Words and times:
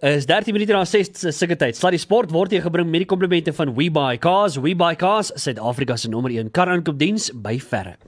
Is 0.00 0.24
13 0.24 0.54
minute 0.56 0.72
na 0.72 0.86
6 0.88 1.26
sulke 1.28 1.58
tyd. 1.60 1.76
Sluddy 1.76 1.98
Sport 2.00 2.30
word 2.32 2.54
hier 2.54 2.62
gebring 2.64 2.86
met 2.88 3.02
die 3.02 3.08
komplimente 3.10 3.52
van 3.52 3.74
WeBuyCars. 3.76 4.56
WeBuyCars, 4.64 5.34
Suid-Afrika 5.36 5.98
se 6.00 6.08
nommer 6.08 6.32
1 6.32 6.48
kar-aankoopdiens 6.56 7.28
by 7.44 7.58
verre. 7.60 7.98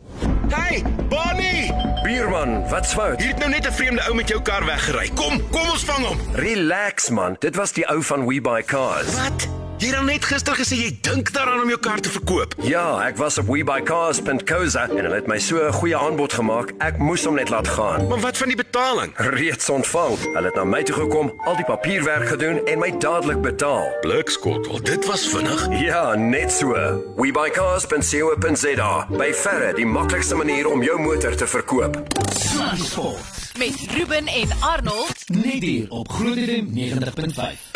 Hey, 0.49 0.80
Bonnie! 1.12 1.69
Bierman, 2.01 2.62
wat's 2.72 2.95
fout? 2.96 3.21
Hier 3.21 3.35
het 3.35 3.43
nou 3.45 3.51
net 3.53 3.69
'n 3.69 3.77
vreemde 3.77 4.01
ou 4.09 4.15
met 4.17 4.29
jou 4.29 4.41
kar 4.41 4.65
weggery. 4.65 5.11
Kom, 5.15 5.37
kom 5.51 5.69
ons 5.69 5.85
vang 5.85 6.07
hom. 6.07 6.19
Relax 6.33 7.11
man, 7.11 7.37
dit 7.41 7.54
was 7.56 7.72
die 7.72 7.85
ou 7.92 8.01
van 8.03 8.24
We 8.26 8.40
Buy 8.40 8.63
Cars. 8.63 9.13
Wat? 9.13 9.63
Jy 9.79 9.88
het 9.91 9.97
dan 9.97 10.06
net 10.06 10.25
gister 10.25 10.54
gesê 10.54 10.77
jy 10.79 10.90
dink 11.03 11.33
daaraan 11.35 11.65
om 11.65 11.69
jou 11.69 11.79
kar 11.83 12.01
te 12.01 12.11
verkoop. 12.15 12.54
Ja, 12.63 12.85
ek 13.07 13.17
was 13.19 13.38
op 13.43 13.49
webuycars.co.za 13.51 14.85
en 14.89 15.01
hulle 15.03 15.19
het 15.19 15.27
my 15.27 15.39
so 15.39 15.58
'n 15.67 15.72
goeie 15.72 15.97
aanbod 15.97 16.33
gemaak. 16.33 16.73
Ek 16.79 16.98
moes 16.98 17.25
hom 17.25 17.34
net 17.34 17.48
laat 17.48 17.69
gaan. 17.69 18.07
Maar 18.09 18.21
wat 18.21 18.37
van 18.37 18.48
die 18.48 18.57
betaling? 18.57 19.12
Reeds 19.16 19.69
ontvang. 19.71 20.19
Hulle 20.34 20.47
het 20.47 20.55
na 20.55 20.65
my 20.65 20.83
toe 20.83 20.95
gekom, 20.95 21.33
al 21.45 21.57
die 21.57 21.65
papierwerk 21.65 22.29
gedoen 22.29 22.65
en 22.66 22.79
my 22.79 22.95
dadelik 22.98 23.41
betaal. 23.41 23.87
Blikskottel, 24.01 24.83
dit 24.83 25.07
was 25.07 25.29
vinnig. 25.29 25.69
Ja, 25.81 26.15
net 26.15 26.53
so. 26.53 26.73
webuycars.co.za. 27.17 29.06
By 29.11 29.33
verre 29.34 29.75
die 29.75 29.87
maklikste 29.87 30.34
manier 30.34 30.70
om 30.70 30.83
jou 30.83 31.01
motor 31.01 31.34
te 31.34 31.47
verkoop. 31.47 32.03
Sluddy 32.33 32.84
Sport. 32.84 33.43
met 33.59 33.87
Ruben 33.91 34.27
en 34.27 34.48
Arnold. 34.61 35.29
Net 35.29 35.62
hier 35.62 35.91
op 35.91 36.12
Groot 36.12 36.39
FM 36.39 36.67
90.5. 36.75 37.75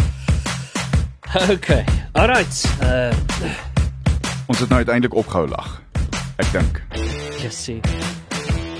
Okay. 1.54 1.84
Alright. 2.12 2.64
Uh 2.82 3.12
Ons 4.48 4.58
het 4.64 4.68
nou 4.72 4.78
uiteindelik 4.80 5.14
opgehou 5.14 5.48
lag. 5.48 5.82
Ek 6.40 6.48
dink. 6.52 6.80
just 7.42 7.68
sê. 7.68 7.74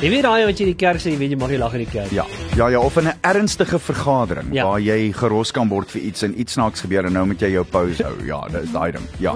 Jy 0.00 0.08
weet 0.14 0.22
daai 0.24 0.44
wat 0.46 0.56
jy 0.58 0.64
in 0.64 0.70
die 0.72 0.78
kerk 0.78 1.02
sê, 1.02 1.10
jy 1.12 1.18
weet 1.20 1.30
jy 1.34 1.36
mag 1.36 1.50
nie 1.52 1.58
lag 1.60 1.74
in 1.76 1.82
die 1.84 1.90
kerk. 1.92 2.10
Ja. 2.14 2.24
Ja, 2.56 2.68
ja, 2.72 2.78
of 2.80 2.96
in 2.96 3.04
'n 3.08 3.18
ernstige 3.20 3.78
vergadering 3.78 4.48
Ja. 4.54 4.64
waar 4.64 4.80
jy 4.80 5.12
geros 5.12 5.50
kan 5.52 5.68
word 5.68 5.90
vir 5.90 6.00
iets 6.02 6.22
en 6.22 6.40
iets 6.40 6.52
snaaks 6.52 6.80
gebeur 6.80 7.04
en 7.04 7.12
nou 7.12 7.26
moet 7.26 7.40
jy 7.40 7.50
jou 7.50 7.64
pause 7.64 8.02
hou. 8.04 8.16
Ja, 8.24 8.40
dis 8.48 8.72
daai 8.72 8.92
ding. 8.92 9.04
Ja. 9.18 9.34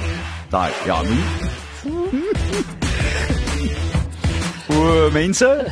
Daai, 0.54 0.70
ja. 0.86 1.02
O, 4.70 5.10
mense, 5.12 5.66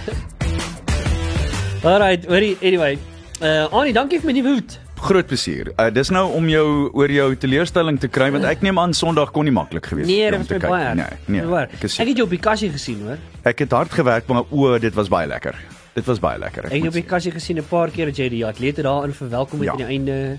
Alright, 1.85 2.25
hoorie, 2.27 2.57
anyway. 2.63 2.99
Uh 3.41 3.67
Annie, 3.73 3.93
dankie 3.93 4.19
vir 4.21 4.27
my 4.27 4.33
nuwe 4.33 4.49
hoed. 4.55 4.79
Groot 5.05 5.27
plesier. 5.29 5.71
Uh, 5.77 5.91
dis 5.95 6.11
nou 6.11 6.25
om 6.37 6.49
jou 6.49 6.65
oor 6.97 7.11
jou 7.13 7.29
teleurstelling 7.37 7.99
te 8.01 8.09
kry 8.09 8.31
want 8.35 8.45
ek 8.49 8.63
neem 8.65 8.79
aan 8.81 8.93
Sondag 8.97 9.31
kon 9.35 9.45
nie 9.45 9.53
maklik 9.55 9.87
gewees 9.93 10.07
Nee, 10.09 10.25
om 10.25 10.31
dit 10.31 10.39
was 10.39 10.47
te 10.49 10.59
kyk. 10.59 10.71
erg. 10.71 10.95
Nee, 10.95 11.19
nee. 11.39 11.47
Waar. 11.51 11.69
Ek 11.73 11.83
is 11.89 11.99
Ek 12.01 12.09
het 12.09 12.17
jou 12.17 12.25
op 12.27 12.31
die 12.35 12.41
kassie 12.41 12.71
gesien, 12.71 13.01
hoor. 13.07 13.19
ek 13.45 13.59
het 13.59 13.71
hard 13.73 13.93
gewerk 13.93 14.27
maar 14.27 14.45
o, 14.51 14.79
dit 14.79 14.95
was 14.95 15.09
baie 15.09 15.27
lekker. 15.29 15.55
Dit 15.95 16.05
was 16.11 16.19
baie 16.19 16.39
lekker. 16.39 16.65
Ek 16.65 16.71
het 16.73 16.73
jou 16.73 16.85
moet 16.85 16.95
op 16.97 17.01
die 17.03 17.11
kassie 17.11 17.33
gesien 17.33 17.59
'n 17.59 17.65
paar 17.69 17.91
keer 17.91 18.07
dat 18.07 18.17
jy 18.17 18.29
die 18.29 18.45
atlete 18.47 18.83
daarin 18.83 19.13
verwelkom 19.15 19.61
het 19.61 19.67
Ja. 19.67 19.73
aan 19.73 19.79
die 19.79 19.87
einde. 19.87 20.39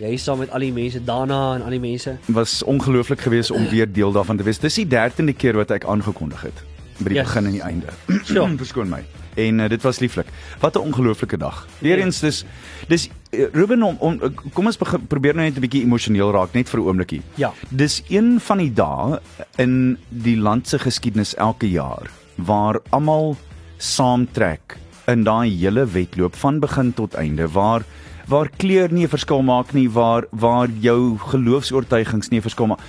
Jy 0.00 0.16
saam 0.16 0.38
met 0.38 0.50
al 0.50 0.60
die 0.60 0.72
mense 0.72 1.04
daarna 1.04 1.54
en 1.54 1.62
al 1.62 1.70
die 1.70 1.80
mense. 1.80 2.16
was 2.26 2.62
ongelooflik 2.62 3.20
geweest 3.20 3.50
om 3.50 3.68
weer 3.68 3.86
deel 3.92 4.12
daarvan 4.12 4.36
te 4.36 4.42
wees. 4.42 4.58
Dis 4.58 4.74
die 4.74 4.86
13de 4.86 5.32
keer 5.36 5.52
wat 5.56 5.70
ek 5.70 5.84
aangekondig 5.84 6.40
het 6.42 6.64
by 6.98 7.08
die 7.08 7.14
Yes. 7.18 7.26
begin 7.26 7.46
en 7.46 7.52
die 7.52 7.62
einde. 7.62 7.86
Sure. 8.24 8.56
Verskoon 8.64 8.88
my. 8.88 9.04
En 9.40 9.58
uh, 9.58 9.68
dit 9.68 9.82
was 9.82 9.98
lieflik. 9.98 10.26
Wat 10.60 10.76
'n 10.76 10.84
ongelooflike 10.90 11.36
dag. 11.36 11.66
Weerens 11.78 12.20
dis 12.20 12.44
dis 12.88 13.08
uh, 13.08 13.46
Ruben 13.52 13.82
om, 13.82 13.96
om 13.98 14.20
kom 14.52 14.66
ons 14.66 14.78
begin 14.78 15.06
probeer 15.06 15.34
nou 15.34 15.46
net 15.46 15.56
'n 15.56 15.60
bietjie 15.60 15.84
emosioneel 15.84 16.32
raak 16.32 16.52
net 16.52 16.68
vir 16.68 16.80
'n 16.80 16.86
oombliekie. 16.86 17.22
Ja. 17.34 17.52
Dis 17.68 18.02
een 18.08 18.40
van 18.40 18.58
die 18.58 18.72
dae 18.72 19.20
in 19.56 19.98
die 20.08 20.36
land 20.36 20.68
se 20.68 20.78
geskiedenis 20.78 21.34
elke 21.34 21.70
jaar 21.70 22.10
waar 22.36 22.80
almal 22.90 23.36
saamtrek 23.76 24.76
in 25.06 25.24
daai 25.24 25.50
hele 25.50 25.86
wedloop 25.86 26.36
van 26.36 26.60
begin 26.60 26.92
tot 26.94 27.14
einde 27.14 27.48
waar 27.48 27.84
waar 28.28 28.50
kleur 28.56 28.92
nie 28.92 29.04
'n 29.04 29.08
verskil 29.08 29.42
maak 29.42 29.72
nie 29.72 29.90
waar 29.90 30.24
waar 30.30 30.68
jou 30.80 31.18
geloofs-oortuigings 31.18 32.28
nie 32.30 32.38
'n 32.38 32.42
verskil 32.42 32.66
maak 32.66 32.80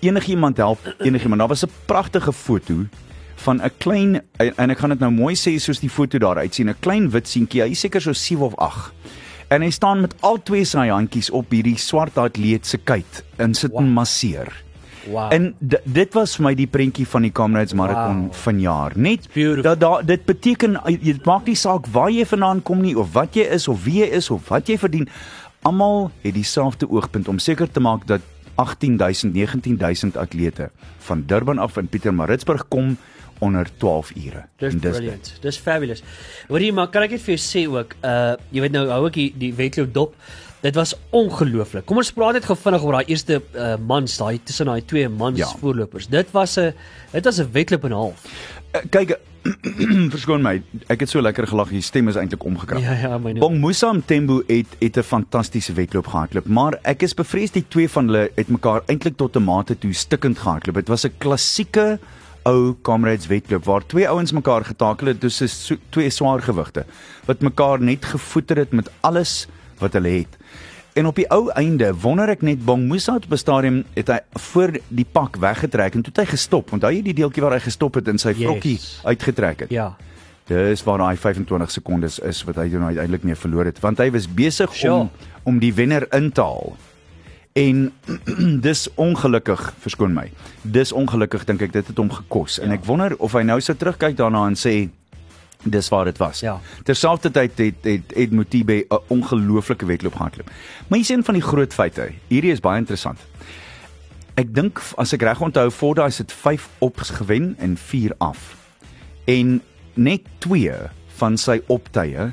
enigiemand 0.00 0.56
help 0.56 0.78
enigiemand 0.98 1.40
daar 1.40 1.48
was 1.48 1.64
'n 1.64 1.70
pragtige 1.86 2.32
foto 2.32 2.74
van 3.36 3.60
'n 3.62 3.70
klein 3.78 4.20
en 4.38 4.52
en 4.56 4.70
ek 4.70 4.78
gaan 4.78 4.90
dit 4.90 5.00
nou 5.00 5.10
mooi 5.10 5.34
sê 5.34 5.58
soos 5.60 5.80
die 5.80 5.90
foto 5.90 6.18
daar 6.18 6.38
uitsien 6.38 6.68
'n 6.68 6.76
klein 6.80 7.10
wit 7.10 7.28
seentjie 7.28 7.62
hy 7.62 7.74
seker 7.74 8.00
so 8.00 8.12
7 8.12 8.42
of 8.44 8.54
8 8.58 8.92
en 9.48 9.62
hy 9.62 9.70
staan 9.70 10.00
met 10.00 10.14
al 10.20 10.42
twee 10.42 10.64
sy 10.64 10.88
handjies 10.88 11.30
op 11.30 11.50
hierdie 11.50 11.78
swart 11.78 12.18
atleet 12.18 12.66
se 12.66 12.78
kuit 12.78 13.24
en 13.38 13.54
sit 13.54 13.72
en 13.72 13.84
Wow. 13.84 13.92
masseer 13.94 14.52
Wow. 15.06 15.32
En 15.32 15.54
dit 15.84 16.14
was 16.14 16.36
vir 16.36 16.44
my 16.44 16.54
die 16.54 16.66
prentjie 16.66 17.06
van 17.06 17.22
die 17.22 17.30
Comrades 17.32 17.74
Marathon 17.74 18.22
Wow. 18.26 18.32
vanjaar. 18.34 18.92
Net 18.96 19.28
dat 19.62 19.80
daar 19.80 20.04
dit 20.06 20.24
beteken 20.24 20.72
uh, 20.74 20.96
dit 21.02 21.24
maak 21.24 21.46
nie 21.46 21.54
saak 21.54 21.86
waar 21.86 22.10
jy 22.10 22.24
vandaan 22.26 22.62
kom 22.62 22.80
nie 22.80 22.96
of 22.98 23.12
wat 23.12 23.34
jy 23.34 23.42
is 23.42 23.68
of 23.68 23.84
wie 23.84 24.00
jy 24.02 24.08
is 24.16 24.30
of 24.30 24.48
wat 24.48 24.66
jy 24.66 24.76
verdien. 24.78 25.08
Almal 25.62 26.10
het 26.22 26.34
dieselfde 26.34 26.88
oogpunt 26.90 27.28
om 27.28 27.38
seker 27.38 27.70
te 27.70 27.80
maak 27.80 28.06
dat 28.06 28.20
18000 28.56 29.32
19000 29.34 30.16
atlete 30.16 30.70
van 30.98 31.22
Durban 31.26 31.58
af 31.58 31.76
in 31.76 31.86
Pietermaritzburg 31.88 32.68
kom 32.68 32.96
onder 33.38 33.66
12 33.78 34.10
ure. 34.16 34.44
Dis 34.58 34.74
brilliant. 34.76 35.38
Dis 35.42 35.58
fabulous. 35.58 36.02
Hoorie, 36.48 36.72
maar 36.72 36.88
kan 36.88 37.02
ek 37.02 37.10
net 37.10 37.20
vir 37.20 37.36
jou 37.36 37.42
sê 37.42 37.66
ook, 37.68 37.94
uh 38.04 38.34
jy 38.50 38.60
weet 38.60 38.72
nou 38.72 38.88
hou 38.88 39.06
ek 39.06 39.12
die, 39.14 39.32
die 39.38 39.52
wedloop 39.54 39.92
dop. 39.94 40.14
Dit 40.62 40.74
was 40.74 40.94
ongelooflik. 41.10 41.84
Kom 41.86 41.98
ons 41.98 42.10
praat 42.12 42.32
net 42.34 42.44
gou 42.44 42.56
vinnig 42.56 42.82
oor 42.82 42.92
daai 42.92 43.04
eerste 43.12 43.42
uh 43.54 43.76
mans, 43.78 44.16
daai 44.18 44.38
tussen 44.44 44.66
daai 44.66 44.82
twee 44.84 45.08
mans 45.08 45.38
Ja. 45.38 45.46
voorlopers. 45.60 46.06
Dit 46.08 46.32
was 46.32 46.56
'n 46.58 46.72
dit 47.12 47.24
was 47.24 47.38
'n 47.40 47.48
wedloop 47.52 47.84
en 47.84 47.90
'n 47.90 47.94
half. 47.94 48.24
Uh, 48.74 48.80
kyk, 48.90 49.18
verskoon 50.14 50.42
my, 50.42 50.62
ek 50.88 51.00
het 51.00 51.08
so 51.10 51.20
lekker 51.20 51.46
gelag, 51.46 51.68
die 51.70 51.80
stem 51.80 52.08
is 52.08 52.16
eintlik 52.16 52.42
omgekrap. 52.44 52.80
Ja, 52.82 52.92
ja, 52.98 53.18
myne. 53.18 53.38
Bong 53.38 53.60
Musa 53.60 53.92
Mtembu 53.92 54.42
het 54.48 54.66
het 54.80 54.96
'n 54.98 55.02
fantastiese 55.02 55.72
wedloop 55.72 56.06
gehardloop, 56.06 56.46
maar 56.46 56.78
ek 56.82 57.02
is 57.02 57.14
bevrees 57.14 57.50
die 57.52 57.64
twee 57.68 57.88
van 57.88 58.06
hulle 58.06 58.30
het 58.34 58.48
mekaar 58.48 58.82
eintlik 58.88 59.16
tot 59.16 59.36
'n 59.36 59.44
mate 59.44 59.78
toe 59.78 59.92
stikkend 59.92 60.38
gehardloop. 60.38 60.74
Dit 60.74 60.88
was 60.88 61.04
'n 61.06 61.12
klassieke 61.18 61.98
ou 62.46 62.74
comrades 62.86 63.26
wedloop 63.26 63.64
waar 63.66 63.84
twee 63.86 64.06
ouens 64.08 64.32
mekaar 64.32 64.64
getakel 64.64 65.06
het, 65.12 65.20
dus 65.20 65.40
is 65.42 65.54
so, 65.66 65.76
twee 65.90 66.10
swaar 66.10 66.42
gewigte 66.42 66.84
wat 67.26 67.40
mekaar 67.42 67.80
net 67.82 68.04
gevoeter 68.04 68.56
het 68.62 68.72
met 68.72 68.90
alles 69.02 69.46
wat 69.80 69.92
hulle 69.98 70.08
het. 70.22 70.38
En 70.96 71.06
op 71.10 71.16
die 71.18 71.26
ou 71.34 71.50
einde 71.52 71.90
wonder 72.00 72.30
ek 72.32 72.42
net 72.46 72.62
Bong 72.64 72.86
Musa 72.88 73.14
het 73.18 73.24
op 73.26 73.32
'n 73.32 73.36
stadium 73.36 73.82
het 73.94 74.08
hy 74.08 74.18
voor 74.32 74.78
die 74.88 75.04
pak 75.12 75.36
weggetrek 75.36 75.94
en 75.94 76.02
toe 76.02 76.12
het 76.14 76.22
hy 76.24 76.30
gestop. 76.36 76.72
Onthou 76.72 76.92
jy 76.92 77.02
die 77.02 77.14
deeltjie 77.14 77.42
waar 77.42 77.52
hy 77.52 77.60
gestop 77.60 77.94
het 77.94 78.08
en 78.08 78.18
sy 78.18 78.28
Yes. 78.28 78.38
vrokkie 78.46 78.80
uitgetrek 79.04 79.60
het? 79.60 79.70
Ja. 79.70 79.96
Dis 80.46 80.82
waar 80.84 80.98
daai 80.98 81.16
25 81.16 81.70
sekondes 81.70 82.18
is 82.18 82.44
wat 82.44 82.56
hy 82.56 82.68
nou 82.68 82.84
uiteindelik 82.86 83.22
mee 83.24 83.34
verloor 83.34 83.64
het 83.64 83.80
want 83.80 83.98
hy 83.98 84.10
was 84.10 84.26
besig 84.34 84.74
Sure. 84.74 84.94
om 84.94 85.10
om 85.42 85.58
die 85.58 85.74
wenner 85.74 86.06
in 86.14 86.32
te 86.32 86.40
haal. 86.40 86.76
En 87.56 87.92
dis 88.66 88.84
ongelukkig, 89.00 89.72
verskoon 89.80 90.12
my. 90.12 90.28
Dis 90.62 90.92
ongelukkig 90.92 91.46
dink 91.48 91.64
ek 91.64 91.72
dit 91.72 91.86
het 91.88 91.96
hom 91.96 92.10
gekos 92.12 92.58
ja. 92.58 92.66
en 92.66 92.76
ek 92.76 92.84
wonder 92.84 93.16
of 93.16 93.32
hy 93.36 93.46
nou 93.48 93.56
sou 93.64 93.76
terugkyk 93.78 94.18
daarna 94.18 94.44
en 94.50 94.58
sê 94.60 94.74
dis 95.64 95.88
waar 95.88 96.04
dit 96.04 96.18
was. 96.20 96.42
Ja. 96.44 96.58
Terselfdertyd 96.84 97.58
het 97.58 97.88
het 97.88 98.12
Ed 98.12 98.34
Motibe 98.36 98.84
'n 98.84 99.00
ongelooflike 99.08 99.86
wedloop 99.86 100.14
gehardloop. 100.20 100.50
Maar 100.88 100.98
hier's 100.98 101.08
een 101.08 101.24
van 101.24 101.34
die 101.34 101.42
groot 101.42 101.74
feite. 101.74 102.12
Hierdie 102.28 102.52
is 102.52 102.60
baie 102.60 102.78
interessant. 102.78 103.18
Ek 104.36 104.54
dink 104.54 104.82
as 104.96 105.12
ek 105.12 105.22
reg 105.22 105.40
onthou, 105.40 105.70
Fordyce 105.70 106.22
het 106.22 106.32
5 106.32 106.68
ops 106.78 107.10
gewen 107.10 107.54
en 107.58 107.76
4 107.76 108.12
af. 108.18 108.56
En 109.24 109.62
net 109.94 110.20
2 110.38 110.72
van 111.16 111.36
sy 111.36 111.62
optye 111.66 112.32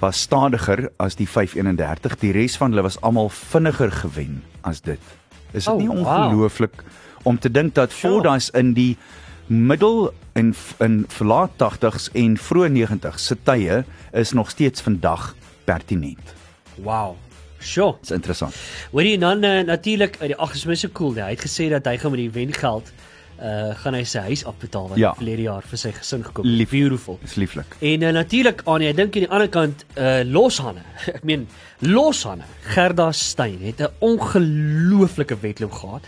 was 0.00 0.20
stadiger 0.20 0.90
as 0.96 1.16
die 1.18 1.26
531. 1.28 2.16
Die 2.22 2.32
res 2.32 2.56
van 2.56 2.70
hulle 2.70 2.82
was 2.86 3.00
almal 3.00 3.28
vinniger 3.28 3.90
gewen 3.92 4.42
as 4.60 4.80
dit. 4.80 5.00
Is 5.52 5.64
dit 5.64 5.72
Oh, 5.74 5.78
nie 5.80 5.88
wow. 5.88 5.98
ongelooflik 5.98 6.82
om 7.22 7.38
te 7.38 7.50
dink 7.50 7.74
dat 7.74 7.90
Sure. 7.92 8.12
Fordyce 8.12 8.52
in 8.52 8.72
die 8.74 8.96
middel 9.46 10.12
en 10.32 10.54
in 10.78 11.04
verlaat 11.08 11.50
80s 11.58 12.10
en 12.14 12.36
vroeë 12.38 12.68
90s 12.74 13.24
se 13.26 13.36
tye 13.42 13.84
is 14.12 14.32
nog 14.32 14.50
steeds 14.50 14.80
vandag 14.80 15.34
pertinent. 15.64 16.34
Wow. 16.76 17.16
Sure. 17.58 17.96
Dis 18.00 18.10
interessant. 18.14 18.54
Hoorie 18.92 19.14
en 19.14 19.20
dan 19.20 19.44
uh, 19.44 19.64
natuurlik 19.66 20.16
uit 20.20 20.28
die 20.30 20.36
ag 20.36 20.54
is 20.54 20.64
my 20.64 20.74
so 20.74 20.88
cool. 20.92 21.12
Nee. 21.12 21.24
Hy 21.24 21.30
het 21.34 21.42
gesê 21.42 21.68
dat 21.72 21.84
hy 21.90 21.96
gaan 21.98 22.10
met 22.14 22.20
die 22.20 22.30
wengeld 22.30 22.92
uh 23.42 23.74
gaan 23.74 23.94
hy 23.94 24.02
sy 24.04 24.18
huis 24.18 24.44
afbetaal 24.44 24.88
wat 24.88 24.98
Ja. 24.98 25.12
verlede 25.14 25.42
jaar 25.42 25.62
vir 25.62 25.78
sy 25.78 25.92
gesin 25.92 26.24
gekoop 26.24 26.44
het. 26.44 26.54
Lief. 26.54 26.70
Beautiful. 26.70 27.18
Dis 27.22 27.34
lieflik. 27.34 27.76
En 27.80 28.02
uh, 28.02 28.10
natuurlik 28.12 28.62
aan 28.66 28.82
ek 28.82 28.96
dink 28.96 29.14
aan 29.16 29.20
die 29.26 29.30
ander 29.30 29.48
kant 29.48 29.84
uh 29.96 30.22
Loshanne. 30.24 30.82
Ek 31.16 31.22
meen 31.24 31.46
Loshanne. 31.80 32.44
Gerda 32.74 33.12
Steyn 33.12 33.58
het 33.62 33.80
'n 33.80 33.88
ongelooflike 34.00 35.36
wedloop 35.40 35.72
gehad. 35.72 36.02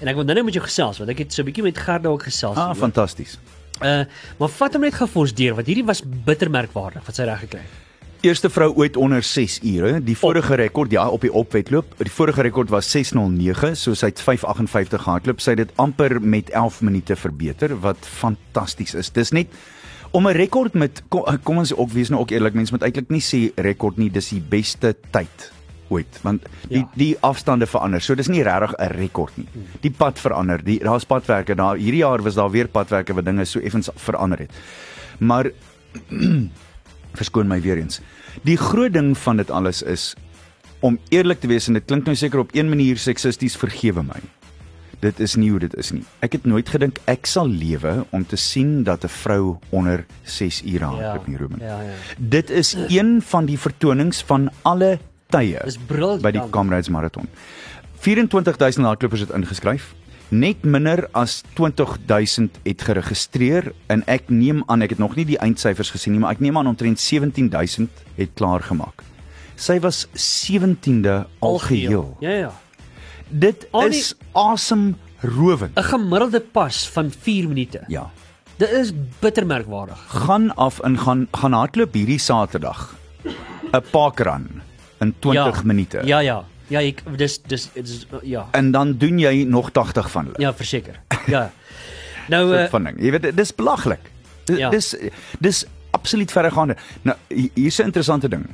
En 0.00 0.08
ek 0.08 0.14
wil 0.14 0.24
nou 0.24 0.34
net 0.34 0.44
met 0.44 0.54
jou 0.54 0.64
gesels 0.64 0.98
want 0.98 1.10
ek 1.10 1.18
het 1.18 1.32
so 1.32 1.42
'n 1.42 1.46
bietjie 1.46 1.62
met 1.64 1.78
Gerda 1.78 2.08
ook 2.08 2.22
gesels. 2.22 2.56
Ah, 2.56 2.74
fantasties. 2.74 3.38
Uh 3.82 4.04
maar 4.38 4.48
vat 4.48 4.72
hom 4.72 4.82
net 4.82 4.94
gou 4.94 5.08
vir 5.08 5.20
ons 5.22 5.32
deur 5.34 5.54
want 5.54 5.66
hierdie 5.66 5.84
was 5.86 6.02
bittermerkwaardig 6.04 7.04
wat 7.06 7.14
sy 7.16 7.22
reg 7.24 7.40
gekry 7.40 7.60
het. 7.60 7.82
Eerste 8.24 8.48
vrou 8.48 8.70
ooit 8.80 8.96
onder 8.96 9.22
6 9.22 9.58
ure. 9.68 9.98
Die 10.00 10.14
vorige 10.16 10.56
rekord 10.56 10.92
ja 10.94 11.02
op 11.12 11.20
die 11.20 11.32
opwedloop. 11.32 11.90
Die 12.00 12.10
vorige 12.12 12.40
rekord 12.46 12.70
was 12.72 12.88
609, 12.88 13.74
so 13.76 13.92
sy 13.92 14.08
het 14.08 14.22
558 14.24 15.02
gehardloop. 15.04 15.42
Sy 15.44 15.52
het 15.52 15.60
dit 15.60 15.74
amper 15.82 16.16
met 16.24 16.48
11 16.56 16.78
minute 16.88 17.18
verbeter 17.20 17.74
wat 17.84 18.00
fantasties 18.08 18.94
is. 18.96 19.12
Dis 19.12 19.34
net 19.36 19.52
Om 20.14 20.28
'n 20.28 20.36
rekord 20.36 20.74
met 20.74 21.02
kom, 21.10 21.24
kom 21.42 21.58
ons 21.58 21.74
ook 21.74 21.90
wees 21.90 22.08
nou 22.08 22.20
ook 22.20 22.30
eerlik, 22.30 22.54
mense 22.54 22.72
moet 22.72 22.82
eintlik 22.82 23.08
nie 23.10 23.20
sê 23.20 23.50
rekord 23.56 23.96
nie, 23.98 24.10
dis 24.10 24.28
die 24.28 24.40
beste 24.48 24.94
tyd 25.10 25.50
ooit, 25.88 26.20
want 26.22 26.42
die 26.68 26.78
Ja. 26.78 26.88
die 26.94 27.16
afstande 27.20 27.66
verander. 27.66 28.00
So 28.00 28.14
dis 28.14 28.28
nie 28.28 28.42
regtig 28.42 28.74
'n 28.78 28.92
rekord 28.96 29.36
nie. 29.36 29.48
Die 29.80 29.90
pad 29.90 30.18
verander. 30.18 30.64
Die 30.64 30.78
daar's 30.78 31.04
padwerke 31.04 31.54
daar. 31.54 31.76
Hierdie 31.76 32.00
jaar 32.00 32.22
was 32.22 32.34
daar 32.34 32.50
weer 32.50 32.68
padwerke 32.68 33.12
wat 33.14 33.24
dinge 33.24 33.44
so 33.44 33.58
effens 33.60 33.90
verander 33.96 34.38
het. 34.38 34.50
Maar 35.18 35.50
verskoon 37.14 37.48
my 37.48 37.60
weer 37.60 37.78
eens. 37.80 38.00
Die 38.42 38.56
groot 38.56 38.92
ding 38.92 39.18
van 39.18 39.36
dit 39.36 39.50
alles 39.50 39.82
is 39.82 40.14
om 40.84 40.98
eerlik 41.08 41.40
te 41.40 41.48
wees 41.48 41.68
en 41.68 41.78
dit 41.78 41.84
klink 41.84 42.04
nou 42.04 42.16
seker 42.16 42.38
op 42.38 42.50
een 42.52 42.68
manier 42.68 42.98
seksisties 43.00 43.56
vergewe 43.56 44.02
my. 44.02 44.20
Dit 45.00 45.20
is 45.20 45.34
nie 45.36 45.50
hoe 45.50 45.60
dit 45.60 45.74
is 45.76 45.90
nie. 45.92 46.04
Ek 46.24 46.32
het 46.32 46.46
nooit 46.48 46.68
gedink 46.68 47.00
ek 47.10 47.26
sal 47.28 47.48
lewe 47.48 48.04
om 48.16 48.24
te 48.24 48.36
sien 48.40 48.84
dat 48.84 49.04
'n 49.04 49.08
vrou 49.08 49.56
onder 49.70 50.06
6 50.24 50.62
ure 50.64 50.84
hardloop 50.84 51.26
nie, 51.26 51.36
Ruben. 51.36 51.58
Ja, 51.60 51.80
ja. 51.80 51.92
Dit 52.18 52.50
is 52.50 52.76
een 52.88 53.22
van 53.22 53.44
die 53.46 53.58
vertonings 53.58 54.22
van 54.22 54.50
alle 54.62 54.98
tye 55.28 55.60
by 56.20 56.30
die 56.30 56.48
Comrades 56.50 56.88
Marathon. 56.88 57.28
24000 58.00 58.84
hardlopers 58.84 59.20
het 59.20 59.30
ingeskryf. 59.30 59.94
Net 60.28 60.64
minder 60.64 61.08
as 61.12 61.42
20000 61.54 62.58
het 62.64 62.82
geregistreer 62.82 63.72
en 63.92 64.02
ek 64.10 64.28
neem 64.32 64.62
aan 64.66 64.82
ek 64.82 64.90
het 64.96 64.98
nog 64.98 65.16
nie 65.16 65.24
die 65.28 65.38
eindsyfers 65.38 65.90
gesien 65.94 66.12
nie, 66.16 66.20
maar 66.20 66.32
ek 66.34 66.40
neem 66.40 66.56
aan 66.58 66.66
omtrent 66.66 66.98
17000 67.00 67.90
het 68.16 68.30
klaar 68.34 68.60
gemaak. 68.64 69.02
Sy 69.56 69.76
was 69.84 70.06
17de 70.16 71.24
algeheel. 71.44 72.16
Ja, 72.20 72.30
ja. 72.30 72.52
Dit 73.28 73.66
Al 73.70 73.90
die- 73.90 73.98
is 73.98 74.14
asemrowend. 74.32 75.76
'n 75.78 75.82
Gemiddelde 75.82 76.40
pas 76.40 76.88
van 76.88 77.10
4 77.10 77.48
minute. 77.48 77.84
Ja. 77.88 78.10
Dit 78.56 78.70
is 78.70 78.92
bitter 79.20 79.46
merkwaardig. 79.46 79.98
Gaan 80.08 80.54
af 80.56 80.80
en 80.80 80.98
gaan 80.98 81.28
gaan 81.32 81.52
hardloop 81.52 81.92
hierdie 81.92 82.18
Saterdag. 82.18 82.94
'n 83.72 83.82
Parkrun 83.90 84.62
in 85.00 85.14
20 85.18 85.56
ja. 85.56 85.62
minute. 85.64 86.00
Ja, 86.04 86.18
ja. 86.18 86.44
Ja, 86.68 86.80
ek 86.80 87.02
dis 87.16 87.38
dis 87.42 87.68
dis 87.74 88.06
ja. 88.22 88.46
En 88.52 88.70
dan 88.72 88.96
doen 88.98 89.18
jy 89.18 89.44
nog 89.44 89.70
80 89.72 90.10
van 90.10 90.24
hulle. 90.24 90.40
Ja, 90.40 90.54
verseker. 90.54 91.00
Ja. 91.26 91.50
Nou 92.28 92.42
uh, 92.56 92.64
van 92.72 92.84
ding. 92.84 93.00
Jy 93.02 93.10
weet 93.10 93.36
dis 93.36 93.54
belaglik. 93.54 94.00
Dis 94.44 94.58
Ja. 94.58 94.70
dis 94.70 94.94
dis 95.40 95.64
absoluut 95.90 96.32
verregaande. 96.32 96.76
Nou 97.02 97.16
hi- 97.28 97.50
hier's 97.54 97.78
'n 97.78 97.84
interessante 97.84 98.28
ding. 98.28 98.46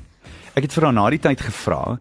Ek 0.55 0.63
het 0.63 0.73
vir 0.73 0.85
haar 0.85 0.93
na 0.93 1.11
die 1.11 1.19
tyd 1.19 1.41
gevra 1.41 1.99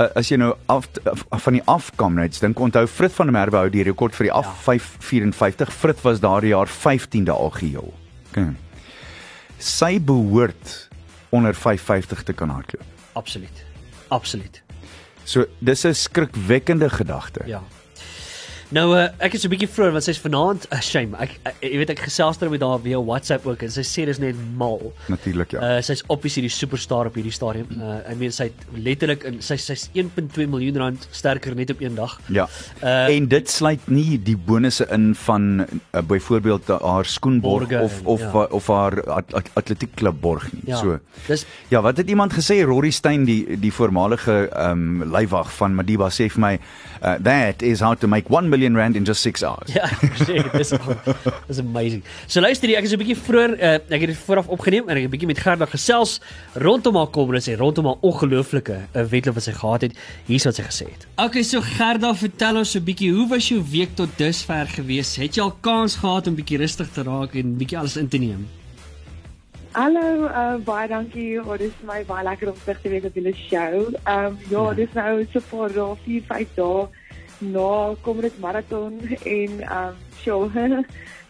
uh, 0.00 0.06
as 0.16 0.28
jy 0.28 0.36
nou 0.36 0.54
af, 0.66 0.88
af 1.30 1.42
van 1.42 1.52
die 1.52 1.62
afkamerads 1.64 2.40
dink 2.40 2.58
onthou 2.58 2.86
Frit 2.86 3.12
van 3.12 3.26
der 3.26 3.32
Merwe 3.32 3.56
hou 3.56 3.68
die 3.70 3.82
rekord 3.84 4.14
vir 4.14 4.24
die 4.24 4.32
af 4.32 4.46
Ja. 4.46 4.52
554. 4.52 5.72
Frit 5.72 6.00
was 6.02 6.20
daardie 6.20 6.48
jaar 6.50 6.66
15de 6.68 7.30
algeheel. 7.30 7.92
Okay. 8.30 8.48
Sy 9.58 10.00
behoort 10.00 10.88
onder 11.30 11.54
550 11.54 12.22
te 12.22 12.32
kan 12.32 12.48
hardloop. 12.48 12.84
absoluut. 13.12 13.64
Absoluut. 14.08 14.62
So 15.24 15.44
dis 15.58 15.84
'n 15.84 15.94
skrikwekkende 15.94 16.90
gedagte. 16.90 17.42
Ja. 17.46 17.62
Nou 18.72 18.94
uh, 18.96 19.08
ek 19.20 19.34
is 19.36 19.44
'n 19.44 19.52
bietjie 19.52 19.68
vroeër 19.68 19.92
want 19.92 20.04
sy's 20.06 20.20
vanaand 20.22 20.64
uh, 20.72 20.80
shame. 20.80 21.12
Ek, 21.20 21.34
ek 21.44 21.58
jy 21.60 21.78
weet 21.82 21.90
ek 21.92 22.00
gesels 22.06 22.38
ter 22.40 22.48
met 22.48 22.62
haar 22.64 22.80
via 22.80 23.00
WhatsApp 23.04 23.44
ook 23.46 23.64
en 23.66 23.72
sy 23.72 23.84
sê 23.84 24.06
dis 24.08 24.20
net 24.22 24.38
mal. 24.56 24.80
Natuurlik 25.12 25.52
ja. 25.52 25.60
Uh 25.60 25.82
sy's 25.84 26.00
obviously 26.08 26.46
die 26.46 26.52
superster 26.52 27.10
op 27.10 27.18
hierdie 27.18 27.34
stadium. 27.36 27.68
Uh 27.76 28.00
I 28.08 28.16
mean 28.16 28.32
sy 28.32 28.48
letterlik 28.72 29.26
in 29.28 29.42
sy 29.44 29.58
sy's 29.60 29.90
1.2 29.92 30.48
miljoen 30.48 30.80
rand 30.80 31.04
sterker 31.12 31.54
net 31.58 31.74
op 31.74 31.82
een 31.84 31.98
dag. 31.98 32.16
Ja. 32.32 32.48
Uh, 32.80 33.12
en 33.12 33.28
dit 33.28 33.50
sluit 33.50 33.84
nie 33.92 34.16
die 34.16 34.36
bonusse 34.36 34.88
in 34.88 35.12
van 35.26 35.66
uh, 35.66 36.00
byvoorbeeld 36.00 36.72
haar 36.80 37.04
skoenborg 37.04 37.68
Borge 37.68 37.84
of 37.84 38.00
of 38.04 38.24
ja. 38.24 38.46
of 38.48 38.72
haar 38.72 38.96
at, 39.18 39.34
at, 39.34 39.52
atletiekklub 39.60 40.20
borg 40.20 40.48
nie. 40.52 40.64
Ja. 40.72 40.80
So. 40.80 40.98
Dis 41.28 41.44
Ja, 41.68 41.82
wat 41.84 42.00
het 42.00 42.08
iemand 42.08 42.32
gesê 42.32 42.62
Rory 42.64 42.90
Stein 42.90 43.28
die 43.28 43.58
die 43.60 43.72
voormalige 43.72 44.48
ehm 44.48 45.02
um, 45.02 45.12
leiwag 45.12 45.52
van 45.60 45.76
Madiba 45.76 46.08
sê 46.08 46.30
vir 46.32 46.40
my 46.40 46.54
uh, 47.02 47.18
that 47.20 47.62
is 47.62 47.80
how 47.80 47.94
to 47.94 48.08
make 48.08 48.30
1 48.30 48.48
million 48.48 48.61
rand 48.76 48.96
in 48.96 49.04
just 49.04 49.22
6 49.22 49.42
hours. 49.42 49.72
Ja, 49.72 49.88
dis 50.58 50.72
dis 51.48 51.58
amazing. 51.58 52.02
So 52.26 52.40
luister 52.40 52.68
jy, 52.68 52.76
ek 52.76 52.84
is 52.84 52.92
'n 52.92 53.00
bietjie 53.02 53.16
vroeër, 53.16 53.56
uh, 53.58 53.74
ek 53.88 54.06
het 54.06 54.12
dit 54.14 54.20
vooraf 54.26 54.48
opgeneem 54.48 54.88
en 54.88 54.96
ek 54.96 55.02
het 55.02 55.10
'n 55.10 55.14
bietjie 55.16 55.30
met 55.30 55.38
Gerda 55.38 55.66
gesels 55.66 56.20
rondom 56.54 56.96
haar 56.96 57.10
kommernis 57.10 57.48
en 57.48 57.56
rondom 57.56 57.86
haar 57.86 58.00
ongelooflike 58.00 58.76
uh, 58.78 59.04
wedloop 59.04 59.34
wat 59.34 59.44
sy 59.44 59.52
gehad 59.52 59.82
het. 59.82 59.92
Hier's 60.26 60.44
wat 60.44 60.54
sy 60.54 60.62
gesê 60.62 60.86
het. 60.90 61.06
Okay, 61.16 61.42
so 61.42 61.60
Gerda, 61.60 62.14
vertel 62.14 62.56
ons 62.56 62.74
'n 62.74 62.84
bietjie, 62.84 63.12
hoe 63.12 63.28
was 63.28 63.48
jou 63.48 63.62
week 63.62 63.94
tot 63.94 64.08
dusver 64.16 64.66
gewees? 64.66 65.16
Het 65.16 65.36
jy 65.36 65.42
al 65.42 65.56
kans 65.60 65.96
gehad 65.96 66.26
om 66.26 66.34
bietjie 66.34 66.58
rustig 66.58 66.88
te 66.92 67.02
raak 67.02 67.34
en 67.34 67.56
bietjie 67.56 67.78
alles 67.78 67.96
in 67.96 68.08
te 68.08 68.18
neem? 68.18 68.46
Hallo, 69.72 70.26
uh, 70.28 70.58
baie 70.60 70.88
dankie. 70.88 71.40
Oh, 71.40 71.54
dit 71.56 71.70
is 71.70 71.84
my 71.88 72.02
baie 72.04 72.24
lekker 72.26 72.50
om 72.50 72.56
terug 72.60 72.80
te 72.82 72.90
wees 72.92 73.06
op 73.08 73.14
julle 73.16 73.32
show. 73.32 73.94
Ehm 74.04 74.26
um, 74.26 74.34
ja, 74.50 74.64
dit 74.76 74.88
is 74.88 74.96
nou 74.98 75.24
so 75.32 75.40
vir 75.48 75.72
dae, 75.72 75.94
4, 76.04 76.26
5 76.28 76.50
dae 76.58 76.82
na 77.42 77.94
kom 78.06 78.20
dit 78.20 78.38
marathon 78.40 79.00
en 79.10 79.60
ehm 79.60 79.88
um, 79.88 79.96
show. 80.22 80.46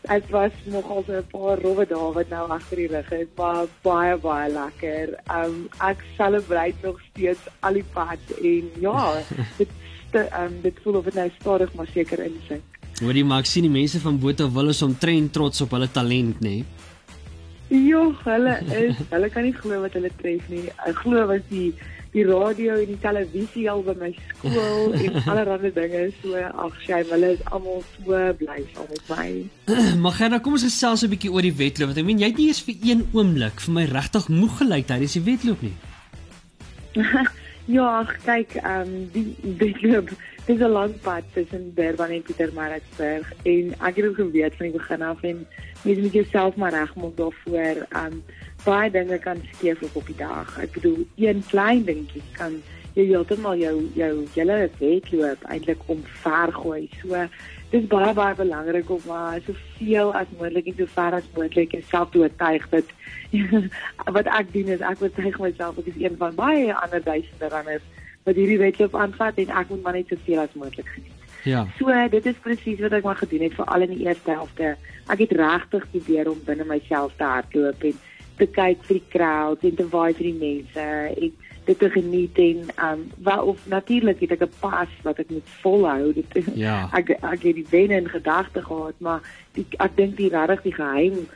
Dit 0.03 0.31
was 0.35 0.51
nogal 0.67 1.05
so 1.07 1.13
'n 1.15 1.27
paar 1.31 1.61
rowwe 1.63 1.87
dae 1.87 2.13
wat 2.15 2.29
nou 2.29 2.49
agter 2.51 2.77
die 2.77 2.89
rug 2.91 3.11
is, 3.13 3.29
maar 3.37 3.67
baie 3.83 4.17
baie 4.17 4.51
lekker. 4.53 5.15
Ehm 5.27 5.45
um, 5.45 5.69
ek 5.79 6.05
celebrate 6.17 6.77
nog 6.83 7.01
steeds 7.11 7.47
al 7.61 7.73
die 7.73 7.87
pad 7.93 8.35
en 8.43 8.71
ja, 8.81 9.23
dit 9.61 9.69
ehm 10.13 10.43
um, 10.43 10.61
dit 10.63 10.77
voel 10.83 11.01
of 11.01 11.05
dit 11.05 11.15
nou 11.15 11.31
stadig 11.41 11.75
maar 11.75 11.91
seker 11.95 12.25
insink. 12.25 12.63
Hoorie, 13.01 13.25
maar 13.25 13.41
ek 13.43 13.51
sien 13.51 13.63
die 13.63 13.77
mense 13.81 14.01
van 14.01 14.19
Botha 14.19 14.51
wil 14.51 14.67
ons 14.75 14.83
omtrent 14.83 15.33
trots 15.33 15.61
op 15.61 15.71
hulle 15.71 15.91
talent, 15.91 16.41
nê? 16.41 16.57
Nee? 16.61 16.91
Ja, 17.73 18.03
hulle 18.25 18.59
is, 18.77 18.99
hulle 19.09 19.29
kan 19.33 19.47
nie 19.47 19.55
glo 19.57 19.81
wat 19.81 19.95
hulle 19.97 20.11
tref 20.19 20.49
nie. 20.53 20.67
Ek 20.85 20.99
glo 21.07 21.25
was 21.31 21.45
die 21.49 21.71
die 22.13 22.25
radio 22.29 22.75
en 22.77 22.91
die 22.91 22.99
televisie 23.01 23.69
al 23.73 23.83
by 23.87 23.95
my 24.01 24.11
skool 24.29 24.93
en 25.01 25.19
allerlei 25.23 25.71
dinge 25.73 26.03
so 26.21 26.37
ag 26.37 26.75
shame, 26.85 27.09
hulle 27.15 27.31
is 27.37 27.45
almal 27.51 27.81
so 27.97 28.21
bly 28.41 28.59
saam 28.73 28.91
met 28.91 29.13
my. 29.13 29.29
Maar 30.03 30.19
Gerda, 30.19 30.41
kom 30.45 30.59
ons 30.59 30.67
gesels 30.69 31.05
'n 31.07 31.13
bietjie 31.15 31.33
oor 31.33 31.47
die 31.47 31.57
wedloop. 31.63 31.93
Want 31.93 32.03
ek 32.03 32.09
meen 32.09 32.21
jy 32.21 32.33
het 32.33 32.43
nie 32.43 32.51
eens 32.53 32.65
vir 32.67 32.77
een 32.91 33.07
oomblik 33.13 33.65
vir 33.65 33.77
my 33.79 33.87
regtig 33.89 34.29
moeg 34.29 34.59
gelyk 34.61 34.91
tydens 34.91 35.17
die 35.17 35.25
wedloop 35.31 35.65
nie. 35.65 35.77
ja, 37.77 37.89
ag, 38.03 38.13
kyk, 38.27 38.59
ehm 38.61 38.93
um, 38.93 39.09
die 39.15 39.27
die 39.63 39.75
loop 39.87 40.13
dis 40.47 40.59
'n 40.59 40.73
lang 40.75 40.95
pad 41.01 41.25
tussen 41.33 41.73
Durban 41.75 42.11
en 42.11 42.23
Pietermaritzburg 42.23 43.33
en 43.43 43.75
ek 43.79 43.97
het 43.97 44.07
ook 44.07 44.17
geweet 44.17 44.57
van 44.57 44.67
die 44.67 44.79
begin 44.79 45.03
af 45.03 45.23
en 45.23 45.47
mens 45.83 45.99
moet 45.99 46.13
jouself 46.13 46.55
maar 46.57 46.75
regmaak 46.75 47.17
daarvoor. 47.17 47.77
Ehm 47.89 48.13
um, 48.13 48.23
baie 48.65 48.91
dinge 48.91 49.19
kan 49.19 49.41
skeefloop 49.55 49.97
op 49.97 50.07
die 50.07 50.19
dag. 50.19 50.59
Ek 50.63 50.73
bedoel, 50.77 51.03
een 51.17 51.43
klein 51.49 51.85
dingetjie 51.85 52.23
kan 52.37 52.61
jy 52.93 53.07
heeltemal 53.09 53.57
jou 53.57 53.77
jou 53.97 54.13
hele 54.35 54.59
wedloop 54.79 55.45
eintlik 55.49 55.81
omvergooi. 55.93 56.89
So 57.01 57.25
dis 57.73 57.87
baie 57.89 58.13
baie 58.15 58.37
belangrik 58.37 58.91
om 58.93 59.01
maar 59.07 59.41
soveel 59.47 60.13
as 60.19 60.35
moontlik 60.39 60.69
en 60.69 60.77
so 60.77 60.93
ver 60.97 61.17
as 61.17 61.31
moontlik 61.37 61.73
jouself 61.73 62.11
te 62.13 62.21
oortuig 62.21 62.69
dat 62.75 62.93
wat 64.19 64.29
ek 64.29 64.53
doen 64.53 64.75
is 64.77 64.85
ek 64.85 65.01
oortuig 65.01 65.41
myself 65.41 65.81
ek 65.81 65.89
is 65.95 66.03
een 66.05 66.21
van 66.21 66.37
baie 66.37 66.69
ander 66.75 67.01
duisende 67.01 67.49
ranners 67.49 67.89
wat 68.29 68.37
hierdie 68.37 68.61
wedloop 68.61 68.95
aanvat 68.95 69.41
en 69.41 69.57
ek 69.63 69.73
moet 69.73 69.83
maar 69.83 69.97
net 69.97 70.13
soveel 70.13 70.45
as 70.45 70.55
moontlik 70.55 70.93
geniet. 70.95 71.19
Ja. 71.49 71.65
So 71.79 71.91
dit 72.11 72.27
is 72.27 72.39
presies 72.45 72.81
wat 72.85 72.93
ek 72.95 73.09
maar 73.09 73.19
gedoen 73.19 73.49
het 73.49 73.57
veral 73.59 73.89
in 73.89 73.97
die 73.97 74.05
eerste 74.07 74.31
helfte. 74.31 74.77
Ek 75.11 75.25
het 75.25 75.33
regtig 75.41 75.89
probeer 75.91 76.31
om 76.31 76.45
binne 76.47 76.69
myself 76.69 77.17
te 77.19 77.27
hardloop 77.27 77.89
en 77.89 77.97
te 78.37 78.47
kyk 78.47 78.85
vir 78.89 78.99
die 78.99 79.09
crowd 79.13 79.63
en 79.63 79.75
te 79.75 79.89
waai 79.89 80.13
vir 80.15 80.27
die 80.31 80.39
mense 80.41 80.87
en 81.17 81.33
dit 81.65 81.79
te 81.79 81.91
geniet 81.91 82.39
en 82.43 82.65
um 82.87 83.03
wel 83.23 83.45
of 83.53 83.67
natuurlik 83.71 84.21
het 84.21 84.31
ek 84.31 84.43
'n 84.43 84.53
pas 84.61 84.89
wat 85.03 85.19
ek 85.19 85.31
moet 85.31 85.49
volhou. 85.63 86.13
Dit 86.19 86.27
Ja. 86.55 86.89
ek 86.93 87.11
ek 87.11 87.43
het 87.43 87.55
die 87.55 87.67
wenne 87.71 87.97
in 87.97 88.09
gedagte 88.09 88.63
gehad, 88.63 88.95
maar 88.99 89.21
die, 89.53 89.67
ek 89.79 89.97
dink 89.97 90.17
die 90.17 90.29
regtig 90.29 90.63
die 90.63 90.75
geheim 90.75 91.29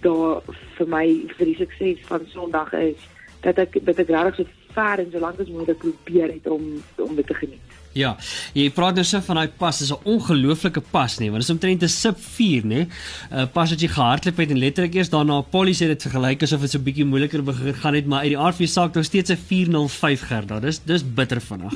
daar 0.00 0.42
vir 0.76 0.88
my 0.88 1.06
vir 1.36 1.46
die 1.46 1.56
sukses 1.56 1.98
van 2.06 2.26
Sondag 2.26 2.72
is 2.72 3.00
dat 3.40 3.58
ek 3.58 3.84
dat 3.84 3.98
ek 3.98 4.08
regtig 4.08 4.36
so 4.36 4.44
ver 4.72 4.98
en 4.98 5.10
so 5.12 5.18
lank 5.18 5.40
as 5.40 5.48
moontlik 5.50 5.78
probeer 5.78 6.32
het 6.32 6.46
om 6.46 6.82
om 6.96 7.14
dit 7.16 7.26
te 7.26 7.34
geniet. 7.34 7.67
Ja, 7.96 8.16
jy 8.52 8.68
praat 8.74 8.98
nou 8.98 9.04
so 9.06 9.20
van 9.24 9.40
daai 9.40 9.52
pas, 9.58 9.78
dis 9.78 9.90
'n 9.90 10.04
ongelooflike 10.04 10.82
pas 10.92 11.18
nê, 11.18 11.30
want 11.30 11.40
dit 11.40 11.48
is 11.48 11.50
omtrent 11.50 11.82
'n 11.82 11.88
sub 11.88 12.18
4 12.18 12.62
nê. 12.64 12.86
'n 13.30 13.48
Pas 13.52 13.70
wat 13.70 13.80
jy 13.80 13.88
gehardloop 13.88 14.36
het 14.36 14.50
en 14.50 14.58
letterlik 14.58 14.94
eers 14.94 15.10
daarna 15.10 15.40
Polly 15.40 15.72
sê 15.72 15.86
dit 15.86 16.02
vergelyk 16.02 16.42
asof 16.42 16.60
dit 16.60 16.70
so 16.70 16.78
'n 16.78 16.84
bietjie 16.84 17.04
moeiliker 17.04 17.42
begin 17.42 17.74
gaan 17.74 17.94
het, 17.94 18.06
maar 18.06 18.20
uit 18.20 18.34
die 18.34 18.38
aard 18.38 18.56
van 18.56 18.66
die 18.66 18.72
saak 18.72 18.94
nog 18.94 19.04
steeds 19.04 19.30
'n 19.30 19.36
405 19.36 20.20
Gerda. 20.20 20.60
Dis 20.60 20.78
dis 20.84 21.02
bitter 21.02 21.40
vinnig. 21.40 21.74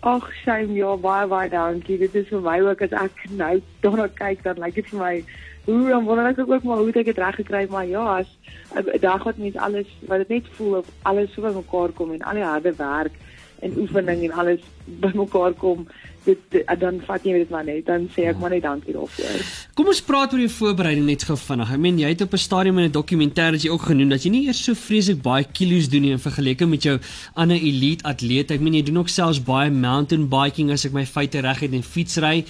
Ag, 0.00 0.30
shame, 0.44 0.72
ja, 0.74 0.96
baie 0.96 1.26
baie 1.26 1.50
dankie. 1.50 1.98
Dit 1.98 2.14
is 2.14 2.28
vir 2.28 2.40
my 2.40 2.60
ook 2.60 2.82
as 2.82 2.92
ek 2.92 3.12
nou 3.30 3.60
daarna 3.80 4.08
kyk, 4.14 4.42
dan 4.42 4.56
lyk 4.58 4.74
dit 4.74 4.86
vir 4.86 5.00
my 5.00 5.24
hoe 5.64 5.88
dan 5.88 6.04
wonder 6.04 6.26
ek 6.26 6.38
ook 6.38 6.62
maar 6.62 6.76
hoe 6.76 6.86
het 6.86 6.96
ek 6.96 7.04
dit 7.04 7.18
reg 7.18 7.34
gekry, 7.34 7.66
maar 7.70 7.86
ja, 7.86 8.18
as 8.18 8.28
'n 8.74 9.00
dag 9.00 9.24
wat 9.24 9.36
mens 9.36 9.56
alles 9.56 9.86
wat 10.08 10.18
dit 10.18 10.28
net 10.28 10.46
voel 10.56 10.78
of 10.78 10.86
alles 11.02 11.32
so 11.34 11.42
bymekaar 11.42 11.88
kom 11.88 12.12
en 12.12 12.22
al 12.22 12.34
die 12.34 12.42
harde 12.42 12.72
werk 12.76 13.12
en 13.58 13.78
oefening 13.78 14.24
en 14.24 14.32
alles 14.32 14.60
bymekaar 14.84 15.52
kom, 15.52 15.86
dit, 16.28 16.40
dit 16.52 16.80
dan 16.80 17.00
vat 17.06 17.24
jy 17.24 17.40
dit 17.40 17.52
maar 17.52 17.64
net 17.66 17.86
dan 17.88 18.06
sê 18.14 18.26
ek 18.30 18.38
maar 18.40 18.52
net 18.54 18.64
dankie 18.66 18.94
daarvoor. 18.96 19.44
Kom 19.78 19.90
ons 19.92 20.02
praat 20.04 20.34
oor 20.34 20.42
die 20.42 20.52
voorbereiding 20.52 21.06
net 21.08 21.24
gou 21.28 21.36
vinnig. 21.40 21.72
Ek 21.74 21.82
meen 21.82 22.00
jy 22.02 22.12
het 22.12 22.24
op 22.26 22.34
'n 22.36 22.42
stadium 22.44 22.78
in 22.78 22.88
'n 22.88 22.96
dokumentêr 22.96 23.52
dat 23.56 23.62
jy 23.62 23.70
ook 23.70 23.86
genoem 23.90 24.08
dat 24.14 24.24
jy 24.24 24.30
nie 24.30 24.46
eers 24.46 24.62
so 24.64 24.74
vreeslik 24.74 25.22
baie 25.22 25.44
kilos 25.44 25.88
doen 25.88 26.02
nie 26.02 26.12
in 26.12 26.18
vergelyking 26.18 26.70
met 26.70 26.82
jou 26.82 26.98
ander 27.34 27.56
elite 27.56 28.04
atlete. 28.04 28.54
Ek 28.54 28.60
meen 28.60 28.74
jy 28.74 28.82
doen 28.82 28.98
ook 28.98 29.08
selfs 29.08 29.40
baie 29.42 29.70
mountain 29.70 30.28
biking 30.28 30.70
as 30.70 30.84
ek 30.84 30.92
my 30.92 31.06
feite 31.06 31.40
reg 31.40 31.60
het 31.60 31.72
en 31.72 31.82
fietsry. 31.82 32.44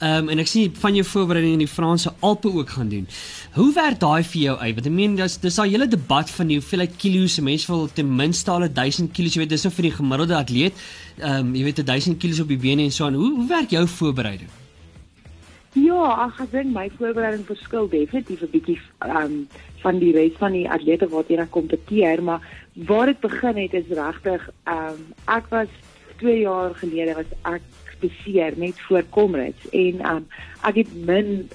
Ehm 0.00 0.24
um, 0.24 0.28
en 0.28 0.38
ek 0.38 0.46
sien 0.46 0.72
van 0.74 0.94
jou 0.94 1.04
voorbereiding 1.04 1.52
in 1.52 1.66
die 1.66 1.74
Franse 1.76 2.12
Alpe 2.20 2.48
ook 2.48 2.70
gaan 2.70 2.88
doen. 2.88 3.06
Hoe 3.54 3.72
werk 3.74 4.00
daai 4.00 4.22
vir 4.22 4.42
jou 4.42 4.56
uit? 4.58 4.74
Want 4.74 4.86
ek 4.86 4.92
meen 4.92 5.16
dis 5.16 5.38
dis 5.38 5.54
daai 5.54 5.70
hele 5.70 5.88
debat 5.88 6.30
van 6.30 6.46
die 6.46 6.58
hoeveelheid 6.58 6.96
kilos 6.96 7.38
'n 7.38 7.44
mens 7.44 7.66
wil 7.66 7.88
ten 7.92 8.16
minste 8.16 8.50
al 8.50 8.68
1000 8.72 9.12
kg, 9.12 9.34
jy 9.34 9.40
weet 9.40 9.48
dis 9.48 9.64
nou 9.64 9.72
vir 9.72 9.82
die 9.82 9.96
gemiddelde 9.96 10.36
atleet. 10.36 10.72
Ehm 11.18 11.46
um, 11.46 11.54
jy 11.54 11.62
weet 11.62 11.86
1000 11.86 12.18
kg 12.18 12.40
op 12.42 12.48
die 12.48 12.58
bene 12.58 12.82
en 12.82 12.92
so 12.92 13.06
aan. 13.06 13.14
Hoe 13.14 13.34
hoe 13.34 13.48
werk 13.48 13.70
jou 13.70 13.86
voorbereiding? 13.88 14.50
Ja, 15.74 16.30
ek 16.30 16.50
dink 16.50 16.70
my 16.74 16.88
voorbereiding 16.98 17.46
verskil 17.46 17.88
definitief 17.88 18.42
'n 18.42 18.50
bietjie 18.50 18.80
um 19.02 19.48
van 19.82 19.98
die 19.98 20.12
res 20.12 20.36
van 20.38 20.52
die 20.52 20.68
atlete 20.70 21.08
hier 21.28 21.38
na 21.38 21.46
kompeteer, 21.50 22.22
maar 22.22 22.40
waar 22.74 23.06
dit 23.06 23.20
begin 23.20 23.56
het 23.56 23.74
is 23.74 23.88
regtig 23.88 24.50
um 24.66 25.00
ek 25.26 25.46
was 25.50 25.68
2 26.18 26.38
jaar 26.40 26.74
gelede 26.74 27.14
was 27.14 27.30
ek 27.42 27.62
beseer 28.00 28.52
net 28.56 28.80
voor 28.80 29.02
Comrades 29.10 29.68
en 29.70 30.00
um 30.14 30.26
ek 30.62 30.74
het 30.74 30.90
min 31.06 31.48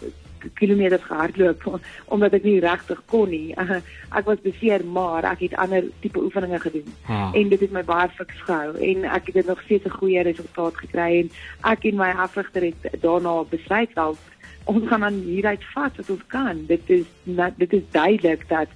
kilometers 0.53 1.03
gehardloop 1.03 1.79
omdat 2.05 2.33
ek 2.33 2.43
nie 2.43 2.59
regtig 2.59 3.01
kon 3.05 3.29
nie. 3.29 3.55
Ek 4.17 4.25
was 4.25 4.41
beseer, 4.41 4.85
maar 4.85 5.23
ek 5.23 5.39
het 5.39 5.55
ander 5.61 5.85
tipe 6.01 6.19
oefeninge 6.23 6.59
gedoen. 6.59 6.87
Ah. 7.05 7.29
En 7.37 7.49
dit 7.49 7.59
het 7.59 7.71
my 7.71 7.83
baie 7.83 8.09
fiks 8.09 8.41
gehou 8.47 8.73
en 8.73 9.05
ek 9.05 9.29
het 9.33 9.45
nog 9.45 9.61
steeds 9.61 9.85
'n 9.85 9.99
goeie 10.01 10.23
resultaat 10.23 10.75
gekry 10.77 11.19
en 11.19 11.29
ek 11.71 11.85
en 11.85 11.95
my 11.95 12.09
afrigter 12.17 12.61
het 12.61 13.01
daarna 13.01 13.43
besluit 13.49 13.93
wel 13.93 14.17
ons 14.69 14.87
gaan 14.87 14.99
dan 14.99 15.13
hieruit 15.25 15.63
vat 15.73 15.95
wat 15.97 16.09
ons 16.09 16.25
kan. 16.27 16.65
Dit 16.67 16.89
is 16.93 17.05
dit 17.57 17.73
is 17.73 17.85
duidelik 17.91 18.47
dat 18.49 18.67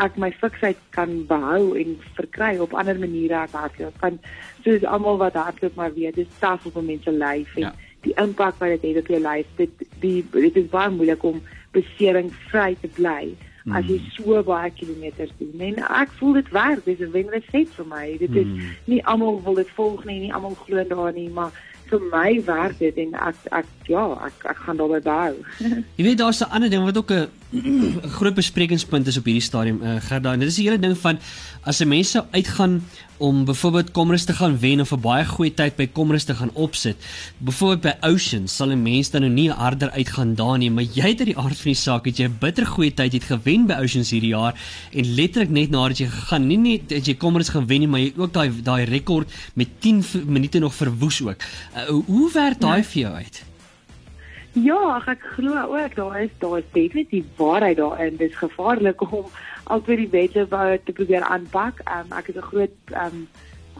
ek 0.00 0.16
my 0.16 0.30
fiksheid 0.40 0.78
kan 0.96 1.26
behou 1.28 1.76
en 1.78 1.96
verkry 2.16 2.56
op 2.58 2.74
ander 2.74 2.98
maniere 2.98 3.42
as 3.42 3.56
hardloop. 3.56 3.98
Want 4.00 4.20
soos 4.64 4.84
almal 4.84 5.20
wat 5.20 5.36
hardloop 5.36 5.76
maar 5.76 5.92
weet, 5.94 6.16
dis 6.16 6.38
taaf 6.38 6.66
op 6.66 6.76
'n 6.76 6.86
mens 6.86 7.04
se 7.04 7.12
lyf 7.12 7.56
en 7.56 7.62
Ja. 7.62 7.74
Die 8.02 8.14
impak 8.20 8.58
wat 8.58 8.74
dit 8.76 8.82
het 8.90 9.02
op 9.02 9.10
jou 9.14 9.20
lyf. 9.22 9.46
Dit 9.56 9.86
die 10.00 10.20
dit 10.30 10.56
is 10.56 10.68
baie 10.72 10.90
moeilik 10.90 11.22
om 11.22 11.42
besering 11.72 12.30
vry 12.50 12.76
te 12.80 12.88
bly 12.98 13.34
as 13.70 13.86
jy 13.86 13.98
so 14.16 14.42
baie 14.42 14.70
kilometers 14.74 15.30
doen. 15.38 15.60
En 15.60 15.76
ek 16.02 16.14
voel 16.18 16.40
dit 16.40 16.48
werk. 16.50 16.84
Dis 16.84 16.98
'n 16.98 17.12
wenresep 17.14 17.68
vir 17.78 17.86
my. 17.86 18.16
Dit 18.18 18.34
is 18.34 18.48
nie 18.86 19.04
almal 19.06 19.42
wil 19.44 19.54
dit 19.54 19.70
volg 19.70 20.04
nie, 20.04 20.18
nie 20.20 20.32
almal 20.34 20.56
glo 20.66 20.84
daarin 20.84 21.14
nie, 21.14 21.30
maar 21.30 21.52
vir 21.86 22.00
my 22.00 22.42
werk 22.44 22.78
dit 22.78 22.96
en 22.96 23.14
ek 23.14 23.36
ek 23.52 23.66
ja, 23.92 24.04
ek 24.26 24.46
ek 24.52 24.56
gaan 24.64 24.76
daarby 24.80 25.00
bou. 25.04 25.32
Jy 25.98 26.04
weet 26.08 26.18
daar's 26.18 26.40
'n 26.42 26.50
ander 26.50 26.70
ding 26.70 26.84
wat 26.84 26.96
ook 26.96 27.10
'n 27.12 27.28
groot 28.16 28.34
besprekingspunt 28.34 29.06
is 29.06 29.18
op 29.20 29.24
hierdie 29.28 29.44
stadium 29.44 29.78
uh, 29.82 29.96
Gerda 30.08 30.32
en 30.32 30.40
dit 30.40 30.48
is 30.48 30.56
die 30.56 30.64
hele 30.68 30.78
ding 30.80 30.96
van 30.98 31.18
as 31.68 31.80
'n 31.80 31.88
mens 31.88 32.10
sou 32.10 32.24
uitgaan 32.32 32.80
om 33.22 33.44
byvoorbeeld 33.44 33.90
Comrades 33.92 34.24
te 34.24 34.32
gaan 34.34 34.58
wen 34.58 34.80
of 34.80 34.90
'n 34.92 35.00
baie 35.00 35.24
goeie 35.24 35.52
tyd 35.54 35.76
by 35.76 35.86
Comrades 35.92 36.24
te 36.24 36.34
gaan 36.34 36.50
opsit. 36.54 36.96
Byvoorbeeld 37.38 37.80
by 37.82 38.08
Ocean 38.08 38.48
sal 38.48 38.70
'n 38.72 38.82
mens 38.82 39.10
dan 39.10 39.20
nou 39.20 39.32
nie 39.32 39.50
harder 39.50 39.90
uitgaan 39.90 40.34
daar 40.34 40.58
nie, 40.58 40.70
maar 40.70 40.84
jy 40.84 41.02
het 41.12 41.18
uit 41.20 41.26
die 41.34 41.36
aard 41.38 41.56
van 41.56 41.70
die 41.72 41.74
saak 41.74 42.04
het 42.06 42.16
jy 42.18 42.24
'n 42.26 42.36
bitter 42.40 42.66
goeie 42.66 42.94
tyd 42.94 43.12
het 43.12 43.24
gewen 43.24 43.66
by 43.66 43.74
Oceans 43.82 44.10
hierdie 44.10 44.32
jaar 44.34 44.54
en 44.92 45.14
letterlik 45.14 45.50
net 45.50 45.70
nadat 45.70 45.98
jy 45.98 46.06
gegaan 46.08 46.46
nie 46.48 46.56
net 46.58 46.90
het 46.90 47.06
jy 47.06 47.16
Comrades 47.16 47.48
gewen 47.52 47.78
nie, 47.80 47.86
maar 47.88 48.00
jy 48.00 48.06
het 48.06 48.18
ook 48.18 48.32
daai 48.32 48.50
daai 48.62 48.84
rekord 48.84 49.28
met 49.54 49.68
10 49.80 50.02
v- 50.02 50.24
minute 50.26 50.58
nog 50.58 50.74
verwoes 50.74 51.22
ook. 51.22 51.36
Uh, 51.76 51.82
hoe- 52.06 52.32
werk 52.32 52.60
daai 52.60 52.82
vir 52.82 53.02
jou 53.02 53.14
uit? 53.14 53.42
Ja, 54.52 55.00
ek 55.08 55.22
glo 55.36 55.62
ook 55.72 55.94
daar 55.96 56.22
is 56.22 56.32
daar 56.38 56.58
is 56.58 56.64
definitief 56.72 57.24
waarheid 57.36 57.76
daarin. 57.76 58.16
Dis 58.16 58.34
gevaarlik 58.36 59.00
om 59.12 59.24
altyd 59.64 60.04
die 60.04 60.10
wette 60.12 60.44
wou 60.48 60.78
te 60.84 60.92
probeer 60.92 61.24
aanpak. 61.24 61.80
Um, 61.88 62.12
ek 62.18 62.28
is 62.28 62.36
'n 62.36 62.50
groot 62.50 62.76
um, 62.92 63.28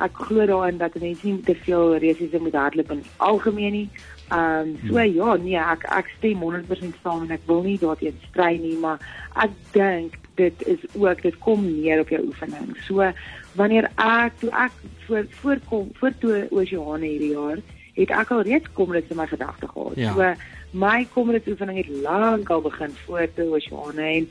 ek 0.01 0.17
glo 0.17 0.47
daarin 0.47 0.79
dat 0.79 0.95
mense 0.95 1.27
nie 1.27 1.41
te 1.41 1.55
veel 1.55 1.97
resiese 1.97 2.39
moet 2.41 2.57
hardloop 2.57 2.91
in 2.91 3.05
algemeen 3.17 3.73
nie. 3.73 3.89
Ehm 4.31 4.69
um, 4.69 4.79
so 4.89 5.01
ja, 5.01 5.37
nee, 5.37 5.59
ek 5.61 5.85
ek 5.85 6.09
stem 6.17 6.41
100% 6.41 6.97
saam 7.03 7.23
en 7.23 7.31
ek 7.37 7.45
wil 7.47 7.63
nie 7.63 7.79
daarteen 7.79 8.17
stry 8.31 8.57
nie, 8.57 8.79
maar 8.81 8.99
ek 9.35 9.51
dink 9.73 10.17
dit 10.41 10.67
is 10.67 10.81
ook 10.97 11.23
dit 11.23 11.39
kom 11.39 11.65
neer 11.65 12.01
op 12.01 12.09
jou 12.09 12.23
oefening. 12.27 12.73
So 12.87 13.13
wanneer 13.61 13.91
ek 14.01 14.41
toe 14.41 14.51
ek 14.51 14.73
voor 15.07 15.27
voorkom 15.43 15.91
voor 16.01 16.17
toe 16.19 16.47
oseane 16.51 17.07
hierdie 17.07 17.35
jaar 17.37 17.61
het 17.95 18.11
ek 18.11 18.31
al 18.31 18.43
reeds 18.49 18.73
komrits 18.73 19.11
in 19.11 19.21
my 19.21 19.27
gedagte 19.27 19.69
gehad. 19.69 19.97
Ja. 20.01 20.15
So 20.17 20.33
my 20.73 21.07
komrits 21.13 21.49
oefening 21.49 21.77
het 21.77 21.89
lank 22.03 22.51
al 22.51 22.61
begin 22.61 22.91
voor 23.05 23.29
toe 23.35 23.49
oseane 23.57 24.03
en 24.03 24.29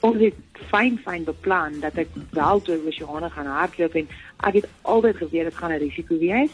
ons 0.00 0.18
het 0.22 0.62
fyn 0.70 0.98
fyn 1.02 1.24
beplan 1.26 1.78
dat 1.82 1.98
ek 2.02 2.10
wel 2.34 2.62
toe 2.66 2.78
oseane 2.86 3.30
gaan 3.30 3.46
hardloop 3.46 3.94
en 3.98 4.10
ek 4.46 4.60
het 4.60 4.68
altyd 4.82 5.16
geweet 5.22 5.48
dit 5.50 5.54
gaan 5.54 5.72
'n 5.72 5.82
risiko 5.82 6.18
wees. 6.18 6.50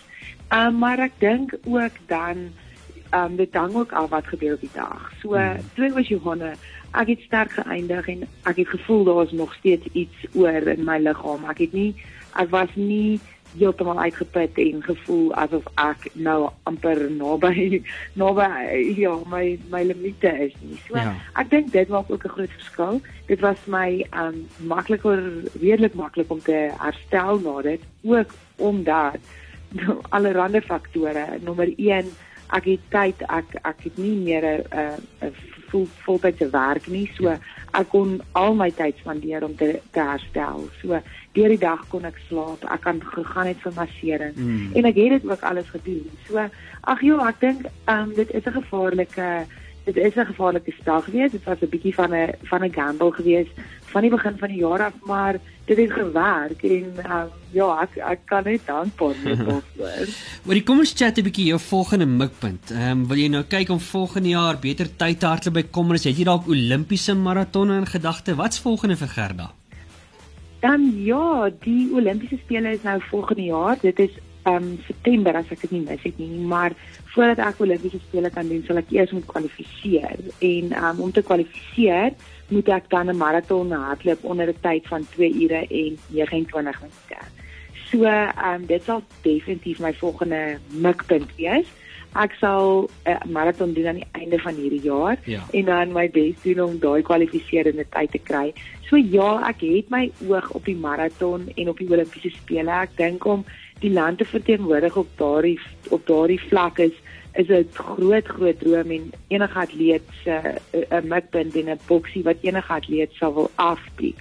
Um, 0.52 0.78
maar 0.78 0.98
ek 0.98 1.12
dink 1.18 1.56
ook 1.64 1.96
dan 2.06 2.52
um 3.12 3.36
dit 3.36 3.54
hang 3.54 3.74
ook 3.74 3.92
af 3.92 4.10
wat 4.10 4.26
gebeur 4.26 4.54
op 4.54 4.60
die 4.60 4.74
dag. 4.74 5.12
So 5.20 5.34
hmm. 5.34 5.60
twee 5.74 5.92
oseane 5.92 6.54
ek 6.92 7.08
het 7.08 7.20
sterk 7.20 7.50
geëindig 7.50 8.08
en 8.08 8.28
ek 8.44 8.56
het 8.56 8.68
gevoel 8.68 9.04
daar 9.04 9.24
is 9.24 9.32
nog 9.32 9.54
steeds 9.54 9.86
iets 9.92 10.16
oor 10.34 10.68
in 10.68 10.84
my 10.84 10.98
liggaam. 10.98 11.44
Ek 11.44 11.58
het 11.58 11.72
nie 11.72 11.94
ek 12.36 12.50
was 12.50 12.68
nie 12.74 13.20
heeltemal 13.58 13.98
uitgeput 13.98 14.58
en 14.58 14.82
gevoel 14.82 15.34
asof 15.34 15.64
ek 15.74 16.08
nou 16.12 16.50
amper 16.62 17.10
naby 17.10 17.82
naby 18.20 18.48
ja 18.98 19.14
my 19.30 19.58
my 19.70 19.82
limite 19.84 20.32
is 20.46 20.52
nie. 20.60 20.78
So 20.88 20.96
Ja. 20.96 21.14
ek 21.36 21.50
dink 21.50 21.72
dit 21.72 21.88
maak 21.88 22.10
ook 22.10 22.24
'n 22.24 22.28
groot 22.36 22.50
verskil. 22.58 23.00
Dit 23.26 23.40
was 23.40 23.58
my 23.66 24.04
um 24.12 24.46
makliker 24.58 25.22
redelik 25.60 25.94
maklik 25.94 26.30
om 26.30 26.40
te 26.40 26.70
herstel 26.78 27.38
na 27.40 27.62
dit 27.62 27.80
ook 28.02 28.30
omdat 28.56 29.18
allerlei 30.14 30.60
faktore. 30.60 31.26
Nommer 31.42 31.68
1 31.76 32.04
ek 32.54 32.64
het 32.64 32.80
tyd 32.90 33.22
ek 33.28 33.54
ek 33.62 33.78
het 33.84 33.96
nie 33.98 34.16
meer 34.16 34.44
'n 34.44 35.00
'n 35.22 35.32
vol 35.74 35.88
voltydse 36.06 36.48
werk 36.54 36.86
nie. 36.92 37.06
So 37.18 37.34
ek 37.74 37.90
kon 37.92 38.20
al 38.38 38.54
my 38.58 38.70
tyd 38.74 39.00
spandeer 39.02 39.44
om 39.46 39.56
te, 39.58 39.74
te 39.94 40.02
herstel. 40.02 40.68
So 40.80 41.00
deur 41.34 41.54
die 41.54 41.60
dag 41.60 41.82
kon 41.90 42.06
ek 42.06 42.20
slaap. 42.28 42.64
Ek 42.70 42.86
kan 42.86 43.02
gegaan 43.02 43.50
het 43.50 43.60
vir 43.64 43.76
massering. 43.76 44.38
Mm. 44.38 44.70
en 44.78 44.90
ek 44.90 45.02
het 45.02 45.18
dit 45.18 45.28
ook 45.30 45.42
alles 45.42 45.68
gedoen. 45.74 46.08
So 46.28 46.46
ag 46.94 47.04
joh 47.04 47.20
ek 47.26 47.42
dink 47.42 47.68
um, 47.90 48.14
dit 48.14 48.30
is 48.30 48.46
'n 48.46 48.58
gevaarlike 48.60 49.28
dit 49.84 49.96
is 49.96 50.14
'n 50.14 50.30
gevaarlike 50.32 50.72
spel 50.80 51.00
geweest 51.00 51.32
dit 51.32 51.44
was 51.44 51.60
'n 51.60 51.68
bietjie 51.68 51.94
van 51.94 52.14
'n 52.14 52.34
van 52.42 52.64
'n 52.64 52.72
gamble 52.72 53.12
geweest 53.12 53.52
van 53.92 54.02
die 54.02 54.10
begin 54.10 54.38
van 54.38 54.48
die 54.48 54.58
jaar 54.58 54.82
af 54.82 54.94
maar 55.02 55.38
dit 55.64 55.76
het 55.76 55.92
gewerk 55.92 56.62
en 56.62 56.92
um, 57.10 57.28
ja 57.50 57.68
ek 57.82 57.96
ek 57.96 58.20
kan 58.24 58.44
net 58.44 58.60
dankbaar 58.66 59.14
wees 59.24 59.38
daarvoor 59.48 60.08
Maar 60.44 60.62
kom 60.62 60.78
ons 60.78 60.92
chat 60.96 61.18
'n 61.18 61.22
bietjie 61.22 61.46
jou 61.46 61.60
volgende 61.60 62.06
mikpunt. 62.06 62.70
Ehm 62.70 62.90
um, 62.90 63.06
wil 63.08 63.16
jy 63.16 63.28
nou 63.28 63.44
kyk 63.44 63.68
om 63.68 63.80
volgende 63.80 64.28
jaar 64.28 64.58
beter 64.58 64.96
tyd 64.96 65.20
te 65.20 65.26
hardloop 65.26 65.54
by 65.54 65.64
Comrades? 65.70 66.04
Het 66.04 66.18
jy 66.18 66.24
dalk 66.24 66.48
Olimpiese 66.48 67.14
maratonne 67.14 67.76
in 67.76 67.86
gedagte? 67.86 68.34
Wat's 68.34 68.60
volgende 68.60 68.96
vir 68.96 69.08
Gerda? 69.08 69.52
Dan 70.60 70.92
ja, 71.04 71.50
die 71.64 71.90
Olimpiese 71.92 72.38
spele 72.44 72.72
is 72.72 72.82
nou 72.82 73.00
volgende 73.10 73.42
jaar. 73.42 73.76
Dit 73.80 73.98
is 73.98 74.10
um 74.46 74.78
September 74.86 75.36
as 75.36 75.50
ek 75.50 75.60
dit 75.60 75.70
nie 75.72 75.84
mis 75.86 76.02
het 76.02 76.18
nie, 76.18 76.38
maar 76.40 76.72
voordat 77.14 77.38
ek 77.38 77.60
Olimpiese 77.60 77.98
spele 78.08 78.30
kan 78.30 78.48
doen, 78.48 78.64
sal 78.66 78.76
ek 78.76 78.90
eers 78.90 79.12
moet 79.12 79.26
kwalifiseer. 79.26 80.18
En 80.40 80.72
um 80.84 81.00
om 81.00 81.12
te 81.12 81.22
kwalifiseer, 81.22 82.12
moet 82.48 82.68
ek 82.68 82.90
dan 82.90 83.08
'n 83.10 83.16
maraton 83.16 83.72
hardloop 83.72 84.24
onder 84.24 84.48
'n 84.48 84.60
tyd 84.60 84.86
van 84.88 85.06
2 85.14 85.32
ure 85.44 85.66
en 85.68 85.98
29 86.10 86.80
minute. 86.80 87.22
So 87.90 88.04
um 88.04 88.66
dit 88.66 88.82
sal 88.82 89.02
definitief 89.22 89.78
my 89.80 89.92
volgende 89.94 90.58
mikpunt 90.70 91.30
wees. 91.36 91.66
Ek 92.14 92.32
sal 92.38 92.88
'n 93.06 93.30
maraton 93.32 93.72
doen 93.74 93.86
aan 93.86 93.94
die 94.02 94.06
einde 94.12 94.38
van 94.38 94.54
hierdie 94.54 94.82
jaar 94.82 95.16
Ja. 95.24 95.42
en 95.52 95.64
dan 95.64 95.92
my 95.92 96.10
bes 96.10 96.34
doen 96.42 96.60
om 96.60 96.78
daai 96.78 97.02
kwalifiserende 97.02 97.86
tyd 97.90 98.10
te 98.10 98.18
kry. 98.18 98.52
So 98.88 98.96
ja, 98.96 99.48
ek 99.48 99.60
het 99.60 99.90
my 99.90 100.10
oog 100.28 100.50
op 100.52 100.64
die 100.64 100.76
maraton 100.76 101.48
en 101.56 101.68
op 101.68 101.78
die 101.78 101.90
Olimpiese 101.90 102.30
spele. 102.30 102.70
Ek 102.70 102.96
dink 102.96 103.24
om 103.24 103.44
die 103.84 103.92
land 103.92 104.18
te 104.18 104.24
verteenwoordig 104.24 104.96
op 104.96 105.10
daardie 105.20 105.58
op 105.94 106.06
daardie 106.08 106.40
vlak 106.48 106.80
is 106.88 106.96
is 107.34 107.48
'n 107.48 107.68
groot 107.72 108.26
groot 108.26 108.58
droom 108.60 108.90
en 108.96 109.10
enige 109.28 109.58
atleet 109.58 110.06
se 110.24 110.34
'n 110.72 111.08
mikpunt 111.08 111.56
en 111.56 111.70
'n 111.70 111.80
boksie 111.86 112.22
wat 112.22 112.42
enige 112.42 112.72
atleet 112.72 113.12
sal 113.12 113.34
wil 113.34 113.50
afpiek. 113.54 114.18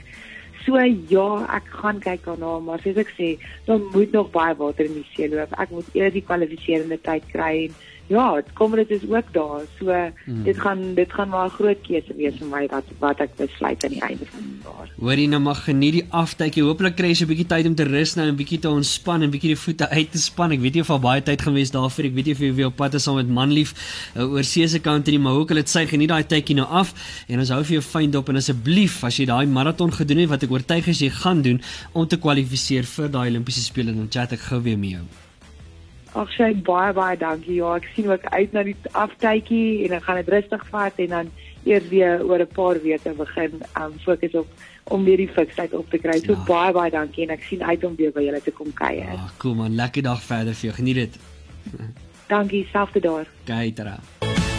So 0.66 0.80
ja, 1.10 1.30
ek 1.56 1.66
gaan 1.68 2.00
kyk 2.00 2.24
daarna, 2.26 2.60
maar 2.60 2.80
soos 2.80 2.96
ek 2.96 3.12
sê, 3.20 3.38
dan 3.66 3.82
moet 3.92 4.12
nog 4.12 4.32
baie 4.32 4.56
water 4.56 4.86
in 4.86 4.94
die 4.94 5.08
see 5.14 5.28
loop. 5.30 5.52
Ek 5.60 5.70
moet 5.70 5.90
eers 5.94 6.14
die 6.14 6.24
kwalifiserende 6.24 7.00
tyd 7.02 7.24
kry 7.32 7.66
en 7.66 7.74
ja, 8.08 8.36
dit 8.36 8.54
kom 8.54 8.76
dit 8.76 8.90
is 8.90 9.04
ook 9.10 9.34
daar. 9.34 9.62
So 9.80 9.92
hmm. 10.26 10.44
dit 10.44 10.60
gaan 10.60 10.94
dit 10.96 11.14
gaan 11.14 11.30
maar 11.30 11.46
'n 11.46 11.50
groot 11.60 11.82
keuse 11.82 12.14
wees 12.16 12.36
vir 12.40 12.48
my 12.48 12.68
wat 12.68 12.84
wat 13.00 13.20
ek 13.20 13.36
besluit 13.36 13.84
aan 13.84 13.96
die 13.96 14.02
einde 14.02 14.26
van 14.26 14.42
die 14.42 14.60
jaar. 14.64 14.90
Hoorie 15.00 15.28
nou 15.28 15.42
mag 15.42 15.64
geniet 15.64 15.94
die 15.94 16.06
aftydjie. 16.10 16.64
Hooplik 16.64 16.96
kry 16.96 17.08
jy 17.08 17.14
so 17.14 17.26
'n 17.26 17.28
bietjie 17.28 17.48
tyd 17.48 17.66
om 17.66 17.76
te 17.76 17.84
rus 17.84 18.16
nou 18.16 18.28
en 18.28 18.36
bietjie 18.36 18.60
te 18.60 18.70
ontspan 18.70 19.22
en 19.22 19.32
bietjie 19.32 19.54
die 19.56 19.64
voete 19.66 19.90
uit 19.90 20.12
te 20.12 20.18
span. 20.18 20.52
Ek 20.52 20.60
weet 20.60 20.76
jy 20.76 20.84
het 20.84 21.02
baie 21.02 21.22
tyd 21.22 21.42
gewees 21.42 21.72
daarvoor. 21.72 22.06
Ek 22.06 22.14
weet 22.14 22.28
jy 22.28 22.36
vir 22.36 22.54
wie 22.54 22.66
op 22.66 22.76
pad 22.76 22.94
is 22.94 23.04
saam 23.04 23.16
met 23.16 23.30
manlief 23.30 23.74
uh, 24.16 24.32
oor 24.32 24.44
see 24.44 24.68
se 24.68 24.80
kant 24.80 25.08
en 25.08 25.12
die 25.12 25.20
maar 25.20 25.34
hoekom 25.34 25.56
dit 25.56 25.70
sy 25.70 25.86
geniet 25.86 26.10
daai 26.10 26.24
tydjie 26.24 26.56
nou 26.56 26.68
af 26.68 26.94
en 27.28 27.40
ons 27.40 27.50
hou 27.50 27.64
vir 27.64 27.74
jou 27.80 27.82
fyn 27.82 28.12
dop 28.12 28.30
en 28.30 28.36
asseblief 28.36 29.04
as 29.04 29.18
jy 29.20 29.26
daai 29.26 29.46
maraton 29.48 29.92
gedoen 29.92 30.24
het 30.24 30.30
wat 30.30 30.44
ek 30.44 30.52
oortuig 30.52 30.88
is 30.88 31.00
jy 31.00 31.10
gaan 31.10 31.42
doen 31.42 31.62
om 31.94 32.08
te 32.08 32.18
kwalifiseer 32.18 32.84
vir 32.84 33.10
daai 33.10 33.30
Olimpiese 33.30 33.64
spele 33.64 33.94
dan 33.94 34.10
chat 34.10 34.34
ek 34.34 34.50
gou 34.52 34.62
weer 34.62 34.78
mee 34.78 34.98
jou. 35.00 35.23
Ag 36.14 36.30
sy 36.38 36.52
baie 36.62 36.94
baie 36.94 37.18
dankie. 37.18 37.56
Ja, 37.58 37.72
ek 37.80 37.88
sien 37.96 38.06
ook 38.12 38.26
uit 38.30 38.52
na 38.54 38.62
die 38.68 38.76
aftydjie 38.92 39.88
en 39.88 39.96
ek 39.98 40.04
gaan 40.06 40.20
dit 40.22 40.30
rustig 40.30 40.66
vat 40.70 41.00
en 41.02 41.10
dan 41.16 41.32
eers 41.66 41.88
weer 41.90 42.22
oor 42.22 42.44
'n 42.44 42.54
paar 42.54 42.78
weke 42.84 43.14
begin 43.18 43.62
um, 43.82 43.94
fokus 44.06 44.34
op 44.34 44.48
om 44.94 45.04
weer 45.04 45.18
die 45.18 45.28
fiksheid 45.28 45.74
op 45.74 45.90
te 45.90 45.98
kry. 45.98 46.20
So 46.20 46.34
ja. 46.34 46.44
baie 46.46 46.72
baie 46.74 46.92
dankie 46.92 47.24
en 47.26 47.34
ek 47.34 47.44
sien 47.50 47.64
uit 47.64 47.84
om 47.84 47.96
weer 47.96 48.12
by 48.12 48.22
julle 48.28 48.42
te 48.42 48.52
kom 48.52 48.74
kuier. 48.74 49.10
Ah, 49.10 49.30
cool 49.38 49.56
man, 49.56 49.76
lekker 49.76 50.04
dag 50.04 50.22
verder 50.22 50.54
vir 50.54 50.70
jou. 50.70 50.76
Geniet 50.76 50.96
dit. 50.96 51.20
dankie, 52.34 52.68
selfde 52.72 53.00
daar. 53.00 53.26
Daar. 53.46 54.02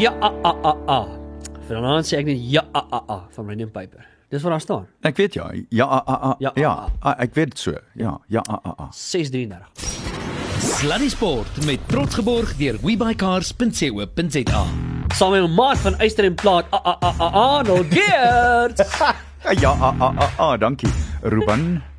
Ja 0.00 0.12
a 0.20 0.30
a 0.42 0.52
a 0.62 0.74
a. 0.86 1.00
Vanaand 1.68 2.06
sê 2.06 2.18
ek 2.18 2.26
net 2.26 2.40
ja 2.42 2.66
a 2.74 2.82
a 2.90 3.04
a 3.06 3.28
van 3.36 3.46
my 3.46 3.54
neem 3.54 3.70
Piper. 3.70 4.19
Dis 4.30 4.42
wat 4.42 4.50
daar 4.54 4.60
staan. 4.60 4.86
Ek 5.00 5.16
weet 5.16 5.34
ja. 5.34 5.48
Ja, 5.68 5.86
a, 5.90 6.02
a, 6.06 6.18
a, 6.30 6.34
Ja, 6.38 6.50
ja, 6.54 6.70
a, 6.70 6.86
ja, 7.02 7.10
a, 7.10 7.14
ek 7.24 7.34
weet 7.34 7.50
dit 7.50 7.58
so. 7.58 7.74
Ja, 7.98 8.12
ja, 8.30 8.44
a, 8.46 8.60
a, 8.62 8.74
a. 8.78 8.86
633. 8.94 9.66
Sluddy 10.60 11.08
Sport 11.10 11.64
met 11.66 11.82
trots 11.90 12.14
geborg 12.14 12.54
deur 12.60 12.78
webycars.co.za. 12.82 14.62
Saam 15.18 15.34
met 15.34 15.50
maat 15.56 15.82
van 15.82 15.98
Eyster 15.98 16.24
en 16.24 16.34
Plaat. 16.34 16.70
A 16.72 16.78
a 16.84 16.96
a 17.00 17.12
a 17.18 17.30
Arnold 17.58 17.86
Geert. 17.90 18.86
Ja, 19.60 19.70
a, 19.72 19.94
a, 19.98 20.12
a, 20.20 20.28
a, 20.38 20.56
dankie. 20.56 20.90
Ruben. 21.22 21.89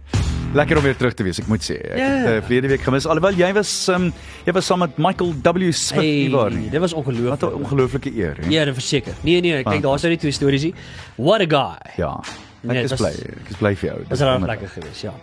Lekker 0.53 0.77
om 0.77 0.83
weer 0.83 0.95
terug 0.99 1.13
te 1.15 1.23
wees, 1.23 1.39
ek 1.39 1.47
moet 1.47 1.63
sê. 1.63 1.77
Ek 1.79 1.97
Ja. 1.97 2.07
het 2.09 2.27
uh, 2.27 2.41
verlede 2.47 2.67
week 2.67 2.81
gemis. 2.83 3.05
Alhoewel 3.07 3.37
jy 3.39 3.53
was 3.55 3.71
um, 3.89 4.09
jy 4.45 4.51
was 4.51 4.65
saam 4.67 4.79
met 4.83 4.97
Michael 4.97 5.31
W 5.41 5.71
Smith 5.71 6.01
hey, 6.01 6.09
nie 6.27 6.29
waar 6.33 6.51
nie. 6.51 6.69
dit 6.69 6.79
was 6.79 6.91
Wat 6.93 7.05
'n 7.05 7.11
ongelooflik. 7.13 7.53
ongelooflike 7.63 8.11
eer, 8.15 8.35
hè. 8.41 8.49
Ja, 8.49 8.65
dit 8.65 8.73
verseker. 8.73 9.13
Nee 9.23 9.39
nee, 9.41 9.63
kyk 9.63 9.81
daar's 9.81 10.01
nou 10.03 10.11
die 10.11 10.17
twee 10.19 10.31
stories 10.31 10.63
hier. 10.63 10.73
What 11.15 11.41
a 11.41 11.45
guy. 11.47 11.77
Ja. 11.97 12.19
Ek 12.19 12.71
Nee, 12.71 12.83
is 12.83 12.89
dit 12.89 12.97
bly. 12.99 13.07
was- 13.09 13.21
Ek 13.21 13.49
is 13.49 13.55
bly 13.57 13.75
vir 13.75 13.89
jou. 13.89 13.99
Dis 13.99 14.07
Dis 14.09 14.19
reg 14.19 14.29
wonderlik. 14.39 14.59
lekker 14.61 14.81
geweest, 14.81 15.01
ja. 15.01 15.13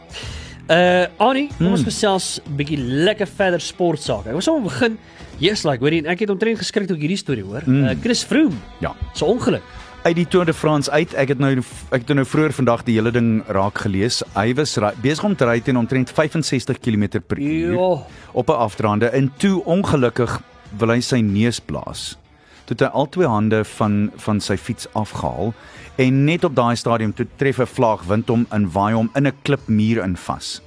Uh 0.71 1.07
Annie, 1.19 1.49
kom 1.59 1.67
ons 1.73 1.83
gesels 1.85 2.41
'n 2.47 2.57
bietjie 2.57 2.79
lekker 2.79 3.27
verder 3.27 3.61
sportsake. 3.61 4.27
Ek 4.29 4.33
wil 4.33 4.41
sommer 4.41 4.63
begin. 4.63 4.99
Yes, 5.39 5.65
like, 5.65 5.79
hoorie, 5.85 6.07
ek 6.07 6.19
het 6.21 6.31
omtrent 6.31 6.59
geskrik 6.59 6.87
toe 6.87 6.97
ek 6.97 7.03
hierdie 7.03 7.17
storie 7.17 7.45
hoor. 7.45 7.63
Uh 7.67 7.95
Chris 8.03 8.23
Froome, 8.25 8.57
Ja. 8.81 8.95
so 9.15 9.27
ongeluk. 9.27 9.63
Uit 10.03 10.15
die 10.17 10.27
Tour 10.29 10.45
de 10.47 10.55
France 10.55 10.91
uit. 10.91 11.15
Ek 11.15 11.29
het 11.35 11.39
nou 11.43 11.51
ek 11.59 12.05
het 12.07 12.15
nou 12.17 12.25
vroeër 12.27 12.53
vandag 12.57 12.85
die 12.87 12.95
hele 12.99 13.11
ding 13.15 13.43
raak 13.53 13.79
gelees. 13.85 14.23
Hy 14.37 14.53
was 14.59 14.77
besig 15.03 15.25
om 15.27 15.35
te 15.37 15.45
ry 15.49 15.59
teen 15.61 15.77
omtrent 15.81 16.11
65 16.15 16.79
km 16.81 17.21
per 17.27 17.39
uur 17.39 17.73
Jo. 17.73 18.05
op 18.33 18.49
'n 18.49 18.53
afdraande 18.69 19.07
en 19.13 19.33
toe 19.37 19.65
ongelukkig 19.65 20.41
wil 20.79 20.89
hy 20.89 21.01
sy 21.01 21.21
neus 21.21 21.61
blaas. 21.61 22.17
Toe 22.65 22.77
het 22.77 22.81
hy 22.81 22.87
al 22.93 23.09
twee 23.09 23.27
hande 23.27 23.65
van 23.65 24.11
van 24.17 24.41
sy 24.41 24.57
fiets 24.57 24.87
afgehaal 24.95 25.55
en 25.97 26.25
net 26.25 26.45
op 26.45 26.55
daai 26.55 26.77
stadium 26.77 27.13
toe 27.15 27.27
tref 27.37 27.59
'n 27.61 27.67
vlaag 27.67 28.03
wind 28.07 28.29
hom 28.29 28.47
in 28.53 28.71
waai 28.73 28.95
hom 28.95 29.11
in 29.15 29.27
'n 29.27 29.33
klipmuur 29.43 30.03
in 30.05 30.17
vas. 30.17 30.61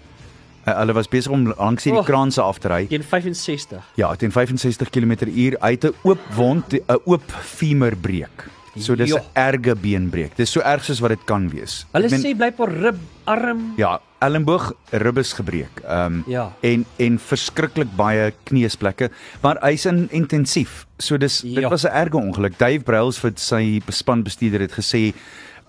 Uh, 0.68 0.78
hulle 0.78 0.94
was 0.94 1.08
besig 1.08 1.32
om 1.32 1.54
langs 1.58 1.84
hierdie 1.84 2.00
Oh. 2.02 2.06
kraanse 2.06 2.42
af 2.42 2.58
te 2.60 2.68
ry. 2.68 2.86
Teen 2.86 3.04
65. 3.04 3.84
Ja, 3.96 4.16
teen 4.16 4.32
65 4.32 4.90
km/h 4.90 5.56
uit 5.60 5.84
'n 5.86 5.94
oop 6.04 6.20
wond, 6.36 6.74
'n 6.74 7.00
oop 7.06 7.24
femeurbreek. 7.32 8.48
So 8.78 8.96
dis 8.96 9.10
'n 9.12 9.16
Jo. 9.18 9.20
erge 9.34 9.76
beenbreek. 9.76 10.36
Dis 10.38 10.50
so 10.52 10.62
erg 10.62 10.84
soos 10.84 11.00
wat 11.00 11.10
dit 11.10 11.24
kan 11.26 11.50
wees. 11.50 11.86
Hulle 11.92 12.06
Ek 12.06 12.12
meen- 12.12 12.22
sê 12.22 12.36
blykbaar 12.38 12.72
rib, 12.72 12.96
arm. 13.26 13.74
ja, 13.78 14.00
elmboog, 14.20 14.74
ribbes 14.92 15.34
gebreek. 15.34 15.82
Ehm 15.86 16.06
um, 16.06 16.24
Ja. 16.28 16.52
en 16.62 16.86
en 16.98 17.20
verskriklik 17.20 17.96
baie 17.96 18.32
kneusplekke, 18.46 19.10
maar 19.42 19.58
hy's 19.62 19.86
in 19.86 20.08
intensief. 20.12 20.86
So 20.98 21.18
dis 21.18 21.42
dit 21.42 21.54
Ja. 21.60 21.70
was 21.70 21.84
'n 21.84 21.92
erge 21.94 22.18
ongeluk. 22.18 22.58
Dave 22.58 22.84
Brailsford 22.84 23.40
sy 23.40 23.82
spanbestuurder 23.90 24.60
het 24.62 24.72
gesê 24.72 25.14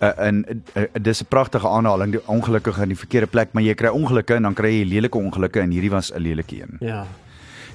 uh, 0.00 0.10
en 0.18 0.44
uh, 0.76 0.82
dis 1.00 1.20
'n 1.22 1.26
pragtige 1.28 1.66
aanhaling, 1.68 2.12
die 2.12 2.26
ongelukkig 2.26 2.78
in 2.82 2.88
die 2.88 2.96
verkeerde 2.98 3.26
plek, 3.26 3.52
maar 3.52 3.62
jy 3.62 3.74
kry 3.74 3.88
ongelukke 3.88 4.34
en 4.34 4.42
dan 4.42 4.54
kry 4.54 4.68
jy 4.80 4.84
lelike 4.84 5.18
ongelukke 5.18 5.60
en 5.60 5.70
hierdie 5.70 5.90
was 5.90 6.10
'n 6.12 6.18
lelike 6.20 6.56
een. 6.60 6.76
Ja. 6.80 7.06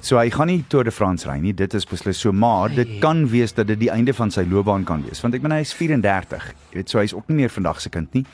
So 0.00 0.18
hy 0.18 0.30
gaan 0.30 0.46
nie 0.46 0.64
Tour 0.70 0.84
de 0.84 0.90
France 0.94 1.26
ry 1.28 1.38
nie, 1.42 1.52
dit 1.52 1.74
is 1.74 1.84
beslis 1.88 2.20
so, 2.20 2.32
maar 2.32 2.68
dit 2.74 2.88
kan 3.02 3.24
wees 3.28 3.52
dat 3.56 3.66
dit 3.66 3.78
die 3.80 3.90
einde 3.90 4.14
van 4.14 4.30
sy 4.30 4.44
loopbaan 4.48 4.84
kan 4.84 5.02
wees, 5.02 5.20
want 5.24 5.34
ek 5.34 5.42
bedoel 5.42 5.56
hy 5.58 5.60
is 5.66 5.72
34. 5.74 6.52
Jy 6.72 6.76
weet, 6.82 6.90
so 6.90 6.98
hy's 7.02 7.14
ook 7.16 7.28
nie 7.28 7.36
meer 7.42 7.50
vandag 7.50 7.80
se 7.80 7.90
kind 7.90 8.12
nie. 8.14 8.24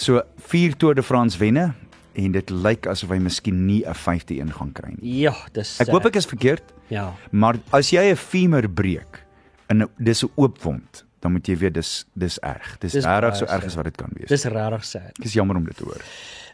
So 0.00 0.22
4 0.50 0.76
Tour 0.80 0.94
de 0.94 1.02
France 1.02 1.38
wenne 1.38 1.74
en 2.14 2.32
dit 2.32 2.50
lyk 2.50 2.86
asof 2.90 3.10
hy 3.10 3.18
miskien 3.18 3.66
nie 3.66 3.82
'n 3.86 3.94
5de 3.94 4.38
een 4.40 4.52
gaan 4.52 4.72
kry 4.72 4.94
nie. 5.00 5.20
Ja, 5.22 5.34
dis 5.52 5.80
Ek 5.80 5.88
hoop 5.88 6.06
ek 6.06 6.16
is 6.16 6.26
verkeerd, 6.26 6.62
Ja. 6.90 7.12
maar 7.32 7.56
as 7.72 7.90
jy 7.90 8.10
'n 8.10 8.16
femur 8.16 8.68
breek 8.68 9.24
en 9.68 9.88
dis 9.98 10.24
'n 10.24 10.30
oop 10.36 10.58
wond, 10.62 11.04
dan 11.20 11.32
moet 11.32 11.46
jy 11.46 11.56
weet 11.56 11.74
dis 11.74 12.04
dis 12.16 12.38
erg. 12.38 12.78
Dis, 12.80 12.92
Dis 12.92 13.04
baie 13.04 13.34
so 13.34 13.44
erg 13.44 13.64
as 13.64 13.74
wat 13.74 13.84
dit 13.84 13.96
kan 13.96 14.08
wees. 14.14 14.28
Dis 14.28 14.44
regtig 14.44 14.84
sad. 14.84 15.12
Dis 15.20 15.32
jammer 15.34 15.56
om 15.56 15.64
dit 15.64 15.76
te 15.76 15.84
hoor. 15.84 16.00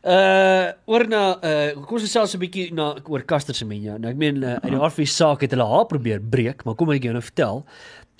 Uh 0.06 0.70
oor 0.86 1.02
na 1.10 1.22
uh 1.42 1.72
kom 1.82 1.96
ons 1.98 2.04
gesels 2.06 2.34
'n 2.36 2.38
bietjie 2.38 2.66
na 2.74 2.94
oor 3.10 3.24
Caster 3.26 3.54
Semenya. 3.54 3.98
Nou 3.98 4.12
ek 4.12 4.16
meen 4.20 4.36
uh, 4.42 4.54
uit 4.62 4.70
die 4.70 4.78
aard 4.78 4.94
van 4.94 5.04
die 5.04 5.10
saak 5.10 5.40
het 5.42 5.50
hulle 5.50 5.66
haar 5.66 5.86
probeer 5.90 6.20
breek, 6.22 6.64
maar 6.64 6.76
kom 6.78 6.92
ek 6.94 7.02
jou 7.02 7.12
nou 7.12 7.22
vertel. 7.22 7.64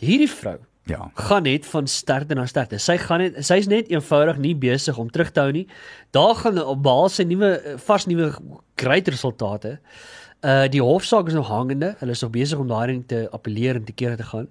Hierdie 0.02 0.30
vrou 0.30 0.58
Ja. 0.86 1.10
gaan 1.14 1.42
net 1.42 1.66
van 1.66 1.86
sterkte 1.86 2.34
na 2.34 2.46
sterkte. 2.46 2.78
Sy 2.78 2.96
gaan 2.98 3.18
net 3.18 3.38
sy's 3.44 3.66
net 3.66 3.88
eenvoudig 3.90 4.38
nie 4.38 4.54
besig 4.54 4.98
om 4.98 5.10
terug 5.10 5.30
te 5.32 5.40
hou 5.40 5.52
nie. 5.52 5.66
Daar 6.12 6.34
gaan 6.34 6.58
op 6.58 6.82
behaal 6.82 7.08
sy 7.08 7.22
nuwe 7.24 7.78
vars 7.78 8.06
nuwe 8.06 8.32
great 8.76 9.08
resultate. 9.08 9.78
Uh 9.78 10.25
die 10.70 10.82
hofsaak 10.82 11.26
is 11.26 11.34
nog 11.34 11.48
hangende. 11.48 11.94
Hulle 11.98 12.12
is 12.12 12.20
nog 12.20 12.30
besig 12.30 12.58
om 12.58 12.68
daarin 12.68 13.06
te 13.06 13.28
appeleer 13.30 13.74
en 13.74 13.84
te 13.84 13.92
kere 13.92 14.16
te 14.16 14.22
gaan. 14.22 14.46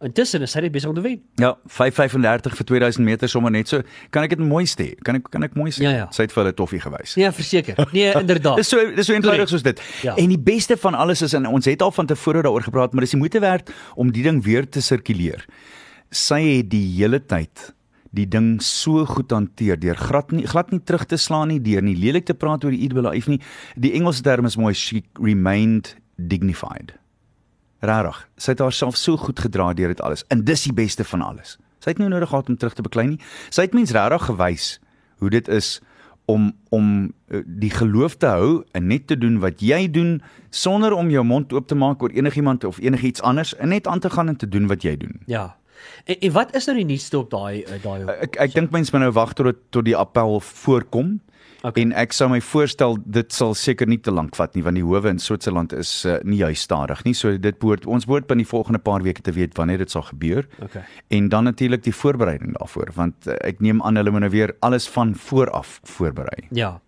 Intussen 0.00 0.42
is 0.42 0.52
sy 0.52 0.60
net 0.60 0.72
besig 0.72 0.88
om 0.88 0.94
te 0.94 1.00
wen. 1.00 1.22
Ja, 1.42 1.56
5:35 1.66 2.56
vir 2.60 2.66
2000 2.66 3.04
meter 3.04 3.28
sommer 3.28 3.50
net 3.50 3.68
so. 3.68 3.82
Kan 4.10 4.22
ek 4.22 4.36
dit 4.36 4.38
mooi 4.38 4.64
sê? 4.66 4.94
Kan 5.02 5.18
ek 5.18 5.30
kan 5.30 5.42
ek 5.42 5.54
mooi 5.58 5.70
sê? 5.72 5.82
Ja, 5.82 5.90
ja. 5.90 6.06
Sy 6.14 6.28
het 6.28 6.32
vir 6.32 6.44
hulle 6.44 6.54
toffie 6.54 6.80
gewys. 6.80 7.16
Ja, 7.18 7.32
verseker. 7.32 7.88
Nee, 7.92 8.12
inderdaad. 8.22 8.56
Dis 8.62 8.68
so 8.68 8.94
dis 8.94 9.06
so 9.06 9.16
eenvoudig 9.16 9.48
soos 9.48 9.66
dit. 9.66 9.82
Ja. 10.02 10.14
En 10.16 10.28
die 10.28 10.38
beste 10.38 10.76
van 10.76 10.94
alles 10.94 11.22
is 11.22 11.34
en 11.34 11.46
ons 11.46 11.66
het 11.66 11.82
al 11.82 11.90
van 11.90 12.06
tevore 12.06 12.42
daaroor 12.46 12.68
gepraat, 12.68 12.92
maar 12.92 13.00
dis 13.08 13.16
die 13.16 13.20
moeite 13.20 13.40
werd 13.40 13.70
om 13.94 14.12
die 14.12 14.22
ding 14.22 14.44
weer 14.44 14.68
te 14.68 14.80
sirkuleer. 14.80 15.46
Sy 16.10 16.40
het 16.58 16.70
die 16.70 16.86
hele 16.98 17.20
tyd 17.22 17.72
die 18.16 18.26
ding 18.26 18.58
so 18.62 19.04
goed 19.06 19.30
hanteer 19.30 19.78
deur 19.78 19.98
glad 19.98 20.32
nie 20.34 20.46
glad 20.50 20.72
nie 20.74 20.80
terug 20.82 21.06
te 21.06 21.16
slaan 21.16 21.48
nie, 21.52 21.60
deur 21.62 21.82
nie 21.82 21.96
lelik 21.98 22.26
te 22.26 22.34
praat 22.34 22.64
oor 22.64 22.74
die 22.74 22.82
Eid 22.82 22.94
Belaif 22.94 23.28
nie. 23.30 23.40
Die 23.76 23.92
Engelse 23.98 24.24
term 24.26 24.48
is 24.48 24.58
mooi 24.58 24.74
she 24.74 25.04
remained 25.18 25.94
dignified. 26.16 26.96
Rarig. 27.80 28.26
Sy 28.36 28.52
het 28.52 28.60
haarself 28.60 28.98
so 29.00 29.16
goed 29.16 29.40
gedra 29.40 29.70
deur 29.72 29.94
dit 29.94 30.02
alles. 30.04 30.24
En 30.28 30.44
dis 30.44 30.66
die 30.66 30.74
beste 30.76 31.06
van 31.06 31.22
alles. 31.24 31.56
Sy 31.80 31.94
het 31.94 32.02
nie 32.02 32.10
nodig 32.10 32.28
gehad 32.28 32.50
om 32.50 32.58
terug 32.60 32.76
te 32.76 32.84
beklei 32.84 33.06
nie. 33.14 33.20
Sy 33.48 33.64
het 33.68 33.76
mens 33.76 33.94
regtig 33.96 34.26
gewys 34.28 34.74
hoe 35.22 35.30
dit 35.32 35.48
is 35.48 35.78
om 36.30 36.50
om 36.68 37.12
eh, 37.28 37.40
die 37.46 37.70
geloof 37.70 38.18
te 38.20 38.26
hou 38.26 38.50
en 38.76 38.86
net 38.86 39.06
te 39.06 39.16
doen 39.18 39.38
wat 39.42 39.62
jy 39.64 39.86
doen 39.90 40.18
sonder 40.50 40.92
om 40.92 41.10
jou 41.10 41.24
mond 41.24 41.52
oop 41.52 41.66
te 41.66 41.78
maak 41.78 42.02
oor 42.02 42.12
enigiemand 42.14 42.64
of 42.64 42.78
enigiets 42.78 43.22
anders 43.22 43.54
en 43.56 43.72
net 43.72 43.86
aan 43.86 44.00
te 44.00 44.10
gaan 44.10 44.28
en 44.28 44.36
te 44.36 44.48
doen 44.48 44.66
wat 44.70 44.82
jy 44.82 44.96
doen. 44.96 45.22
Ja. 45.26 45.56
En, 46.04 46.16
en 46.20 46.32
wat 46.32 46.54
is 46.54 46.68
nou 46.68 46.76
die 46.80 46.88
nuutste 46.92 47.18
op 47.18 47.30
daai 47.30 47.62
eh, 47.62 47.80
daai 47.82 48.06
Ek 48.20 48.38
ek 48.48 48.54
dink 48.56 48.70
mense 48.74 48.94
moet 48.94 49.06
nou 49.06 49.12
wag 49.16 49.34
tot 49.38 49.50
dit 49.50 49.60
tot 49.70 49.86
die 49.86 49.96
appel 49.96 50.40
voorkom. 50.40 51.18
Okay. 51.60 51.82
En 51.82 51.90
ek 51.92 52.14
sou 52.16 52.30
my 52.32 52.38
voorstel 52.40 52.96
dit 53.04 53.34
sal 53.36 53.52
seker 53.58 53.88
nie 53.90 53.98
te 54.00 54.12
lank 54.14 54.36
vat 54.38 54.54
nie 54.56 54.62
want 54.64 54.80
die 54.80 54.84
howe 54.84 55.10
in 55.10 55.20
Switserland 55.20 55.74
is 55.76 55.92
uh, 56.08 56.16
nie 56.24 56.40
juist 56.40 56.64
stadig 56.64 57.02
nie. 57.04 57.12
So 57.16 57.36
dit 57.36 57.58
behoort 57.60 57.84
ons 57.86 58.08
behoort 58.08 58.30
binne 58.30 58.46
die 58.46 58.52
volgende 58.52 58.80
paar 58.80 59.04
weke 59.04 59.24
te 59.26 59.34
weet 59.36 59.58
wanneer 59.60 59.84
dit 59.84 59.92
sal 59.92 60.06
gebeur. 60.08 60.48
Okay. 60.64 60.86
En 61.12 61.28
dan 61.28 61.44
natuurlik 61.44 61.84
die 61.84 61.96
voorbereiding 61.96 62.56
daarvoor 62.56 62.94
want 62.96 63.28
uh, 63.28 63.36
ek 63.44 63.60
neem 63.60 63.82
aan 63.84 64.00
hulle 64.00 64.14
moet 64.14 64.24
nou 64.28 64.32
weer 64.32 64.56
alles 64.64 64.88
van 64.88 65.12
vooraf 65.14 65.80
voorberei. 65.84 66.48
Ja. 66.50 66.78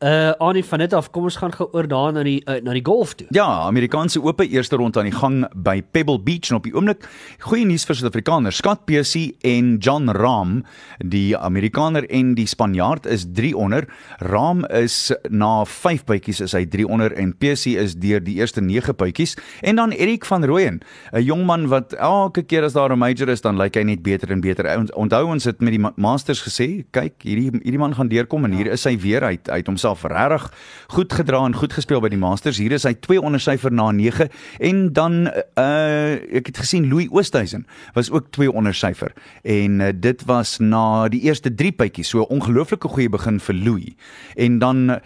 Uh 0.00 0.30
Annie 0.40 0.64
van 0.64 0.78
dit 0.80 0.92
af, 0.96 1.10
kom 1.12 1.26
ons 1.28 1.34
gaan 1.36 1.52
gou 1.52 1.66
oor 1.76 1.84
daar 1.84 2.12
na 2.16 2.22
die 2.24 2.38
uh, 2.48 2.54
na 2.64 2.72
die 2.72 2.80
golf 2.80 3.10
toe. 3.20 3.26
Ja, 3.36 3.44
Amerikaanse 3.68 4.22
Ope 4.24 4.46
eerste 4.48 4.78
rond 4.80 4.96
aan 4.96 5.04
die 5.10 5.12
gang 5.12 5.42
by 5.52 5.82
Pebble 5.92 6.16
Beach 6.24 6.48
en 6.48 6.56
op 6.56 6.64
die 6.64 6.72
oomblik 6.72 7.02
goeie 7.44 7.66
nuus 7.68 7.84
vir 7.84 7.98
Suid-Afrikaners. 7.98 8.56
Scott 8.62 8.86
Piercy 8.88 9.34
en 9.44 9.74
John 9.76 10.08
Rahm, 10.16 10.62
die 11.04 11.36
Amerikaner 11.36 12.06
en 12.08 12.30
die 12.38 12.46
Spanjaard 12.48 13.04
is 13.12 13.26
3 13.36 13.50
onder. 13.60 13.84
Rahm 14.24 14.64
is 14.72 15.12
na 15.28 15.66
5 15.68 16.06
bytjies 16.08 16.40
is 16.46 16.56
hy 16.56 16.64
3 16.64 16.88
onder 16.88 17.12
en 17.20 17.34
Piercy 17.36 17.76
is 17.76 17.92
deur 18.00 18.24
die 18.24 18.38
eerste 18.40 18.64
9 18.64 18.96
bytjies. 18.96 19.36
En 19.60 19.76
dan 19.76 19.92
Erik 19.92 20.24
van 20.24 20.48
Rooyen, 20.48 20.80
'n 21.12 21.20
jong 21.22 21.44
man 21.44 21.68
wat 21.68 21.92
elke 21.92 22.42
keer 22.42 22.64
as 22.64 22.72
daar 22.72 22.88
'n 22.88 22.98
major 22.98 23.28
is, 23.28 23.42
dan 23.42 23.58
lyk 23.60 23.74
hy 23.76 23.82
net 23.82 24.02
beter 24.02 24.30
en 24.32 24.40
beter. 24.40 24.64
Onthou 24.96 25.26
ons 25.26 25.44
het 25.44 25.60
met 25.60 25.72
die 25.72 25.80
Ma- 25.80 25.92
Masters 25.96 26.40
gesê, 26.40 26.86
kyk, 26.90 27.20
hierdie 27.22 27.50
hierdie 27.52 27.78
man 27.78 27.94
gaan 27.94 28.08
deurkom 28.08 28.44
en 28.44 28.52
hier 28.52 28.72
is 28.72 28.84
hy 28.84 28.96
weer 28.96 29.22
uit 29.22 29.50
uit 29.50 29.66
homself 29.66 29.89
homself 29.90 30.02
regtig 30.10 30.52
goed 30.88 31.12
gedra 31.12 31.44
en 31.44 31.54
goed 31.54 31.72
gespeel 31.72 32.00
by 32.02 32.10
die 32.12 32.18
Masters. 32.18 32.58
Hier 32.58 32.72
is 32.72 32.84
hy 32.86 32.94
2 32.94 33.20
onder 33.22 33.40
syfer 33.40 33.72
na 33.72 33.90
9 33.94 34.28
en 34.60 34.92
dan 34.92 35.28
uh 35.58 36.18
ek 36.40 36.50
het 36.50 36.58
gesien 36.62 36.88
Louis 36.90 37.08
Oosthuizen 37.10 37.66
was 37.94 38.10
ook 38.10 38.30
2 38.34 38.52
onder 38.52 38.74
syfer 38.74 39.12
en 39.42 39.80
uh, 39.80 39.90
dit 39.94 40.24
was 40.26 40.58
na 40.58 41.08
die 41.08 41.22
eerste 41.26 41.54
3 41.54 41.72
bytjies. 41.76 42.08
So 42.08 42.22
'n 42.22 42.30
ongelooflike 42.40 42.88
goeie 42.88 43.08
begin 43.08 43.40
vir 43.40 43.54
Louis. 43.54 43.94
En 44.36 44.58
dan 44.58 45.00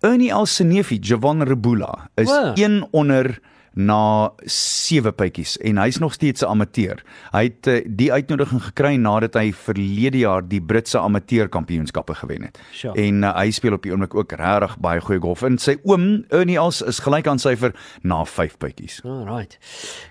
Ernie 0.00 0.34
Alsenefi, 0.34 0.98
Javon 1.00 1.42
Rebula 1.42 2.08
is 2.14 2.28
Wow. 2.28 2.54
1 2.56 2.88
onder 2.90 3.40
na 3.74 4.30
7 4.44 5.12
pytjies 5.12 5.56
en 5.64 5.78
hy's 5.78 5.98
nog 5.98 6.12
steeds 6.12 6.42
'n 6.42 6.46
amateur. 6.50 7.02
Hy 7.32 7.42
het 7.44 7.66
uh, 7.66 7.80
die 7.86 8.12
uitnodiging 8.12 8.62
gekry 8.62 8.96
nadat 8.96 9.34
hy 9.34 9.52
verlede 9.52 10.18
jaar 10.18 10.42
die 10.48 10.60
Britse 10.60 10.98
amateur 10.98 11.48
kampioenskappe 11.48 12.14
gewen 12.14 12.42
het. 12.42 12.58
Sure. 12.72 12.94
En 12.94 13.22
uh, 13.22 13.34
hy 13.36 13.50
speel 13.50 13.72
op 13.72 13.82
die 13.82 13.92
oomblik 13.92 14.14
ook 14.14 14.32
regtig 14.32 14.78
baie 14.78 15.00
goeie 15.00 15.20
golf. 15.20 15.42
En 15.42 15.58
sy 15.58 15.76
oom 15.84 16.24
Ernie 16.30 16.56
Els 16.56 16.82
is 16.82 16.98
gelyk 16.98 17.26
aan 17.26 17.38
syfer 17.38 17.72
na 18.02 18.24
5 18.24 18.56
pytjies. 18.58 19.00
Alright. 19.04 19.58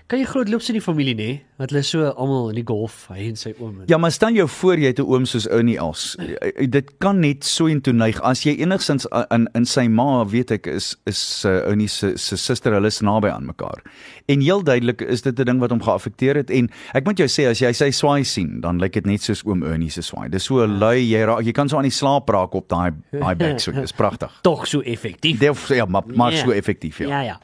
Kan 0.06 0.18
jy 0.18 0.24
groot 0.24 0.48
loops 0.48 0.68
in 0.68 0.74
die 0.74 0.82
familie 0.84 1.14
nê? 1.14 1.40
Want 1.58 1.70
hulle 1.70 1.82
so 1.82 2.04
almal 2.16 2.48
in 2.48 2.54
die 2.54 2.64
golf, 2.66 3.08
hy 3.10 3.28
en 3.28 3.36
sy 3.36 3.52
oom. 3.58 3.82
Ja, 3.86 3.98
maar 3.98 4.12
stel 4.12 4.32
jou 4.32 4.48
voor 4.48 4.76
jy 4.78 4.86
het 4.86 4.98
'n 4.98 5.02
oom 5.10 5.26
soos 5.26 5.48
Ernie 5.48 5.76
Els. 5.78 6.16
Eh, 6.18 6.66
Dit 6.68 6.98
kan 6.98 7.20
net 7.20 7.44
so 7.44 7.66
intoe 7.66 7.92
neig 7.92 8.20
as 8.22 8.42
jy 8.44 8.56
enigstens 8.60 9.06
in 9.30 9.48
in 9.54 9.64
sy 9.66 9.88
ma, 9.88 10.24
weet 10.24 10.50
ek, 10.50 10.66
is 10.66 10.96
is 11.06 11.44
uh, 11.44 11.50
Ernie 11.68 11.88
se 11.88 12.16
se 12.16 12.36
suster, 12.36 12.72
hulle 12.72 12.86
is 12.86 13.00
naby 13.00 13.28
aan 13.28 13.46
mekaar. 13.48 13.80
En 14.28 14.40
heel 14.44 14.62
duidelik 14.62 15.00
is 15.02 15.22
dit 15.22 15.38
'n 15.40 15.44
ding 15.44 15.60
wat 15.60 15.70
hom 15.70 15.80
geaffekteer 15.82 16.36
het 16.36 16.50
en 16.50 16.68
ek 16.94 17.04
moet 17.04 17.18
jou 17.18 17.28
sê 17.28 17.48
as 17.50 17.58
jy 17.60 17.72
sy 17.72 17.90
swaai 17.90 18.24
sien, 18.24 18.60
dan 18.60 18.78
lyk 18.78 18.92
dit 18.92 19.06
net 19.06 19.22
soos 19.22 19.42
oom 19.46 19.62
Ernie 19.64 19.90
se 19.90 20.02
swaai. 20.02 20.28
Dis 20.30 20.44
so 20.44 20.66
lui, 20.66 21.00
jy 21.08 21.24
raak 21.24 21.42
jy 21.44 21.52
kan 21.52 21.68
so 21.68 21.76
aan 21.76 21.88
die 21.88 21.90
slaap 21.90 22.28
raak 22.28 22.54
op 22.54 22.68
daai 22.68 22.92
daai 23.12 23.34
backswing. 23.42 23.80
Dis 23.80 23.92
pragtig. 23.92 24.30
Tog 24.42 24.66
so 24.66 24.80
effektief. 24.80 25.38
Def, 25.38 25.68
ja, 25.68 25.84
maar, 25.86 26.02
maar 26.06 26.32
Ja. 26.32 26.44
so 26.44 26.50
effektief, 26.50 26.98
ja. 26.98 27.08
Ja 27.08 27.20
ja. 27.22 27.40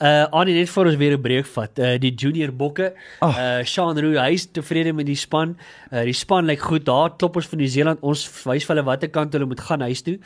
Uh 0.00 0.26
Annie 0.32 0.54
net 0.54 0.68
vir 0.70 0.86
ons 0.86 0.96
weer 0.96 1.12
'n 1.16 1.20
breek 1.22 1.46
vat. 1.46 1.78
Uh 1.78 1.98
die 1.98 2.14
junior 2.14 2.52
bokke. 2.52 2.92
Oh. 3.20 3.28
Uh 3.38 3.64
Sean 3.64 3.98
Roo, 3.98 4.14
hy's 4.20 4.46
tevrede 4.52 4.92
met 4.92 5.06
die 5.06 5.16
span. 5.16 5.56
Uh 5.92 6.04
die 6.04 6.12
span 6.12 6.44
lyk 6.46 6.60
goed. 6.60 6.84
Daar 6.84 7.16
klop 7.16 7.36
ons 7.36 7.46
van 7.46 7.58
Nieu-Seeland. 7.58 7.98
Ons 8.02 8.28
wys 8.44 8.64
vir 8.64 8.76
hulle 8.76 8.84
watter 8.86 9.08
kant 9.08 9.32
hulle 9.32 9.46
moet 9.46 9.60
gaan 9.60 9.80
huis 9.80 10.02
toe. 10.02 10.18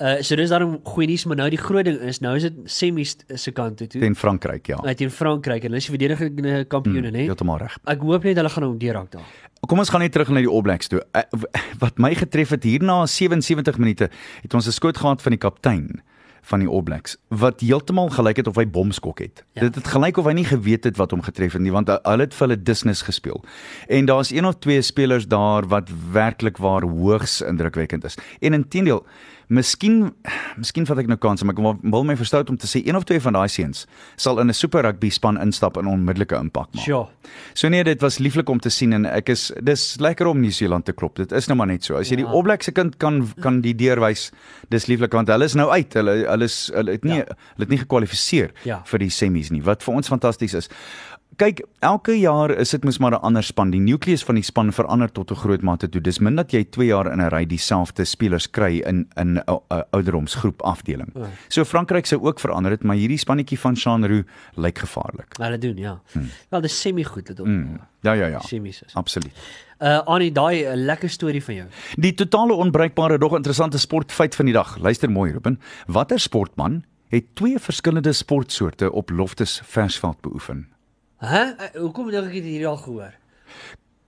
Uh 0.00 0.22
so 0.22 0.36
dis 0.36 0.50
daarom 0.50 0.80
goeie 0.84 1.06
nuus, 1.06 1.24
maar 1.26 1.36
nou 1.36 1.50
die 1.50 1.58
groot 1.58 1.84
ding 1.84 2.00
is 2.00 2.20
nou 2.20 2.34
is 2.36 2.42
dit 2.42 2.52
semis 2.64 3.16
se 3.34 3.50
kant 3.52 3.76
toe 3.76 3.86
toe. 3.86 4.00
Teen 4.00 4.14
Frankryk, 4.16 4.66
ja. 4.70 4.78
Uit 4.86 5.00
in 5.04 5.10
Frankryk 5.10 5.64
en 5.64 5.70
hulle 5.72 5.80
is 5.82 5.86
die 5.88 5.96
verdedigende 5.98 6.64
kampioene, 6.70 7.10
né? 7.12 7.26
Heeltemal 7.28 7.58
reg. 7.62 7.76
Ek 7.90 8.00
hoop 8.06 8.24
net 8.24 8.36
hulle 8.40 8.48
gaan 8.54 8.64
hom 8.68 8.78
deurraak 8.80 9.10
daar. 9.16 9.26
Kom 9.68 9.78
ons 9.82 9.90
gaan 9.92 10.00
net 10.00 10.12
terug 10.14 10.30
na 10.32 10.40
die 10.40 10.48
All 10.50 10.62
Blacks 10.64 10.88
toe. 10.88 11.02
Eh, 11.12 11.22
Wat 11.80 11.98
my 11.98 12.14
getref 12.14 12.50
het 12.56 12.64
hier 12.64 12.82
na 12.82 13.02
77 13.06 13.78
minute 13.78 14.08
het 14.42 14.54
ons 14.54 14.66
'n 14.66 14.72
skoot 14.72 14.96
gehad 14.96 15.22
van 15.22 15.32
die 15.36 15.38
kaptein 15.38 16.02
van 16.42 16.60
die 16.60 16.68
All 16.68 16.82
Blacks 16.82 17.16
wat 17.28 17.60
heeltemal 17.60 18.08
gelyk 18.08 18.36
het 18.40 18.46
of 18.48 18.56
hy 18.56 18.64
bomskok 18.66 19.18
het. 19.20 19.44
Ja. 19.54 19.60
Dit 19.68 19.74
het 19.74 19.86
gelyk 19.86 20.16
of 20.16 20.24
hy 20.24 20.32
nie 20.32 20.44
geweet 20.44 20.84
het 20.84 20.96
wat 20.96 21.10
hom 21.10 21.20
getref 21.22 21.52
het 21.52 21.60
nie 21.62 21.70
want 21.72 21.88
hy- 21.88 21.98
hulle 22.02 22.22
het 22.24 22.34
vir 22.34 22.48
hulle 22.48 22.56
business 22.58 23.02
gespeel. 23.02 23.44
En 23.88 24.06
daar's 24.06 24.30
een 24.32 24.44
of 24.46 24.54
twee 24.58 24.82
spelers 24.82 25.26
daar 25.28 25.66
wat 25.68 25.90
werklik 26.12 26.56
waar 26.58 26.82
hoogs 26.82 27.40
indrukwekkend 27.42 28.04
is. 28.04 28.16
En 28.40 28.54
intedeel, 28.54 29.04
miskien 29.50 30.12
miskien 30.60 30.86
vat 30.86 30.98
ek 31.02 31.08
nou 31.10 31.16
kans, 31.20 31.42
maar 31.44 31.56
ek 31.56 31.60
wil- 31.82 32.04
my 32.06 32.14
verstout 32.16 32.50
om 32.52 32.56
te 32.56 32.66
sê 32.70 32.82
een 32.86 32.96
of 32.96 33.04
twee 33.04 33.20
van 33.20 33.32
daai 33.34 33.48
seuns 33.48 33.86
sal 34.16 34.38
in 34.40 34.48
'n 34.48 34.54
super 34.54 34.82
rugby 34.82 35.10
span 35.10 35.36
instap 35.40 35.76
en 35.76 35.86
onmiddellike 35.86 36.36
impak 36.38 36.68
maak. 36.74 36.84
Sure. 36.84 37.08
So 37.54 37.68
nee, 37.68 37.82
dit 37.84 38.00
was 38.00 38.18
lieflik 38.18 38.48
om 38.48 38.58
te 38.60 38.70
sien 38.70 38.92
en 38.92 39.06
ek 39.06 39.28
is 39.28 39.52
dis 39.62 39.96
lekker 40.00 40.26
om 40.26 40.40
Nieu-Seeland 40.40 40.84
te 40.84 40.92
klop. 40.92 41.16
Dit 41.16 41.32
is 41.32 41.46
nou 41.48 41.56
maar 41.56 41.66
net 41.66 41.84
so. 41.84 41.96
As 41.96 42.08
jy 42.10 42.16
die 42.16 42.24
Ja. 42.24 42.30
All 42.30 42.42
Blacks 42.42 42.64
se 42.64 42.72
kind 42.72 42.96
kan 42.98 43.26
kan 43.40 43.60
die 43.60 43.74
deur 43.74 44.00
wys, 44.00 44.30
dis 44.70 44.86
lieflik 44.86 45.12
want 45.12 45.28
hulle 45.28 45.44
is 45.44 45.54
nou 45.54 45.68
uit. 45.70 45.92
Hulle 45.94 46.26
hulle 46.28 46.44
is 46.44 46.70
hulle 46.74 46.92
het 46.92 47.04
nie 47.04 47.12
Ja. 47.16 47.24
ja. 47.28 47.34
hulle 47.56 47.58
het 47.58 47.68
nie 47.68 47.78
gekwalifiseer 47.78 48.50
Ja. 48.64 48.82
vir 48.84 48.98
die 48.98 49.10
semis 49.10 49.50
nie. 49.50 49.60
Wat 49.62 49.82
vir 49.82 49.94
ons 49.94 50.08
fantasties 50.08 50.54
is. 50.54 50.68
Kyk, 51.40 51.62
elke 51.80 52.12
jaar 52.20 52.52
is 52.52 52.74
dit 52.74 52.82
mos 52.84 52.98
maar 53.00 53.14
'n 53.16 53.22
ander 53.24 53.42
span. 53.42 53.70
Die 53.70 53.80
nukleus 53.80 54.22
van 54.24 54.34
die 54.34 54.44
span 54.44 54.72
verander 54.72 55.08
tot 55.12 55.30
'n 55.30 55.34
groot 55.34 55.62
mate 55.62 55.88
toe. 55.88 56.00
Dis 56.00 56.18
min 56.18 56.36
dat 56.36 56.52
jy 56.52 56.64
2 56.64 56.86
jaar 56.86 57.12
in 57.12 57.20
'n 57.20 57.28
ry 57.30 57.46
dieselfde 57.46 58.04
spelers 58.04 58.50
kry 58.50 58.82
in 58.84 59.08
in 59.16 59.38
'n 59.38 59.42
ou- 59.46 59.62
'n 59.70 59.82
ouderdomsgroep 59.90 60.62
afdeling. 60.62 61.10
Ja. 61.14 61.28
So 61.48 61.64
Frankryk 61.64 62.06
sou 62.06 62.20
ook 62.22 62.40
verander 62.40 62.70
het, 62.70 62.82
maar 62.82 62.96
hierdie 62.96 63.18
spannetjie 63.18 63.58
van 63.58 63.72
Jean 63.74 64.04
Roux 64.06 64.24
lyk 64.56 64.78
gevaarlik. 64.78 65.34
Hulle 65.38 65.58
doen 65.58 65.76
ja. 65.76 66.00
Wel, 66.50 66.60
dis 66.60 66.80
semi 66.80 67.04
goed 67.04 67.26
dit 67.26 67.40
op. 67.40 67.46
Hmm. 67.46 67.80
Ja 68.02 68.12
ja 68.12 68.26
ja. 68.26 68.40
Semis 68.40 68.82
is. 68.82 68.94
Absoluut. 68.94 69.32
Uh 69.78 69.98
Annie, 70.04 70.32
daai 70.32 70.64
'n 70.64 70.84
lekker 70.84 71.08
storie 71.08 71.44
van 71.44 71.54
jou. 71.54 71.68
Die 71.96 72.14
totale 72.14 72.52
onbruikbare 72.52 73.18
dog 73.18 73.34
interessante 73.34 73.78
sportfeit 73.78 74.34
van 74.34 74.44
die 74.44 74.54
dag. 74.54 74.78
Luister 74.78 75.10
mooi, 75.10 75.32
Ruben. 75.32 75.58
Watter 75.86 76.20
sportman 76.20 76.84
het 77.08 77.24
twee 77.34 77.58
verskillende 77.58 78.12
sportsoorte 78.12 78.92
op 78.92 79.10
Loftus 79.10 79.60
Versveld 79.64 80.20
beoefen? 80.20 80.68
Hæ? 81.20 81.40
Uh, 81.60 81.70
hoekom 81.84 82.10
dink 82.10 82.30
ek 82.30 82.36
het 82.38 82.46
hierdie 82.48 82.68
al 82.68 82.78
gehoor? 82.80 83.16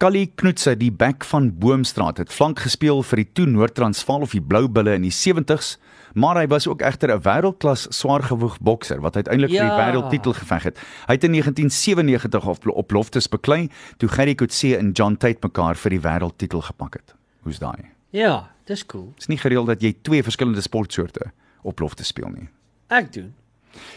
Callie 0.03 0.27
Knoetse, 0.35 0.73
die 0.81 0.91
bek 0.91 1.23
van 1.31 1.53
Boomstraat, 1.63 2.19
het 2.19 2.33
flank 2.35 2.59
gespeel 2.65 3.03
vir 3.07 3.21
die 3.23 3.27
toe 3.39 3.45
Noord-Transvaal 3.47 4.25
of 4.27 4.33
die 4.35 4.41
Blou 4.43 4.65
Bulle 4.67 4.97
in 4.99 5.05
die 5.07 5.13
70s, 5.15 5.77
maar 6.19 6.41
hy 6.41 6.47
was 6.51 6.67
ook 6.67 6.83
egter 6.83 7.13
'n 7.15 7.21
wêreldklas 7.23 7.87
swaargewig 7.95 8.57
bokser 8.61 9.01
wat 9.01 9.17
uiteindelik 9.17 9.51
vir 9.51 9.63
Ja. 9.63 9.69
die 9.71 9.79
wêreldtitel 9.79 10.33
geveg 10.35 10.63
het. 10.63 10.79
Hy 11.07 11.13
het 11.15 11.25
in 11.25 11.31
1997 11.33 12.47
op, 12.47 12.67
op 12.69 12.91
Loftus 12.91 13.29
beklei 13.29 13.69
toe 13.99 14.09
Gerry 14.09 14.35
Coetzee 14.35 14.77
en 14.77 14.91
John 14.93 15.15
Tate 15.17 15.39
mekaar 15.43 15.77
vir 15.77 15.91
die 15.91 16.01
wêreldtitel 16.01 16.61
gepak 16.63 16.95
het. 16.95 17.15
Hoe's 17.45 17.59
daai? 17.59 17.85
Ja, 18.11 18.51
dis 18.67 18.85
cool. 18.87 19.13
Dis 19.17 19.29
nie 19.29 19.39
gereeld 19.39 19.67
dat 19.67 19.81
jy 19.83 19.95
twee 20.03 20.23
verskillende 20.23 20.61
sportsoorte 20.61 21.31
op 21.63 21.79
Loftus 21.81 22.07
speel 22.07 22.29
nie. 22.29 22.49
Ek 22.89 23.13
doen. 23.13 23.35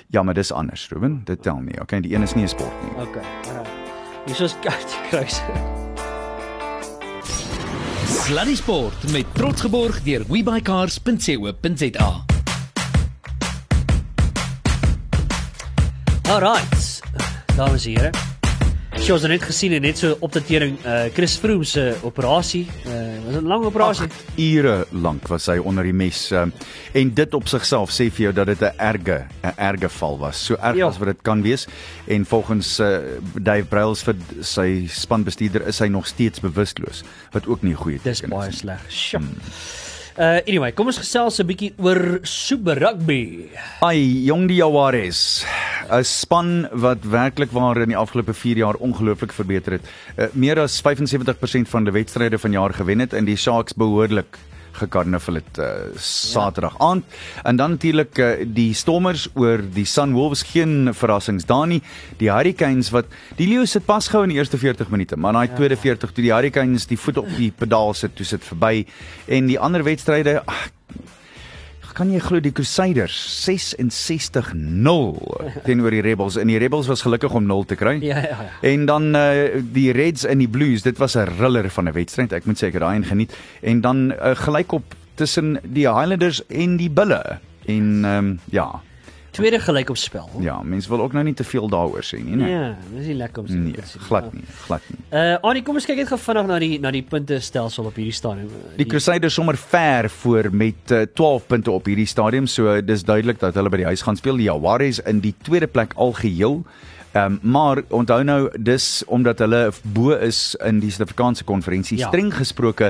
Ja, 0.07 0.23
maar 0.23 0.33
dis 0.33 0.51
anders, 0.51 0.89
Ruben. 0.89 1.21
Dit 1.23 1.41
tel 1.41 1.57
nie. 1.57 1.81
Okay, 1.81 1.99
die 2.01 2.15
een 2.15 2.21
is 2.21 2.33
nie 2.33 2.43
'n 2.43 2.47
sport 2.47 2.73
nie. 2.83 2.91
Okay. 3.07 3.23
Alright. 3.47 3.69
Hier 4.25 4.41
is 4.41 4.55
kaart 4.59 4.97
kruis. 5.09 5.41
Sluddy 8.25 8.55
Sport 8.55 9.11
met 9.11 9.25
trots 9.33 9.61
geborg 9.61 10.01
deur 10.03 10.23
webycars.co.za. 10.27 12.25
Alright. 16.29 17.01
Dames 17.55 17.85
en 17.85 17.91
here. 17.91 18.24
Sy 19.05 19.13
het 19.13 19.27
net 19.29 19.43
gesien 19.45 19.73
en 19.77 19.83
net 19.85 19.99
so 20.01 20.15
opdatering 20.25 20.79
uh 20.81 21.03
Chris 21.13 21.35
Froome 21.37 21.65
se 21.69 21.83
operasie. 22.07 22.63
Uh 22.89 23.03
was 23.27 23.35
'n 23.37 23.45
lang 23.47 23.65
operasie. 23.65 24.07
Ure 24.37 24.87
lank 24.91 25.27
was 25.27 25.45
hy 25.45 25.57
onder 25.61 25.83
die 25.83 25.93
mes 25.93 26.31
um, 26.31 26.51
en 26.93 27.13
dit 27.13 27.33
op 27.33 27.47
sigself 27.47 27.91
sê 27.91 28.09
vir 28.09 28.23
jou 28.23 28.33
dat 28.33 28.47
dit 28.47 28.61
'n 28.61 28.73
erge 28.79 29.27
'n 29.43 29.53
erge 29.57 29.89
val 29.89 30.17
was. 30.17 30.37
So 30.45 30.55
erg 30.55 30.75
Ja. 30.75 30.87
as 30.87 30.97
wat 30.97 31.07
dit 31.07 31.21
kan 31.21 31.41
wees 31.43 31.67
en 32.07 32.25
volgens 32.25 32.79
uh, 32.79 32.97
Dave 33.41 33.65
Brailsford 33.65 34.17
sy 34.41 34.87
spanbestuurder 34.89 35.67
is 35.67 35.79
hy 35.79 35.87
nog 35.87 36.07
steeds 36.07 36.39
bewusteloos 36.39 37.03
wat 37.31 37.45
ook 37.47 37.61
nie 37.61 37.73
'n 37.73 37.77
goeie 37.77 37.99
Dis 38.03 38.19
teken 38.19 38.33
is. 38.33 38.37
baie 38.39 38.49
nie. 38.49 38.57
sleg. 38.57 38.79
Sjoe. 38.89 39.21
Uh 40.15 40.39
anyway, 40.47 40.71
kom 40.71 40.88
ons 40.88 40.95
gesels 41.01 41.41
'n 41.43 41.47
bietjie 41.49 41.73
oor 41.75 42.21
Super 42.23 42.80
Rugby. 42.80 43.51
Ai, 43.84 44.23
Jong 44.23 44.47
die 44.47 44.62
Jaguares. 44.62 45.43
'n 45.91 46.04
Span 46.08 46.69
wat 46.71 47.04
werklik 47.04 47.51
waar 47.51 47.82
in 47.84 47.91
die 47.91 47.99
afgelope 47.99 48.34
4 48.34 48.58
jaar 48.58 48.80
ongelooflik 48.80 49.34
verbeter 49.36 49.73
het. 49.73 49.84
Uh, 50.15 50.28
meer 50.32 50.60
as 50.60 50.80
75% 50.80 51.67
van 51.67 51.84
die 51.84 51.91
wedstryde 51.91 52.39
vanjaar 52.39 52.73
gewen 52.73 52.99
het 52.99 53.13
en 53.13 53.25
die 53.25 53.36
Sharks 53.36 53.75
behoorlik 53.75 54.39
gekarniffel 54.79 55.39
het 55.39 55.59
uh, 55.59 55.67
Saterdag 56.01 56.75
aand. 56.79 57.05
En 57.43 57.55
dan 57.55 57.75
natuurlik 57.75 58.17
uh, 58.17 58.45
die 58.47 58.73
Stormers 58.73 59.27
oor 59.33 59.63
die 59.73 59.85
Sunwolves 59.85 60.43
geen 60.51 60.91
verrassings 60.93 61.45
daar 61.45 61.67
nie. 61.67 61.81
Die 62.19 62.31
Hurricanes 62.31 62.91
wat 62.95 63.11
die 63.39 63.47
Lions 63.47 63.73
het 63.73 63.85
pas 63.85 64.07
gehou 64.07 64.23
in 64.25 64.33
die 64.33 64.39
eerste 64.39 64.57
40 64.57 64.89
minute, 64.93 65.17
maar 65.17 65.33
daai 65.33 65.53
tweede 65.53 65.77
40 65.77 66.11
toe 66.11 66.23
die 66.23 66.33
Hurricanes 66.33 66.88
die 66.88 66.99
voet 66.99 67.17
op 67.17 67.29
die 67.38 67.51
pedaal 67.51 67.93
sit, 67.93 68.15
toe 68.15 68.25
sit 68.25 68.43
verby 68.43 68.85
en 69.27 69.47
die 69.51 69.59
ander 69.59 69.83
wedstryde 69.83 70.41
ag, 70.45 70.69
kan 71.95 72.12
jy 72.12 72.19
glo 72.19 72.41
die 72.43 72.51
Crusaders 72.55 73.15
66-0 73.47 74.51
teenoor 75.65 75.95
die 75.95 76.03
Rebels 76.03 76.36
en 76.41 76.51
die 76.51 76.60
Rebels 76.62 76.89
was 76.91 77.05
gelukkig 77.05 77.34
om 77.38 77.47
0 77.47 77.63
te 77.71 77.77
kry. 77.79 77.95
Ja, 78.03 78.19
ja, 78.19 78.36
ja. 78.43 78.49
En 78.67 78.86
dan 78.89 79.15
uh, 79.15 79.55
die 79.75 79.91
Reds 79.95 80.25
en 80.27 80.43
die 80.43 80.51
Blues, 80.51 80.84
dit 80.84 80.97
was 80.99 81.15
'n 81.15 81.29
riller 81.39 81.69
van 81.69 81.88
'n 81.88 81.95
wedstryd. 81.95 82.34
Ek 82.34 82.45
moet 82.45 82.60
sê 82.60 82.67
ek 82.67 82.73
het 82.73 82.84
daai 82.84 82.95
een 82.97 83.10
geniet. 83.12 83.31
En 83.62 83.81
dan 83.81 84.12
uh, 84.12 84.36
gelykop 84.36 84.84
tussen 85.15 85.60
die 85.63 85.88
Highlanders 85.88 86.45
en 86.47 86.77
die 86.77 86.89
Bulle. 86.89 87.39
En 87.65 88.05
ehm 88.05 88.17
um, 88.17 88.39
ja, 88.51 88.81
Tweede 89.35 89.59
gelyk 89.59 89.89
op 89.89 89.97
spel. 89.99 90.29
ja, 90.41 90.55
mense 90.63 90.89
wil 90.89 91.01
ook 91.03 91.13
nou 91.13 91.23
nie 91.27 91.33
te 91.33 91.43
veel 91.43 91.67
daaroor 91.69 92.03
sê 92.03 92.19
nie, 92.23 92.35
né? 92.39 92.47
Ja, 92.49 92.75
dis 92.95 93.05
nie 93.09 93.15
lekker 93.19 93.43
om 93.43 93.47
so 93.47 93.53
Nee, 93.59 93.73
te 93.73 93.85
sien. 93.87 94.01
glad 94.07 94.33
nie, 94.33 94.43
glad 94.65 94.81
nie. 94.89 94.99
Uh 95.11 95.37
Annie, 95.43 95.61
kom 95.63 95.75
ons 95.75 95.85
kyk 95.85 95.97
net 95.97 96.07
gou 96.11 96.17
vinnig 96.19 96.47
na 96.47 96.59
die 96.59 96.79
na 96.79 96.91
die 96.91 97.03
punte 97.03 97.39
stelsel 97.43 97.85
op 97.91 97.95
hierdie 97.99 98.13
stadium. 98.15 98.49
Die 98.79 98.85
Crusaders 98.87 99.33
sommer 99.37 99.57
ver 99.57 100.09
voor 100.09 100.49
met 100.51 100.91
uh, 100.91 101.01
12 101.13 101.47
punte 101.47 101.71
op 101.71 101.85
hierdie 101.85 102.07
stadium, 102.07 102.47
so 102.47 102.81
dis 102.81 103.03
duidelik 103.03 103.39
dat 103.39 103.55
hulle 103.55 103.69
by 103.69 103.77
die 103.83 103.89
huis 103.91 104.01
gaan 104.01 104.15
speel. 104.17 104.37
Die 104.37 104.47
Jaguars 104.49 104.99
in 105.05 105.19
die 105.19 105.33
tweede 105.43 105.67
plek 105.67 105.93
algeheel 105.95 106.63
Ehm 107.15 107.32
um, 107.32 107.51
maar 107.56 107.80
onthou 107.95 108.23
nou 108.28 108.49
dis 108.60 109.04
omdat 109.08 109.39
hulle 109.39 109.71
bo 109.95 110.12
is 110.12 110.56
in 110.67 110.82
die 110.84 110.89
Suid-Afrikaanse 110.91 111.45
konferensie. 111.47 111.97
Ja. 111.97 112.10
Streng 112.10 112.34
gesproke 112.36 112.89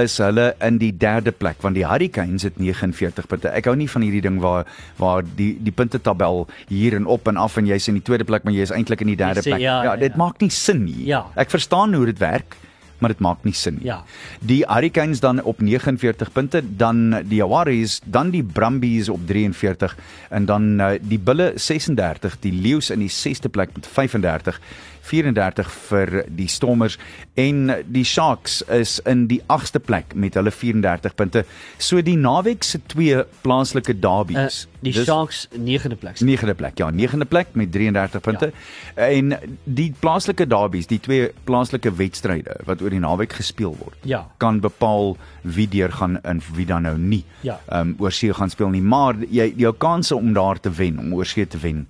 is 0.00 0.16
hulle 0.18 0.46
in 0.64 0.78
die 0.80 0.92
derde 0.96 1.32
plek 1.32 1.60
want 1.60 1.76
die 1.76 1.84
Hurricanes 1.84 2.46
het 2.48 2.56
49 2.56 3.26
punte. 3.28 3.52
Ek 3.52 3.68
hou 3.68 3.74
nie 3.76 3.88
van 3.92 4.06
hierdie 4.06 4.22
ding 4.24 4.38
waar 4.40 4.64
waar 4.96 5.28
die 5.36 5.50
die 5.60 5.74
puntetabel 5.76 6.46
hier 6.70 6.96
en 6.96 7.04
op 7.06 7.28
en 7.28 7.36
af 7.36 7.58
en 7.60 7.68
jy's 7.68 7.90
in 7.92 8.00
die 8.00 8.06
tweede 8.06 8.24
plek 8.24 8.48
maar 8.48 8.56
jy 8.56 8.64
is 8.64 8.72
eintlik 8.72 9.04
in 9.04 9.12
die 9.12 9.20
derde 9.20 9.44
sê, 9.44 9.52
plek. 9.52 9.66
ja, 9.66 9.82
ja, 9.90 9.96
dit 10.00 10.16
ja. 10.16 10.22
maak 10.24 10.40
nie 10.40 10.50
sin 10.50 10.86
nie. 10.86 11.04
Ja. 11.10 11.26
Ek 11.36 11.52
verstaan 11.52 11.92
hoe 11.94 12.06
dit 12.08 12.18
werk, 12.22 12.56
maar 12.98 13.12
dit 13.12 13.22
maak 13.24 13.44
nie 13.44 13.54
sin 13.54 13.78
nie. 13.78 13.88
Ja. 13.90 14.02
Die 14.40 14.62
Hurricanes 14.68 15.20
dan 15.20 15.42
op 15.42 15.60
49 15.60 16.32
punte, 16.32 16.62
dan 16.76 17.10
die 17.28 17.40
Jaguars, 17.42 18.00
dan 18.04 18.30
die 18.30 18.44
Brumbies 18.44 19.08
op 19.08 19.26
43 19.26 19.96
en 20.30 20.46
dan 20.48 20.80
uh, 20.80 20.90
die 21.00 21.18
Bulle 21.18 21.52
36, 21.54 22.38
die 22.40 22.52
Leeu's 22.52 22.90
in 22.90 23.04
die 23.04 23.12
6ste 23.12 23.50
plek 23.50 23.74
met 23.74 23.86
35. 23.86 24.60
34 25.06 25.70
vir 25.88 26.24
die 26.28 26.46
Stormers 26.50 26.96
en 27.38 27.70
die 27.92 28.04
Sharks 28.04 28.60
is 28.72 28.96
in 29.06 29.26
die 29.30 29.40
8ste 29.52 29.78
plek 29.84 30.14
met 30.14 30.34
hulle 30.38 30.50
34 30.50 31.14
punte. 31.18 31.44
So 31.78 32.00
die 32.02 32.16
naweek 32.16 32.64
se 32.64 32.80
twee 32.92 33.22
plaaslike 33.44 33.94
Uh, 33.96 34.00
derbies. 34.00 34.66
die 34.80 34.92
dis- 34.92 35.04
Sharks 35.06 35.46
9de 35.52 35.96
plek. 35.96 36.20
Negende 36.20 36.54
plek. 36.54 36.78
Ja, 36.78 36.90
negende 36.90 37.24
plek 37.24 37.46
met 37.52 37.72
33 37.72 38.20
punte. 38.20 38.52
Ja. 38.96 39.02
En 39.08 39.34
die 39.64 39.92
plaaslike 40.00 40.46
derbies, 40.46 40.86
die 40.86 41.00
twee 41.00 41.30
plaaslike 41.44 41.92
wedstryde 41.98 42.56
wat 42.66 42.82
oor 42.82 42.90
die 42.90 43.00
naweek 43.02 43.32
gespeel 43.32 43.76
word, 43.78 43.96
Ja. 44.02 44.26
kan 44.38 44.60
bepaal 44.60 45.16
wie 45.42 45.68
deur 45.68 45.92
gaan 45.92 46.18
en 46.24 46.42
wie 46.54 46.66
dan 46.66 46.82
nou 46.82 46.96
nie. 46.98 47.24
Ja. 47.42 47.60
Ehm 47.68 47.88
um, 47.88 47.94
oor 47.98 48.12
see 48.12 48.32
gaan 48.34 48.50
speel 48.50 48.68
nie, 48.74 48.82
maar 48.82 49.14
jy 49.30 49.52
jou 49.56 49.72
kanse 49.74 50.16
om 50.16 50.32
daar 50.32 50.60
te 50.60 50.70
wen, 50.70 50.98
om 50.98 51.14
oor 51.14 51.26
see 51.26 51.46
te 51.46 51.58
wen 51.58 51.86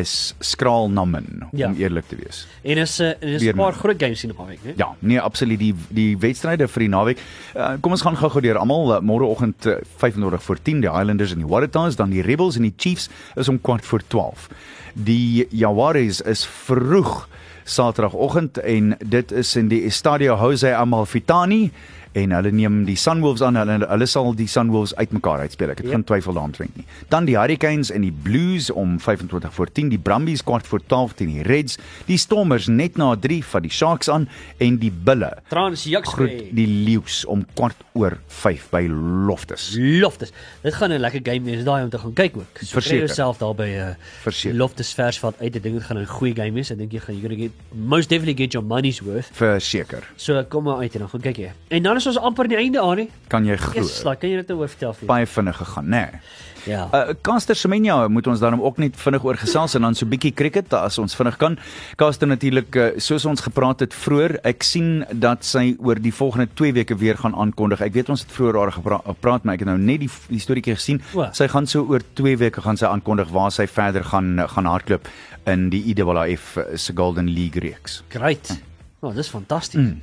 is 0.00 0.34
skraal 0.40 0.88
na 0.90 1.04
min 1.04 1.42
Ja. 1.52 1.66
om 1.68 1.74
eerlik 1.78 2.08
te 2.08 2.16
wees. 2.16 2.46
En 2.62 2.78
is 2.78 2.98
'n 3.00 3.02
uh, 3.20 3.34
is 3.34 3.42
'n 3.42 3.56
paar 3.56 3.72
min. 3.72 3.80
groot 3.80 3.98
games 4.02 4.22
hier 4.22 4.34
naweek, 4.38 4.58
né? 4.64 4.72
Ja, 4.76 4.94
nee, 4.98 5.20
absoluut 5.20 5.58
die 5.58 5.74
die 5.88 6.16
wedstryde 6.18 6.68
vir 6.68 6.80
die 6.80 6.88
naweek. 6.88 7.18
Uh, 7.56 7.72
kom 7.80 7.92
ons 7.92 8.02
gaan 8.02 8.16
gou-gou 8.16 8.40
deur 8.42 8.58
almal. 8.58 8.96
Uh, 8.96 9.00
Môreoggend 9.00 9.66
uh, 9.66 9.74
25 9.96 10.42
voor 10.42 10.58
10 10.62 10.80
die 10.80 10.90
Highlanders 10.90 11.32
en 11.32 11.38
die 11.38 11.46
Waratahs, 11.48 11.96
dan 11.96 12.10
die 12.10 12.22
Rebels 12.22 12.56
en 12.56 12.62
die 12.62 12.74
Chiefs 12.76 13.08
is 13.36 13.48
om 13.48 13.60
kwart 13.60 13.84
voor 13.84 14.02
12. 14.08 14.48
Die 14.94 15.46
Jaguars 15.50 16.20
is 16.20 16.46
vroeg 16.46 17.28
Saterdagoggend 17.64 18.58
en 18.58 18.96
dit 19.04 19.32
is 19.32 19.56
in 19.56 19.68
die 19.68 19.82
Estadio 19.84 20.36
Jose 20.36 20.74
Amalfitani 20.74 21.70
en 22.16 22.32
hulle 22.32 22.50
neem 22.54 22.84
die 22.88 22.96
Sunwolves 22.96 23.42
aan 23.44 23.56
hulle 23.60 23.76
hulle 23.90 24.06
sal 24.08 24.32
die 24.36 24.46
Sunwolves 24.48 24.94
uitmekaar 24.96 25.42
uitspeel. 25.44 25.70
Ek 25.74 25.78
het 25.82 25.86
Ja. 25.86 25.92
geen 25.92 26.04
twyfel 26.04 26.32
daaromtrent 26.32 26.76
nie. 26.76 26.84
Dan 27.12 27.24
die 27.28 27.36
Hurricanes 27.36 27.90
en 27.90 28.00
die 28.02 28.12
Blues 28.22 28.70
om 28.70 28.98
25 29.00 29.52
voor 29.54 29.68
10, 29.72 29.88
die 29.88 29.98
Brumbies 29.98 30.42
kwart 30.42 30.66
voor 30.66 30.80
12 30.86 31.12
teen 31.14 31.28
die 31.34 31.42
Reds, 31.42 31.76
die 32.06 32.16
Stormers 32.16 32.66
net 32.66 32.96
na 32.96 33.14
3 33.16 33.42
van 33.44 33.62
die 33.62 33.70
Sharks 33.70 34.08
aan 34.08 34.28
en 34.58 34.78
die 34.78 34.90
Bulle 34.90 35.36
Trans 35.48 35.84
Jaks 35.84 36.08
groet 36.14 36.54
die 36.56 36.66
Leeu's 36.66 37.24
om 37.26 37.44
kwart 37.54 37.76
oor 37.92 38.18
5 38.28 38.70
by 38.70 38.86
Loftus. 38.90 39.74
Loftus. 39.78 40.32
Dit 40.62 40.74
gaan 40.74 40.90
'n 40.92 41.00
lekker 41.00 41.20
game 41.22 41.44
wees 41.44 41.64
daai 41.64 41.82
om 41.84 41.90
te 41.90 41.98
gaan 41.98 42.12
kyk 42.12 42.36
ook. 42.36 42.58
So 42.62 42.80
Verseker. 42.80 42.98
jouself 43.06 43.38
daar 43.38 43.54
by 43.54 43.62
'n 43.68 43.88
uh, 43.90 43.94
Verseker. 44.22 44.56
Loftus 44.56 44.92
Versveld 44.94 45.34
uit. 45.40 45.56
Ek 45.56 45.62
dink 45.62 45.74
dit 45.74 45.84
gaan 45.84 45.98
'n 45.98 46.06
goeie 46.06 46.34
game 46.34 46.52
wees. 46.52 46.70
Ek 46.70 46.78
dink 46.78 46.92
jy 46.92 46.98
gaan 47.00 47.14
you're 47.18 47.28
going 47.28 47.40
to 47.40 47.44
get 47.48 47.78
most 47.86 48.08
definitely 48.08 48.34
get 48.44 48.52
your 48.52 48.66
money's 48.66 49.00
worth. 49.00 49.28
Verseker. 49.32 50.02
So 50.16 50.42
kom 50.48 50.64
maar 50.64 50.78
uit 50.78 50.92
en 50.94 51.00
dan 51.00 51.08
gaan 51.08 51.20
kyk 51.20 51.36
jy. 51.36 51.50
En 51.68 51.82
dan 51.82 51.96
is 51.96 52.05
ons 52.06 52.18
amper 52.18 52.44
aan 52.44 52.54
die 52.56 52.58
einde 52.64 52.80
aan 52.82 52.96
nie. 52.96 53.08
Kan 53.28 53.44
jy 53.48 53.56
glo? 53.56 53.82
Yes, 53.82 54.02
like, 54.04 54.20
kan 54.20 54.30
jy 54.30 54.42
dit 54.42 54.50
oor 54.56 54.68
vertel 54.68 54.92
vir? 54.92 55.06
Baie 55.10 55.26
vinnig 55.26 55.56
gegaan, 55.56 55.88
nê? 55.92 56.04
Nee. 56.10 56.20
Ja. 56.66 56.88
Uh 56.90 57.14
Caster 57.22 57.54
Semenya 57.54 58.08
moet 58.10 58.26
ons 58.26 58.40
daarom 58.42 58.58
ook 58.62 58.78
net 58.82 58.96
vinnig 58.98 59.22
oor 59.24 59.36
gesels 59.38 59.76
en 59.78 59.84
dan 59.86 59.94
so 59.94 60.06
bietjie 60.10 60.32
cricket 60.34 60.72
as 60.74 60.98
ons 60.98 61.14
vinnig 61.14 61.36
kan. 61.38 61.54
Caster 61.96 62.26
natuurlik 62.26 62.74
uh, 62.76 62.88
soos 62.98 63.24
ons 63.30 63.40
gepraat 63.44 63.84
het 63.84 63.94
vroeër, 63.94 64.40
ek 64.50 64.66
sien 64.66 65.04
dat 65.14 65.44
sy 65.46 65.76
oor 65.78 66.00
die 66.02 66.10
volgende 66.12 66.48
2 66.58 66.72
weke 66.80 66.96
weer 66.98 67.16
gaan 67.22 67.36
aankondig. 67.38 67.80
Ek 67.86 67.94
weet 67.94 68.10
ons 68.10 68.24
het 68.26 68.34
vroeër 68.34 68.58
daar 68.58 68.74
gepra- 68.80 69.02
gepraat, 69.06 69.44
maar 69.46 69.54
ek 69.54 69.62
het 69.62 69.68
nou 69.70 69.78
net 69.78 70.00
die 70.02 70.10
die 70.28 70.42
storieetjie 70.42 70.74
gesien. 70.74 71.02
O. 71.14 71.28
Sy 71.32 71.46
gaan 71.54 71.70
so 71.70 71.86
oor 71.86 72.02
2 72.18 72.34
weke 72.42 72.60
gaan 72.66 72.76
sy 72.76 72.90
aankondig 72.90 73.30
waar 73.30 73.54
sy 73.54 73.66
verder 73.70 74.02
gaan 74.04 74.34
gaan 74.50 74.66
hardloop 74.66 75.06
in 75.46 75.68
die 75.70 75.84
IAAF 75.94 76.56
se 76.74 76.92
Golden 76.98 77.30
League 77.30 77.62
reeks. 77.62 78.02
Great. 78.10 78.56
Oh, 79.00 79.12
dis 79.14 79.28
fantasties. 79.28 79.80
Mm. 79.80 80.00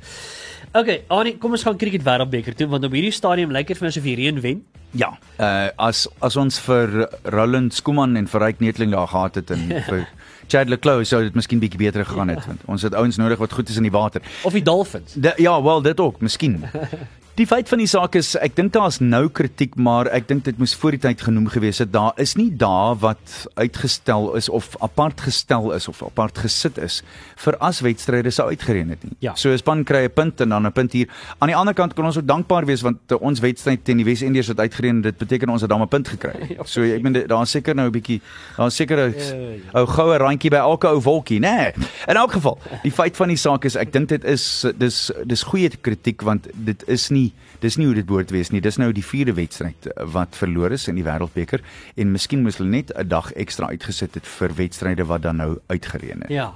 Okay, 0.74 1.02
Annie, 1.12 1.36
kom 1.38 1.54
ons 1.54 1.62
gaan 1.66 1.76
cricket 1.78 2.04
wêreldbeker 2.06 2.54
toe 2.58 2.68
want 2.70 2.86
op 2.86 2.94
hierdie 2.94 3.12
stadium 3.14 3.52
lyk 3.54 3.68
dit 3.70 3.78
vir 3.78 3.86
my 3.86 3.90
asof 3.92 4.06
die 4.06 4.16
reën 4.18 4.40
wen. 4.42 4.62
Ja, 4.94 5.10
uh 5.42 5.70
as 5.82 6.04
as 6.22 6.36
ons 6.38 6.60
vir 6.62 7.08
Roland 7.34 7.74
Skuman 7.74 8.14
en 8.16 8.28
vir 8.30 8.46
Ryk 8.46 8.62
Netling 8.62 8.94
daar 8.94 9.10
gehad 9.10 9.40
het 9.40 9.50
en 9.50 9.66
vir 9.88 10.06
Chad 10.46 10.70
Leclerc 10.70 11.08
sou 11.10 11.22
dit 11.24 11.34
miskien 11.34 11.62
bietjie 11.62 11.80
beter 11.80 12.06
gegaan 12.06 12.30
het 12.34 12.46
want 12.46 12.62
ons 12.70 12.86
het 12.86 12.94
ouens 12.94 13.18
nodig 13.18 13.42
wat 13.42 13.52
goed 13.52 13.68
is 13.68 13.80
in 13.80 13.88
die 13.88 13.94
water. 13.94 14.22
Of 14.44 14.54
die 14.54 14.62
Dolphins. 14.62 15.18
De, 15.18 15.34
ja, 15.42 15.58
wel 15.62 15.82
dit 15.82 16.00
ook, 16.00 16.20
miskien. 16.20 16.62
Die 17.34 17.48
feit 17.50 17.66
van 17.66 17.80
die 17.82 17.88
saak 17.90 18.14
is 18.14 18.28
ek 18.38 18.52
dink 18.54 18.70
daar's 18.76 19.00
nou 19.02 19.24
kritiek, 19.26 19.72
maar 19.74 20.06
ek 20.14 20.28
dink 20.28 20.44
dit 20.46 20.58
moes 20.60 20.70
voor 20.78 20.94
die 20.94 21.00
tyd 21.02 21.22
genoem 21.26 21.48
gewees 21.50 21.80
het. 21.82 21.88
Daar 21.90 22.14
is 22.22 22.36
nie 22.38 22.52
dae 22.54 22.92
wat 23.02 23.32
uitgestel 23.58 24.28
is 24.38 24.46
of 24.46 24.76
apart 24.86 25.24
gestel 25.26 25.72
is 25.74 25.88
of 25.90 26.04
apart 26.06 26.38
gesit 26.44 26.78
is 26.78 27.00
vir 27.42 27.58
as 27.58 27.80
wedstryde 27.82 28.30
sou 28.30 28.46
uitgereën 28.52 28.92
het 28.94 29.02
nie. 29.02 29.16
Ja. 29.26 29.32
So 29.34 29.50
'n 29.50 29.58
span 29.58 29.82
kry 29.82 30.04
'n 30.04 30.14
punt 30.14 30.40
en 30.42 30.50
dan 30.50 30.66
'n 30.66 30.72
punt 30.72 30.92
hier. 30.92 31.08
Aan 31.40 31.48
die 31.48 31.56
ander 31.56 31.74
kant 31.74 31.94
kan 31.94 32.04
ons 32.04 32.18
ook 32.18 32.26
dankbaar 32.26 32.66
wees 32.66 32.82
want 32.82 32.98
uh, 33.10 33.20
ons 33.20 33.40
wedstryd 33.40 33.84
teen 33.84 33.96
die 33.96 34.04
Wes-Indiërs 34.04 34.54
het 34.54 34.60
uitgereën. 34.60 35.02
Dit 35.02 35.18
beteken 35.18 35.48
ons 35.48 35.60
het 35.60 35.70
dan 35.70 35.82
'n 35.82 35.88
punt 35.88 36.08
gekry. 36.08 36.56
So 36.64 36.82
ek 36.82 37.02
meen 37.02 37.26
daar's 37.26 37.50
seker 37.50 37.74
nou 37.74 37.88
'n 37.88 37.92
bietjie 37.92 38.20
daar's 38.56 38.76
seker 38.76 39.10
'n 39.10 39.60
ou 39.74 39.86
goue 39.86 40.16
randjie 40.18 40.50
by 40.50 40.62
elke 40.62 40.86
ou 40.86 41.00
wolkie, 41.00 41.40
nê? 41.40 41.50
Nee. 41.50 41.72
In 42.06 42.14
elk 42.14 42.32
geval, 42.32 42.58
die 42.82 42.92
feit 42.92 43.16
van 43.16 43.28
die 43.28 43.36
saak 43.36 43.64
is 43.64 43.74
ek 43.74 43.92
dink 43.92 44.08
dit 44.08 44.24
is 44.24 44.66
dis 44.78 45.10
dis 45.26 45.42
goeie 45.42 45.70
kritiek 45.80 46.22
want 46.22 46.46
dit 46.54 46.84
is 46.86 47.10
nie 47.10 47.23
dis 47.64 47.78
nie 47.80 47.86
hoe 47.88 47.96
dit 47.96 48.06
behoort 48.06 48.32
wees 48.34 48.50
nie. 48.52 48.60
Dis 48.64 48.78
nou 48.80 48.90
die 48.94 49.04
vierde 49.04 49.34
wedstryd 49.36 49.88
uh, 49.88 50.06
wat 50.14 50.36
verloor 50.38 50.74
is 50.76 50.86
in 50.90 50.98
die 50.98 51.06
Wêreldbeker 51.06 51.64
en 52.00 52.12
miskien 52.12 52.44
moes 52.44 52.60
hulle 52.60 52.70
net 52.70 52.92
'n 52.94 53.08
dag 53.08 53.32
ekstra 53.32 53.70
uitgesit 53.72 54.14
het 54.18 54.26
vir 54.38 54.54
wedstryde 54.60 55.06
wat 55.08 55.22
dan 55.22 55.36
nou 55.36 55.58
uitgereën 55.68 56.26
het. 56.26 56.30
Ja. 56.30 56.52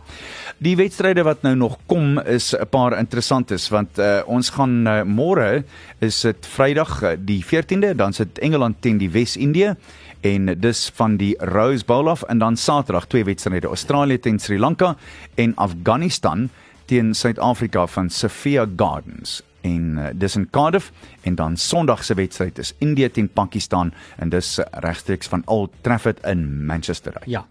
Die 0.58 0.76
wedstryde 0.76 1.24
wat 1.24 1.42
nou 1.42 1.54
nog 1.56 1.78
kom 1.86 2.18
is 2.20 2.54
'n 2.54 2.68
paar 2.70 2.98
interessantes 2.98 3.68
want 3.68 3.98
uh, 3.98 4.20
ons 4.26 4.50
gaan 4.50 4.86
uh, 4.86 5.02
môre 5.02 5.64
is 6.00 6.20
dit 6.20 6.46
Vrydag 6.46 7.16
die 7.18 7.44
14de 7.44 7.94
dan 7.96 8.12
sit 8.12 8.38
Engeland 8.38 8.76
teen 8.80 8.98
die 8.98 9.10
Wes-Indië 9.10 9.76
en 10.20 10.60
dis 10.60 10.90
van 10.94 11.16
die 11.16 11.34
Rose 11.38 11.84
Bowl 11.84 12.08
af 12.08 12.22
en 12.22 12.38
dan 12.38 12.56
Saterdag 12.56 13.06
twee 13.06 13.24
wedstryde 13.24 13.66
Australië 13.66 14.18
teen 14.18 14.38
Sri 14.38 14.58
Lanka 14.58 14.96
en 15.34 15.54
Afghanistan 15.56 16.48
teen 16.84 17.14
Suid-Afrika 17.14 17.86
van 17.86 18.10
Sophia 18.10 18.66
Gardens 18.76 19.42
en 19.60 19.98
uh, 19.98 20.08
dis 20.14 20.36
in 20.36 20.50
Cardiff 20.50 20.92
en 21.22 21.34
dan 21.34 21.56
Sondag 21.56 22.04
se 22.04 22.14
wedstryd 22.14 22.58
is 22.58 22.74
Indië 22.78 23.10
teen 23.10 23.28
Pakistan 23.28 23.92
en 24.16 24.28
dis 24.28 24.58
uh, 24.58 24.64
regstreeks 24.84 25.26
van 25.26 25.42
Old 25.46 25.70
Trafford 25.80 26.24
in 26.26 26.66
Manchester. 26.66 27.12
uit. 27.16 27.26
Ja. 27.26 27.46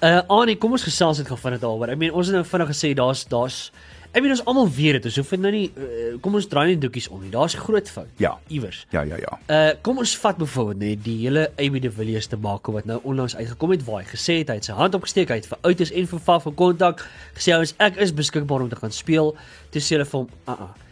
Uh 0.00 0.20
Annie, 0.26 0.56
kom 0.56 0.70
ons 0.70 0.82
gesels 0.82 1.16
dit 1.16 1.26
gou 1.26 1.38
vinnig 1.38 1.60
daaroor. 1.60 1.94
Ek 1.94 1.98
meen 1.98 2.12
ons 2.12 2.26
het 2.26 2.36
nou 2.36 2.44
vinnig 2.44 2.72
gesê 2.74 2.94
daar's 2.94 3.26
daar's 3.28 3.70
Ek 4.14 4.22
meen 4.22 4.30
ons 4.30 4.44
almal 4.46 4.68
weet 4.70 4.94
dit. 4.94 5.06
Ons 5.10 5.16
hoef 5.18 5.32
nou 5.42 5.50
nie 5.50 5.64
uh, 5.74 6.12
kom 6.22 6.36
ons 6.38 6.46
draai 6.46 6.68
nie 6.68 6.76
doekies 6.78 7.08
om 7.10 7.18
nie. 7.18 7.32
Daar's 7.34 7.56
groot 7.58 7.88
fout. 7.90 8.12
Ja. 8.22 8.36
Iewers. 8.46 8.84
Ja, 8.94 9.02
ja, 9.02 9.18
ja. 9.18 9.38
Uh 9.50 9.72
kom 9.82 9.98
ons 9.98 10.14
vat 10.22 10.38
byvoorbeeld 10.38 10.78
net 10.78 11.02
die 11.02 11.16
hele 11.24 11.48
AB 11.58 11.80
de 11.82 11.90
Villiers 11.90 12.30
te 12.30 12.38
maak 12.38 12.70
wat 12.70 12.86
nou 12.86 13.00
onlangs 13.02 13.34
uitgekom 13.34 13.74
het 13.74 13.82
waar 13.88 14.04
hy 14.04 14.06
gesê 14.12 14.38
het 14.42 14.52
hy 14.52 14.60
het 14.60 14.70
sy 14.70 14.78
hand 14.78 14.94
opgesteek 14.94 15.34
hy 15.34 15.40
het 15.42 15.50
vir 15.50 15.58
Outes 15.66 15.90
en 15.90 16.06
vir 16.12 16.22
Faf 16.28 16.46
gekontak 16.46 17.02
gesê 17.34 17.58
ons 17.58 17.74
ek 17.82 17.98
is 18.06 18.14
beskikbaar 18.14 18.62
om 18.62 18.70
te 18.70 18.78
gaan 18.78 18.94
speel 18.94 19.34
toe 19.74 19.82
sê 19.82 19.98
hulle 19.98 20.06
vir 20.06 20.20
hom 20.22 20.30
uh 20.46 20.68
uh 20.68 20.83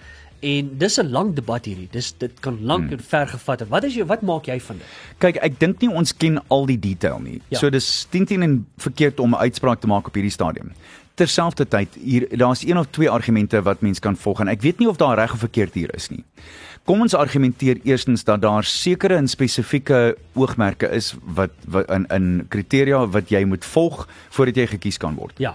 en 0.42 0.70
dis 0.78 0.98
'n 0.98 1.10
lang 1.10 1.34
debat 1.34 1.64
hierdie 1.64 1.88
dis 1.90 2.12
dit 2.18 2.40
kan 2.40 2.58
lank 2.60 2.88
hmm. 2.88 2.98
en 2.98 3.00
ver 3.00 3.28
gevat 3.28 3.60
het 3.60 3.68
wat 3.68 3.84
is 3.84 3.94
jou 3.94 4.06
wat 4.06 4.22
maak 4.22 4.46
jy 4.50 4.58
van 4.60 4.78
dit 4.78 4.86
Kyk, 5.22 5.38
ek 5.42 5.60
dink 5.60 5.80
nie 5.80 5.90
ons 5.90 6.10
ken 6.16 6.40
al 6.48 6.66
die 6.66 6.78
detail 6.78 7.20
nie. 7.22 7.40
Ja. 7.48 7.58
So 7.58 7.70
dis 7.70 8.06
10 8.10 8.26
10 8.26 8.42
en 8.42 8.66
verkeerd 8.76 9.20
om 9.20 9.34
'n 9.34 9.44
uitspraak 9.46 9.80
te 9.80 9.86
maak 9.86 10.06
op 10.06 10.14
hierdie 10.14 10.34
stadium. 10.34 10.72
Terselfdertyd 11.14 11.94
hier 11.94 12.26
daar's 12.36 12.64
een 12.64 12.78
of 12.78 12.86
twee 12.90 13.10
argumente 13.10 13.62
wat 13.62 13.80
mens 13.80 13.98
kan 13.98 14.16
volg 14.16 14.40
en 14.40 14.48
ek 14.48 14.62
weet 14.62 14.78
nie 14.78 14.88
of 14.88 14.96
daar 14.96 15.16
reg 15.16 15.32
of 15.32 15.38
verkeerd 15.38 15.74
hier 15.74 15.94
is 15.94 16.08
nie. 16.08 16.24
Kom 16.84 17.00
ons 17.00 17.14
argumenteer 17.14 17.78
eerstens 17.84 18.24
dat 18.24 18.42
daar 18.42 18.64
sekere 18.64 19.14
en 19.14 19.28
spesifieke 19.28 20.16
oogmerke 20.34 20.90
is 20.90 21.14
wat, 21.22 21.50
wat 21.68 21.90
in 21.90 22.06
in 22.10 22.46
kriteria 22.48 23.06
wat 23.06 23.30
jy 23.30 23.44
moet 23.44 23.64
volg 23.64 24.08
voordat 24.30 24.56
jy 24.56 24.66
gekies 24.66 24.96
kan 24.96 25.14
word. 25.14 25.32
ja 25.38 25.54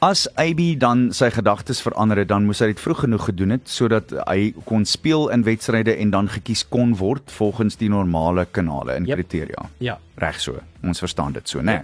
As 0.00 0.28
AB 0.38 0.60
dan 0.78 1.08
sy 1.10 1.26
gedagtes 1.34 1.80
verander 1.82 2.20
het, 2.22 2.28
dan 2.30 2.44
moes 2.46 2.60
hy 2.62 2.68
dit 2.70 2.78
vroeg 2.78 3.00
genoeg 3.02 3.24
gedoen 3.32 3.50
het 3.56 3.64
sodat 3.66 4.12
hy 4.28 4.52
kon 4.68 4.84
speel 4.86 5.24
in 5.34 5.42
wedstryde 5.42 5.96
en 5.98 6.12
dan 6.14 6.28
gekies 6.30 6.62
kon 6.70 6.92
word 7.00 7.32
volgens 7.34 7.74
die 7.80 7.88
normale 7.90 8.44
kanale 8.46 8.92
en 8.94 9.08
Yep. 9.08 9.16
kriteria. 9.18 9.64
ja 9.82 9.98
Reg 10.18 10.38
so. 10.40 10.54
Ons 10.82 10.98
verstaan 11.02 11.32
dit 11.32 11.48
so, 11.48 11.58
né? 11.58 11.64
Nee. 11.64 11.82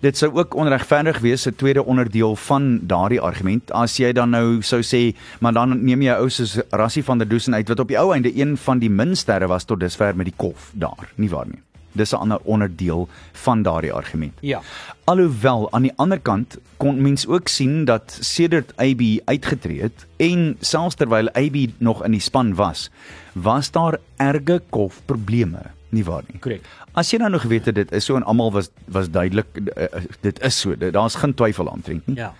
Dit 0.00 0.16
sou 0.16 0.30
ook 0.32 0.54
onregverdig 0.56 1.18
wees 1.20 1.46
'n 1.46 1.54
tweede 1.56 1.84
onderdeel 1.84 2.36
van 2.36 2.80
daardie 2.82 3.20
argument 3.20 3.70
as 3.72 3.96
jy 3.98 4.12
dan 4.12 4.30
nou 4.30 4.62
sou 4.62 4.80
sê, 4.82 5.14
maar 5.40 5.52
dan 5.52 5.84
neem 5.84 6.02
jy 6.02 6.12
ou 6.16 6.28
soos 6.30 6.58
Rassie 6.70 7.04
van 7.04 7.18
der 7.18 7.28
Dusen 7.28 7.54
uit 7.54 7.68
wat 7.68 7.80
op 7.80 7.88
die 7.88 7.98
ou 7.98 8.12
einde 8.14 8.32
een 8.36 8.56
van 8.56 8.78
die 8.78 8.90
minsterre 8.90 9.46
was 9.48 9.64
tot 9.64 9.80
dusver 9.80 10.16
met 10.16 10.26
die 10.26 10.34
kolf 10.36 10.70
daar, 10.74 11.08
nie 11.16 11.28
waar 11.30 11.46
nie? 11.46 11.60
Dis 11.94 12.12
'n 12.12 12.16
ander 12.16 12.38
onderdeel 12.42 13.08
van 13.32 13.62
daardie 13.62 13.92
argument. 13.92 14.32
Ja. 14.40 14.60
Alhoewel 15.04 15.68
aan 15.72 15.82
die 15.82 15.92
ander 15.96 16.18
kant 16.20 16.56
kon 16.76 17.02
mens 17.02 17.26
ook 17.26 17.48
sien 17.48 17.84
dat 17.84 18.18
sedert 18.20 18.72
AB 18.76 19.00
uitgetree 19.24 19.80
het 19.82 20.06
en 20.16 20.56
selfs 20.60 20.94
terwyl 20.94 21.28
AB 21.32 21.56
nog 21.78 22.04
in 22.04 22.10
die 22.10 22.20
span 22.20 22.54
was, 22.54 22.90
was 23.32 23.70
daar 23.70 23.98
erge 24.16 24.62
kolfprobleme, 24.70 25.60
nie 25.88 26.04
waar 26.04 26.22
nie? 26.30 26.38
Korrek. 26.40 26.64
As 26.94 27.10
jy 27.10 27.18
nou 27.18 27.30
nog 27.30 27.42
weet 27.42 27.64
dat 27.64 27.74
dit 27.74 27.92
is 27.92 28.04
so 28.04 28.16
en 28.16 28.22
almal 28.24 28.52
was 28.52 28.70
was 28.86 29.10
duidelik 29.10 29.46
uh, 29.76 29.84
dit 30.20 30.40
is 30.42 30.60
so, 30.60 30.76
daar's 30.76 31.14
geen 31.14 31.34
twyfel 31.34 31.70
aantrent 31.72 32.06
nie. 32.06 32.16
Ja. 32.16 32.32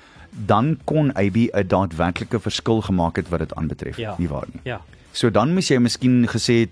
Dan 0.47 0.79
kon 0.85 1.13
AB 1.15 1.37
'n 1.37 1.67
daadwerklike 1.69 2.41
verskil 2.41 2.81
gemaak 2.81 3.17
het 3.17 3.29
wat 3.29 3.39
dit 3.39 3.55
aanbetref, 3.55 3.97
Ja. 3.97 4.15
nie 4.19 4.29
waar 4.29 4.47
nie? 4.53 4.61
Ja. 4.65 4.81
So 5.13 5.31
dan 5.31 5.53
moes 5.55 5.69
jy 5.69 5.79
miskien 5.79 6.27
gesê 6.29 6.55
het 6.61 6.71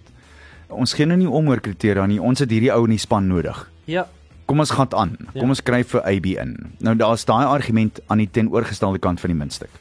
ons 0.72 0.94
gee 0.96 1.06
nou 1.06 1.18
nie 1.20 1.28
om 1.28 1.48
oor 1.48 1.60
kriteria 1.60 2.06
nie, 2.06 2.20
ons 2.20 2.42
het 2.42 2.50
hierdie 2.50 2.72
ou 2.74 2.84
in 2.86 2.96
die 2.96 3.02
span 3.02 3.28
nodig. 3.30 3.70
Ja. 3.90 4.06
Kom 4.50 4.60
ons 4.60 4.72
gaan 4.74 4.90
aan. 4.98 5.16
Ja. 5.20 5.40
Kom 5.40 5.54
ons 5.54 5.62
skryf 5.62 5.94
vir 5.94 6.02
AB 6.08 6.26
in. 6.34 6.56
Nou 6.84 6.96
daar's 6.98 7.24
daai 7.28 7.44
argument 7.46 8.00
aan 8.06 8.18
die 8.18 8.30
teenoorgestelde 8.30 8.98
kant 8.98 9.20
van 9.20 9.32
die 9.32 9.38
muntstuk. 9.38 9.80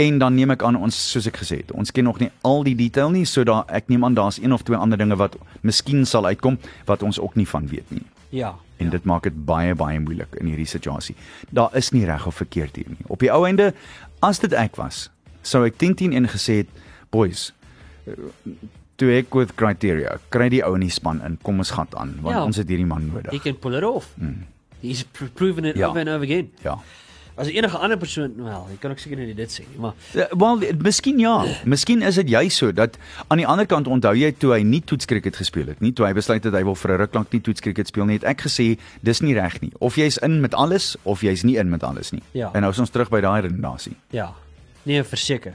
En 0.00 0.18
dan 0.18 0.34
neem 0.34 0.50
ek 0.54 0.62
aan 0.64 0.78
ons 0.80 0.96
soos 1.12 1.28
ek 1.28 1.42
gesê 1.42 1.60
het, 1.60 1.72
ons 1.76 1.92
ken 1.92 2.06
nog 2.08 2.22
nie 2.22 2.30
al 2.48 2.62
die 2.64 2.74
detail 2.76 3.10
nie, 3.12 3.26
so 3.28 3.44
daar 3.44 3.68
ek 3.68 3.90
neem 3.92 4.04
aan 4.04 4.16
daar's 4.16 4.40
een 4.40 4.52
of 4.56 4.64
twee 4.64 4.78
ander 4.78 4.98
dinge 4.98 5.18
wat 5.20 5.36
miskien 5.60 6.06
sal 6.08 6.24
uitkom 6.26 6.56
wat 6.88 7.04
ons 7.04 7.20
ook 7.20 7.36
nie 7.36 7.46
van 7.48 7.68
weet 7.68 7.92
nie. 7.92 8.04
Ja. 8.32 8.54
En 8.80 8.88
ja. 8.88 8.94
dit 8.96 9.04
maak 9.04 9.28
dit 9.28 9.36
baie 9.44 9.74
baie 9.76 10.00
moeilik 10.00 10.38
in 10.40 10.48
hierdie 10.48 10.68
situasie. 10.68 11.16
Daar 11.50 11.76
is 11.76 11.92
nie 11.92 12.06
reg 12.08 12.26
of 12.26 12.40
verkeerd 12.40 12.80
hier 12.80 12.88
nie. 12.88 13.04
Op 13.12 13.20
die 13.20 13.32
ou 13.32 13.44
einde, 13.44 13.74
as 14.24 14.40
dit 14.40 14.56
ek 14.56 14.80
was, 14.80 15.10
sou 15.42 15.66
ek 15.68 15.76
10-10 15.82 16.16
in 16.16 16.28
gesê 16.32 16.62
het, 16.62 16.72
boys, 17.12 17.50
toe 19.00 19.10
ek 19.16 19.32
with 19.34 19.54
criteria, 19.56 20.18
kry 20.28 20.48
die 20.52 20.62
ou 20.66 20.74
in 20.76 20.84
die 20.84 20.92
span 20.92 21.22
in, 21.26 21.38
kom 21.42 21.58
ons 21.62 21.70
gaan 21.72 21.88
aan, 21.96 22.14
want 22.20 22.34
Ja. 22.34 22.40
ja. 22.40 22.46
ons 22.46 22.56
het 22.60 22.68
hierdie 22.68 22.86
man 22.88 23.08
nodig. 23.08 23.32
He 23.32 23.38
can 23.40 23.56
pull 23.58 23.74
it 23.78 23.84
off. 23.84 24.12
Mm. 24.20 24.42
He's 24.82 25.02
pr 25.04 25.24
proven 25.34 25.64
it 25.64 25.76
Ja. 25.76 25.88
over 25.88 26.00
and 26.00 26.08
over 26.08 26.24
again. 26.24 26.50
Ja. 26.64 26.78
As 27.40 27.48
enige 27.48 27.78
ander 27.78 27.96
persoon, 27.96 28.34
wel, 28.36 28.66
ek 28.74 28.80
kan 28.82 28.90
ook 28.90 28.98
seker 29.00 29.16
nie 29.16 29.32
dit 29.34 29.48
sê 29.48 29.62
nie, 29.70 29.78
maar 29.80 29.94
Uh, 30.14 30.24
Wel, 30.36 30.74
miskien 30.82 31.18
ja. 31.18 31.44
Miskien 31.64 32.02
is 32.02 32.14
dit 32.20 32.28
juist 32.28 32.56
so 32.58 32.72
dat 32.72 32.98
aan 33.28 33.38
die 33.38 33.46
ander 33.46 33.64
kant 33.66 33.86
onthou 33.88 34.12
jy 34.14 34.32
toe 34.36 34.52
hy 34.52 34.62
nie 34.62 34.80
toetskriket 34.84 35.36
gespeel 35.36 35.66
het 35.72 35.80
nie, 35.80 35.92
toe 35.92 36.04
hy 36.06 36.12
besluit 36.12 36.44
het 36.44 36.52
hy 36.52 36.62
wil 36.64 36.74
vir 36.74 36.90
'n 36.92 36.98
ruk 37.00 37.14
lank 37.14 37.32
nie 37.32 37.40
toetskriket 37.40 37.86
speel 37.88 38.04
nie, 38.04 38.18
het 38.20 38.24
ek 38.24 38.42
gesê 38.44 38.76
dis 39.02 39.20
nie 39.22 39.32
reg 39.34 39.60
nie. 39.62 39.72
Of 39.80 39.96
jy's 39.96 40.18
in 40.18 40.40
met 40.42 40.52
alles 40.54 40.96
of 41.04 41.22
jy's 41.22 41.42
nie 41.44 41.56
in 41.56 41.70
met 41.70 41.82
alles 41.82 42.12
nie. 42.12 42.22
Ja. 42.32 42.50
En 42.52 42.60
nou 42.60 42.70
is 42.72 42.78
ons 42.78 42.90
terug 42.90 43.08
by 43.08 43.20
daai 43.20 43.40
redenasie. 43.42 43.96
ja. 44.10 44.34
Nee, 44.82 45.02
verseker. 45.04 45.54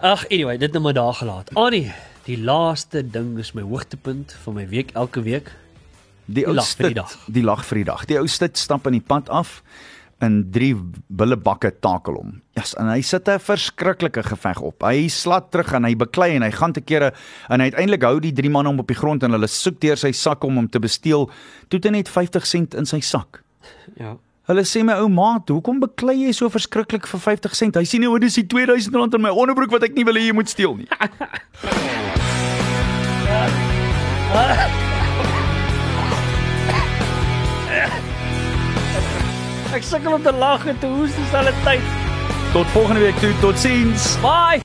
Ag, 0.00 0.26
anyway, 0.30 0.56
dit 0.58 0.72
nou 0.72 0.82
maar 0.82 0.92
daar 0.94 1.14
gelaat. 1.14 1.54
Annie, 1.54 1.92
die 2.26 2.38
laaste 2.38 3.02
ding 3.02 3.38
is 3.38 3.52
my 3.56 3.64
hoogtepunt 3.66 4.34
van 4.44 4.54
my 4.54 4.66
week 4.70 4.92
elke 4.98 5.22
week. 5.22 5.50
Die 6.26 6.46
ou 6.46 6.54
die 6.54 6.64
stit, 6.64 6.94
dag. 6.94 7.16
die 7.26 7.42
lag 7.42 7.64
vir 7.66 7.82
die 7.82 7.88
dag. 7.88 8.04
Die 8.06 8.18
ou 8.20 8.28
stit 8.30 8.60
stap 8.60 8.86
in 8.86 8.98
die 8.98 9.04
pad 9.04 9.30
af 9.32 9.60
in 10.22 10.36
drie 10.54 10.70
billebakke 11.10 11.72
takel 11.82 12.14
hom. 12.20 12.34
Ja, 12.54 12.62
yes, 12.62 12.76
en 12.78 12.86
hy 12.92 13.00
sit 13.02 13.28
'n 13.28 13.42
verskriklike 13.42 14.22
geveg 14.22 14.60
op. 14.60 14.82
Hy 14.82 15.08
slat 15.08 15.50
terug 15.50 15.72
en 15.72 15.84
hy 15.84 15.96
beklei 15.96 16.36
en 16.36 16.42
hy 16.42 16.50
gaan 16.50 16.72
te 16.72 16.80
kere 16.80 17.12
en 17.48 17.60
uiteindelik 17.60 18.02
hou 18.02 18.20
die 18.20 18.32
drie 18.32 18.50
manne 18.50 18.68
hom 18.68 18.78
op 18.78 18.86
die 18.86 18.96
grond 18.96 19.22
en 19.22 19.32
hulle 19.32 19.48
soek 19.48 19.80
deur 19.80 19.96
sy 19.96 20.12
sak 20.12 20.44
om 20.44 20.56
hom 20.56 20.68
te 20.68 20.78
besteel. 20.78 21.30
Toe 21.68 21.78
het 21.78 21.84
hy 21.84 21.90
net 21.90 22.08
50 22.08 22.46
sent 22.46 22.74
in 22.74 22.86
sy 22.86 23.00
sak. 23.00 23.42
Ja. 23.96 24.16
Hulle 24.50 24.64
sê 24.66 24.80
my 24.82 24.96
ou 24.98 25.06
maat, 25.06 25.46
hoekom 25.54 25.78
beklei 25.78 26.16
jy 26.24 26.32
so 26.34 26.48
verskriklik 26.50 27.06
vir 27.06 27.20
50 27.22 27.54
sent? 27.54 27.76
Hy 27.78 27.86
sê 27.86 28.00
nee, 28.02 28.10
wat 28.10 28.24
is 28.26 28.34
die 28.40 28.42
2000 28.50 28.96
rand 28.98 29.14
in 29.14 29.22
my 29.22 29.30
onderbroek 29.30 29.70
wat 29.70 29.86
ek 29.86 29.94
nie 29.94 30.02
wil 30.08 30.18
hê 30.18 30.24
jy 30.26 30.34
moet 30.34 30.50
steel 30.50 30.74
nie. 30.80 30.88
Ek 39.72 39.86
sukkel 39.86 40.18
om 40.18 40.26
te 40.26 40.34
lag 40.34 40.66
en 40.66 40.76
te 40.82 40.90
hoes 40.90 41.14
dieselfde 41.16 41.54
tyd. 41.62 41.86
Tot 42.52 42.66
volgende 42.74 43.06
week 43.06 43.22
toe, 43.22 43.30
totsiens. 43.40 44.18
Bye. 44.26 44.58